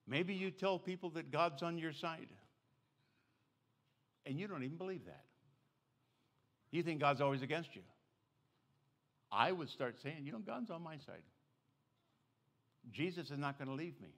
Maybe 0.07 0.33
you 0.33 0.51
tell 0.51 0.77
people 0.79 1.09
that 1.11 1.31
God's 1.31 1.63
on 1.63 1.77
your 1.77 1.91
side, 1.91 2.29
and 4.25 4.39
you 4.39 4.47
don't 4.47 4.63
even 4.63 4.77
believe 4.77 5.05
that. 5.05 5.25
You 6.71 6.83
think 6.83 6.99
God's 6.99 7.21
always 7.21 7.41
against 7.41 7.75
you. 7.75 7.81
I 9.31 9.51
would 9.51 9.69
start 9.69 9.99
saying, 10.01 10.25
you 10.25 10.31
know, 10.31 10.39
God's 10.39 10.69
on 10.69 10.81
my 10.81 10.97
side. 10.97 11.23
Jesus 12.91 13.31
is 13.31 13.37
not 13.37 13.57
going 13.57 13.67
to 13.67 13.73
leave 13.73 13.99
me. 14.01 14.09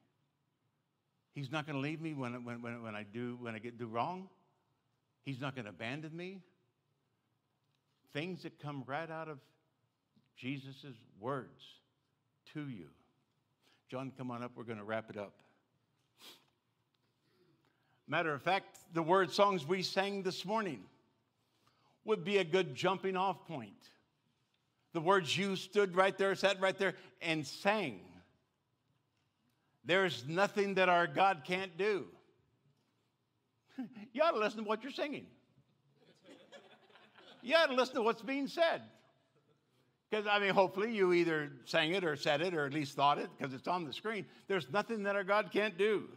He's 1.34 1.52
not 1.52 1.66
going 1.66 1.76
to 1.76 1.82
leave 1.82 2.02
me 2.02 2.14
when, 2.14 2.44
when, 2.44 2.62
when, 2.62 2.84
when 2.84 2.96
I 2.96 3.04
do 3.04 3.38
when 3.40 3.56
I 3.56 3.60
get 3.60 3.78
do 3.78 3.88
wrong. 3.88 4.28
He's 5.24 5.40
not 5.40 5.56
going 5.56 5.66
to 5.66 5.72
abandon 5.72 6.16
me. 6.16 6.42
Things 8.14 8.44
that 8.44 8.60
come 8.60 8.84
right 8.88 9.10
out 9.10 9.28
of 9.28 9.38
Jesus' 10.36 10.86
words 11.20 11.64
to 12.54 12.68
you. 12.68 12.88
John, 13.90 14.12
come 14.18 14.32
on 14.32 14.44
up. 14.44 14.52
We're 14.56 14.64
going 14.64 14.80
to 14.80 14.84
wrap 14.84 15.10
it 15.10 15.18
up. 15.18 15.34
Matter 18.08 18.34
of 18.34 18.42
fact, 18.42 18.80
the 18.94 19.04
word 19.04 19.32
songs 19.32 19.68
we 19.68 19.84
sang 19.84 20.24
this 20.24 20.44
morning 20.44 20.82
would 22.06 22.24
be 22.24 22.40
a 22.40 22.44
good 22.44 22.74
jumping 22.74 23.16
off 23.16 23.46
point. 23.48 23.72
The 24.94 25.02
words 25.02 25.38
you 25.38 25.56
stood 25.56 25.96
right 25.96 26.18
there, 26.18 26.34
sat 26.34 26.60
right 26.60 26.78
there, 26.78 26.96
and 27.22 27.46
sang 27.46 28.00
there's 29.86 30.26
nothing 30.28 30.76
that 30.76 30.90
our 30.90 31.08
God 31.08 31.44
can't 31.46 31.78
do. 31.78 32.06
you 34.14 34.22
ought 34.22 34.32
to 34.32 34.40
listen 34.40 34.64
to 34.64 34.64
what 34.64 34.84
you're 34.84 34.92
singing. 34.92 35.26
You 37.42 37.56
ought 37.56 37.68
to 37.68 37.76
listen 37.76 37.96
to 37.96 38.02
what's 38.02 38.22
being 38.22 38.48
said. 38.48 38.82
Because, 40.10 40.26
I 40.28 40.40
mean, 40.40 40.54
hopefully 40.54 40.94
you 40.94 41.14
either 41.14 41.52
sang 41.66 41.94
it 41.94 42.04
or 42.04 42.16
said 42.16 42.42
it 42.42 42.54
or 42.54 42.66
at 42.66 42.74
least 42.74 42.96
thought 42.96 43.20
it 43.20 43.30
because 43.38 43.54
it's 43.54 43.68
on 43.68 43.86
the 43.86 43.94
screen. 43.94 44.26
There's 44.48 44.70
nothing 44.72 45.04
that 45.04 45.16
our 45.16 45.24
God 45.24 45.52
can't 45.54 45.78
do. 45.78 46.10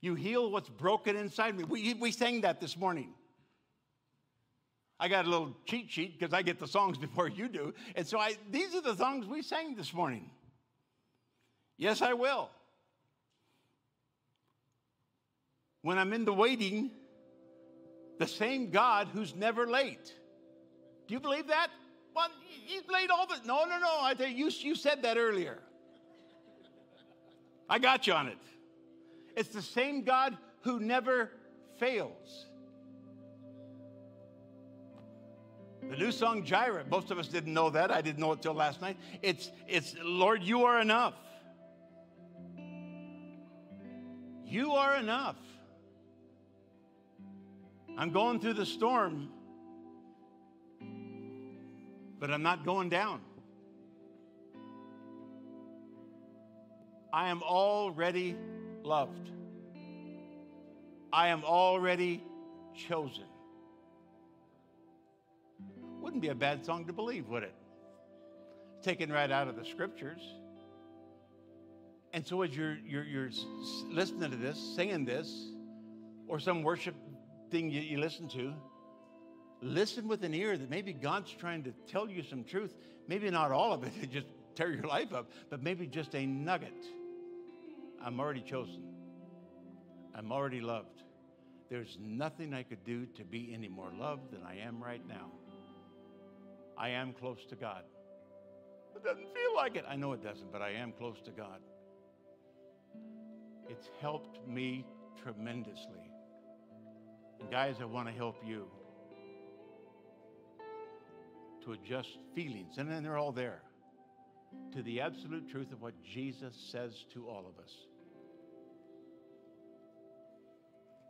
You 0.00 0.14
heal 0.14 0.50
what's 0.50 0.68
broken 0.68 1.16
inside 1.16 1.56
me. 1.56 1.64
We, 1.64 1.94
we 1.94 2.12
sang 2.12 2.42
that 2.42 2.60
this 2.60 2.76
morning. 2.76 3.14
I 4.98 5.08
got 5.08 5.26
a 5.26 5.28
little 5.28 5.54
cheat 5.66 5.90
sheet 5.90 6.18
because 6.18 6.32
I 6.32 6.42
get 6.42 6.58
the 6.58 6.66
songs 6.66 6.98
before 7.06 7.28
you 7.28 7.48
do. 7.48 7.74
And 7.94 8.06
so 8.06 8.18
I, 8.18 8.36
these 8.50 8.74
are 8.74 8.80
the 8.80 8.96
songs 8.96 9.26
we 9.26 9.42
sang 9.42 9.74
this 9.74 9.92
morning. 9.92 10.30
Yes, 11.76 12.02
I 12.02 12.12
will. 12.12 12.50
When 15.82 15.98
I'm 15.98 16.12
in 16.12 16.24
the 16.24 16.32
waiting, 16.32 16.90
the 18.18 18.26
same 18.26 18.70
God 18.70 19.08
who's 19.12 19.34
never 19.34 19.66
late. 19.66 20.14
Do 21.06 21.14
you 21.14 21.20
believe 21.20 21.48
that? 21.48 21.68
Well, 22.14 22.28
he's 22.48 22.82
late 22.88 23.10
all 23.10 23.26
the 23.26 23.36
no, 23.44 23.64
no, 23.64 23.78
no. 23.78 23.98
I 24.00 24.14
tell 24.14 24.28
you, 24.28 24.46
you, 24.46 24.50
you 24.60 24.74
said 24.74 25.02
that 25.02 25.18
earlier. 25.18 25.58
I 27.68 27.78
got 27.78 28.06
you 28.06 28.12
on 28.12 28.28
it. 28.28 28.38
It's 29.36 29.48
the 29.48 29.62
same 29.62 30.02
God 30.02 30.36
who 30.62 30.80
never 30.80 31.30
fails. 31.78 32.46
The 35.90 35.96
new 35.96 36.12
song 36.12 36.44
Jireh, 36.44 36.84
most 36.90 37.10
of 37.10 37.18
us 37.18 37.28
didn't 37.28 37.52
know 37.52 37.68
that. 37.70 37.90
I 37.90 38.00
didn't 38.00 38.20
know 38.20 38.32
it 38.32 38.40
till 38.40 38.54
last 38.54 38.80
night. 38.80 38.96
It's, 39.22 39.50
it's 39.68 39.94
Lord, 40.02 40.42
you 40.42 40.64
are 40.64 40.80
enough. 40.80 41.14
You 44.54 44.74
are 44.74 44.94
enough. 44.94 45.34
I'm 47.98 48.12
going 48.12 48.38
through 48.38 48.52
the 48.52 48.64
storm, 48.64 49.28
but 52.20 52.30
I'm 52.30 52.44
not 52.44 52.64
going 52.64 52.88
down. 52.88 53.20
I 57.12 57.30
am 57.30 57.42
already 57.42 58.36
loved. 58.84 59.28
I 61.12 61.26
am 61.30 61.42
already 61.42 62.22
chosen. 62.76 63.24
Wouldn't 66.00 66.22
be 66.22 66.28
a 66.28 66.34
bad 66.36 66.64
song 66.64 66.84
to 66.86 66.92
believe, 66.92 67.26
would 67.26 67.42
it? 67.42 67.54
Taken 68.82 69.10
right 69.10 69.32
out 69.32 69.48
of 69.48 69.56
the 69.56 69.64
scriptures. 69.64 70.22
And 72.14 72.24
so, 72.24 72.42
as 72.42 72.56
you're, 72.56 72.78
you're, 72.86 73.02
you're 73.02 73.30
listening 73.90 74.30
to 74.30 74.36
this, 74.36 74.56
singing 74.76 75.04
this, 75.04 75.48
or 76.28 76.38
some 76.38 76.62
worship 76.62 76.94
thing 77.50 77.68
you, 77.68 77.80
you 77.80 77.98
listen 77.98 78.28
to, 78.28 78.54
listen 79.60 80.06
with 80.06 80.22
an 80.22 80.32
ear 80.32 80.56
that 80.56 80.70
maybe 80.70 80.92
God's 80.92 81.32
trying 81.32 81.64
to 81.64 81.72
tell 81.88 82.08
you 82.08 82.22
some 82.22 82.44
truth. 82.44 82.72
Maybe 83.08 83.28
not 83.30 83.50
all 83.50 83.72
of 83.72 83.82
it, 83.82 83.92
just 84.12 84.28
tear 84.54 84.72
your 84.72 84.84
life 84.84 85.12
up, 85.12 85.32
but 85.50 85.60
maybe 85.60 85.88
just 85.88 86.14
a 86.14 86.24
nugget. 86.24 86.86
I'm 88.00 88.20
already 88.20 88.42
chosen. 88.42 88.84
I'm 90.14 90.30
already 90.30 90.60
loved. 90.60 91.02
There's 91.68 91.98
nothing 92.00 92.54
I 92.54 92.62
could 92.62 92.84
do 92.84 93.06
to 93.16 93.24
be 93.24 93.50
any 93.52 93.68
more 93.68 93.90
loved 93.92 94.30
than 94.30 94.44
I 94.46 94.58
am 94.58 94.80
right 94.80 95.02
now. 95.08 95.32
I 96.78 96.90
am 96.90 97.12
close 97.12 97.44
to 97.48 97.56
God. 97.56 97.82
It 98.94 99.02
doesn't 99.02 99.34
feel 99.34 99.56
like 99.56 99.74
it. 99.74 99.84
I 99.88 99.96
know 99.96 100.12
it 100.12 100.22
doesn't, 100.22 100.52
but 100.52 100.62
I 100.62 100.74
am 100.74 100.92
close 100.92 101.20
to 101.24 101.32
God. 101.32 101.58
It's 103.68 103.88
helped 104.00 104.46
me 104.46 104.84
tremendously. 105.22 106.10
And 107.40 107.50
guys, 107.50 107.76
I 107.80 107.84
want 107.84 108.08
to 108.08 108.14
help 108.14 108.36
you 108.46 108.66
to 111.64 111.72
adjust 111.72 112.18
feelings, 112.34 112.78
and 112.78 112.90
then 112.90 113.02
they're 113.02 113.16
all 113.16 113.32
there, 113.32 113.62
to 114.72 114.82
the 114.82 115.00
absolute 115.00 115.48
truth 115.50 115.72
of 115.72 115.80
what 115.80 115.94
Jesus 116.02 116.54
says 116.70 117.06
to 117.14 117.26
all 117.26 117.46
of 117.46 117.62
us. 117.62 117.72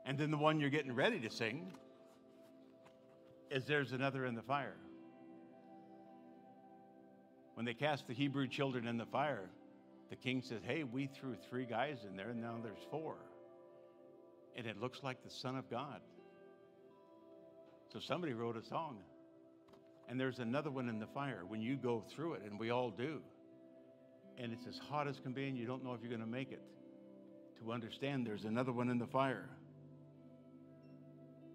And 0.07 0.19
then 0.19 0.31
the 0.31 0.37
one 0.37 0.61
you're 0.61 0.71
getting 0.71 0.95
ready 0.95 1.19
to 1.21 1.31
sing 1.31 1.73
is 3.51 3.65
There's 3.65 3.93
Another 3.93 4.27
in 4.27 4.35
the 4.35 4.43
Fire. 4.43 4.77
When 7.55 7.65
they 7.65 7.75
cast 7.75 8.07
the 8.07 8.15
Hebrew 8.15 8.47
children 8.47 8.87
in 8.87 8.97
the 8.97 9.07
fire, 9.07 9.49
the 10.15 10.21
king 10.21 10.43
says, 10.43 10.61
Hey, 10.65 10.85
we 10.85 11.09
threw 11.09 11.35
three 11.51 11.65
guys 11.65 11.99
in 12.09 12.17
there, 12.17 12.29
and 12.29 12.41
now 12.41 12.55
there's 12.63 12.87
four. 12.89 13.17
And 14.55 14.65
it 14.65 14.81
looks 14.81 15.01
like 15.03 15.25
the 15.25 15.31
Son 15.31 15.57
of 15.57 15.69
God. 15.69 16.01
So 17.93 17.99
somebody 17.99 18.33
wrote 18.33 18.57
a 18.57 18.63
song. 18.63 18.99
And 20.09 20.21
there's 20.21 20.39
another 20.39 20.71
one 20.71 20.89
in 20.89 21.01
the 21.01 21.09
fire 21.09 21.43
when 21.49 21.61
you 21.61 21.75
go 21.75 22.05
through 22.15 22.35
it, 22.35 22.43
and 22.49 22.61
we 22.61 22.71
all 22.71 22.91
do. 22.91 23.23
And 24.39 24.53
it's 24.53 24.69
as 24.69 24.79
hot 24.79 25.09
as 25.09 25.19
can 25.19 25.33
be, 25.33 25.49
and 25.49 25.59
you 25.59 25.67
don't 25.67 25.83
know 25.83 25.95
if 25.95 26.01
you're 26.01 26.11
going 26.11 26.21
to 26.21 26.27
make 26.27 26.53
it. 26.53 26.63
To 27.61 27.73
understand 27.73 28.25
there's 28.25 28.45
another 28.45 28.71
one 28.71 28.91
in 28.91 28.99
the 28.99 29.09
fire, 29.09 29.49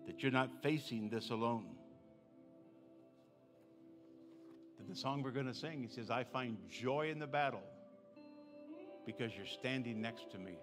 that 0.05 0.21
you're 0.21 0.33
not 0.33 0.49
facing 0.61 1.09
this 1.09 1.29
alone. 1.29 1.63
Then 4.77 4.89
the 4.89 4.95
song 4.97 5.21
we're 5.23 5.31
going 5.31 5.45
to 5.45 5.53
sing, 5.53 5.81
he 5.81 5.87
says, 5.87 6.09
I 6.11 6.25
find 6.25 6.57
joy 6.69 7.09
in 7.09 7.19
the 7.19 7.27
battle 7.27 7.63
because 9.17 9.35
you're 9.35 9.47
standing 9.47 9.99
next 9.99 10.29
to 10.31 10.37
me. 10.37 10.53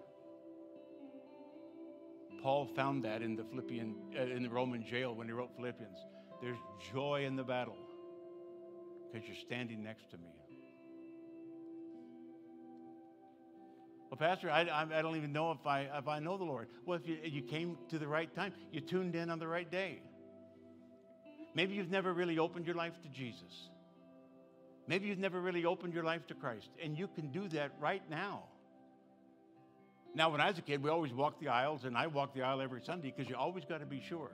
Paul 2.41 2.65
found 2.77 3.03
that 3.03 3.21
in 3.21 3.35
the 3.35 3.43
Philippian, 3.43 3.95
uh, 4.17 4.23
in 4.23 4.43
the 4.43 4.49
Roman 4.49 4.85
jail 4.85 5.13
when 5.13 5.27
he 5.27 5.33
wrote 5.33 5.49
Philippians. 5.57 5.97
There's 6.41 6.57
joy 6.93 7.25
in 7.25 7.35
the 7.35 7.43
battle 7.43 7.75
because 9.11 9.27
you're 9.27 9.43
standing 9.45 9.83
next 9.83 10.09
to 10.11 10.17
me. 10.17 10.29
Well, 14.09 14.17
Pastor, 14.17 14.49
I, 14.49 14.61
I, 14.61 15.01
don't 15.01 15.17
even 15.17 15.33
know 15.33 15.51
if 15.51 15.67
I, 15.67 15.89
if 15.93 16.07
I 16.07 16.19
know 16.19 16.37
the 16.37 16.45
Lord. 16.45 16.69
Well, 16.85 16.97
if 16.97 17.05
you, 17.05 17.17
you 17.23 17.41
came 17.41 17.77
to 17.89 17.99
the 17.99 18.07
right 18.07 18.33
time, 18.33 18.53
you 18.71 18.79
tuned 18.79 19.15
in 19.15 19.29
on 19.29 19.39
the 19.39 19.47
right 19.47 19.69
day. 19.69 19.99
Maybe 21.53 21.73
you've 21.73 21.91
never 21.91 22.13
really 22.13 22.39
opened 22.39 22.65
your 22.65 22.75
life 22.75 22.93
to 23.03 23.09
Jesus. 23.09 23.69
Maybe 24.87 25.07
you've 25.07 25.19
never 25.19 25.41
really 25.41 25.65
opened 25.65 25.93
your 25.93 26.05
life 26.05 26.25
to 26.27 26.33
Christ, 26.33 26.69
and 26.81 26.97
you 26.97 27.07
can 27.07 27.27
do 27.27 27.49
that 27.49 27.71
right 27.79 28.01
now. 28.09 28.43
Now, 30.15 30.31
when 30.31 30.39
I 30.39 30.47
was 30.47 30.57
a 30.57 30.61
kid, 30.61 30.81
we 30.81 30.89
always 30.89 31.13
walked 31.13 31.41
the 31.41 31.49
aisles, 31.49 31.83
and 31.83 31.97
I 31.97 32.07
walk 32.07 32.33
the 32.33 32.41
aisle 32.41 32.61
every 32.61 32.81
Sunday 32.83 33.13
because 33.15 33.29
you 33.29 33.35
always 33.35 33.65
got 33.65 33.81
to 33.81 33.85
be 33.85 34.01
sure. 34.07 34.31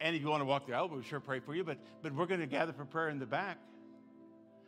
And 0.00 0.16
if 0.16 0.22
you 0.22 0.28
want 0.28 0.40
to 0.40 0.46
walk 0.46 0.66
the 0.66 0.74
aisle, 0.74 0.88
we'll 0.88 1.02
sure 1.02 1.20
pray 1.20 1.40
for 1.40 1.54
you, 1.54 1.64
but, 1.64 1.76
but 2.02 2.14
we're 2.14 2.26
going 2.26 2.40
to 2.40 2.46
gather 2.46 2.72
for 2.72 2.84
prayer 2.84 3.10
in 3.10 3.18
the 3.18 3.26
back. 3.26 3.58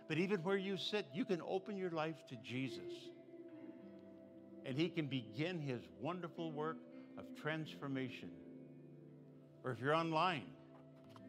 But 0.06 0.18
even 0.18 0.42
where 0.42 0.56
you 0.56 0.76
sit, 0.76 1.06
you 1.14 1.24
can 1.24 1.40
open 1.48 1.76
your 1.76 1.90
life 1.90 2.16
to 2.28 2.36
Jesus. 2.36 2.92
And 4.66 4.76
He 4.76 4.88
can 4.88 5.06
begin 5.06 5.60
His 5.60 5.80
wonderful 6.00 6.52
work 6.52 6.78
of 7.16 7.24
transformation. 7.40 8.30
Or 9.64 9.70
if 9.70 9.80
you're 9.80 9.94
online, 9.94 10.44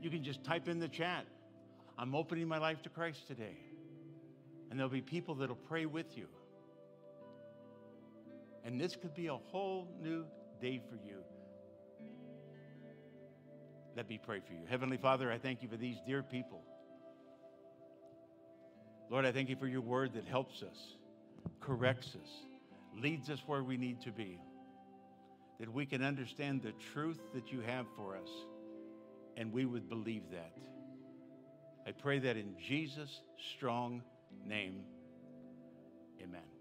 you 0.02 0.10
can 0.10 0.24
just 0.24 0.44
type 0.44 0.68
in 0.68 0.80
the 0.80 0.88
chat 0.88 1.26
I'm 1.98 2.16
opening 2.16 2.48
my 2.48 2.58
life 2.58 2.82
to 2.84 2.90
Christ 2.90 3.28
today. 3.28 3.58
And 4.70 4.80
there'll 4.80 4.92
be 4.92 5.02
people 5.02 5.36
that'll 5.36 5.56
pray 5.56 5.86
with 5.86 6.18
you. 6.18 6.28
And 8.64 8.80
this 8.80 8.96
could 8.96 9.14
be 9.14 9.28
a 9.28 9.36
whole 9.36 9.88
new 10.02 10.26
day 10.62 10.82
for 10.90 10.96
you. 10.96 11.18
Let 13.96 14.08
me 14.08 14.20
pray 14.24 14.40
for 14.40 14.54
you. 14.54 14.62
Heavenly 14.70 14.98
Father, 14.98 15.32
I 15.32 15.38
thank 15.38 15.62
you 15.62 15.68
for 15.68 15.78
these 15.78 15.98
dear 16.08 16.24
people. 16.24 16.62
Lord, 19.10 19.26
I 19.26 19.34
thank 19.34 19.50
you 19.50 19.58
for 19.58 19.68
your 19.68 19.82
word 19.82 20.14
that 20.14 20.24
helps 20.26 20.64
us, 20.64 20.96
corrects 21.60 22.16
us, 22.16 22.30
leads 22.96 23.30
us 23.30 23.40
where 23.46 23.64
we 23.64 23.76
need 23.76 24.00
to 24.04 24.12
be, 24.12 24.40
that 25.60 25.72
we 25.72 25.86
can 25.86 26.02
understand 26.02 26.62
the 26.62 26.72
truth 26.94 27.20
that 27.34 27.52
you 27.52 27.60
have 27.60 27.86
for 27.98 28.16
us, 28.16 28.30
and 29.36 29.52
we 29.52 29.66
would 29.66 29.90
believe 29.90 30.24
that. 30.32 30.56
I 31.86 31.92
pray 31.92 32.20
that 32.20 32.38
in 32.38 32.56
Jesus' 32.68 33.22
strong 33.56 34.04
name. 34.46 34.84
Amen. 36.22 36.52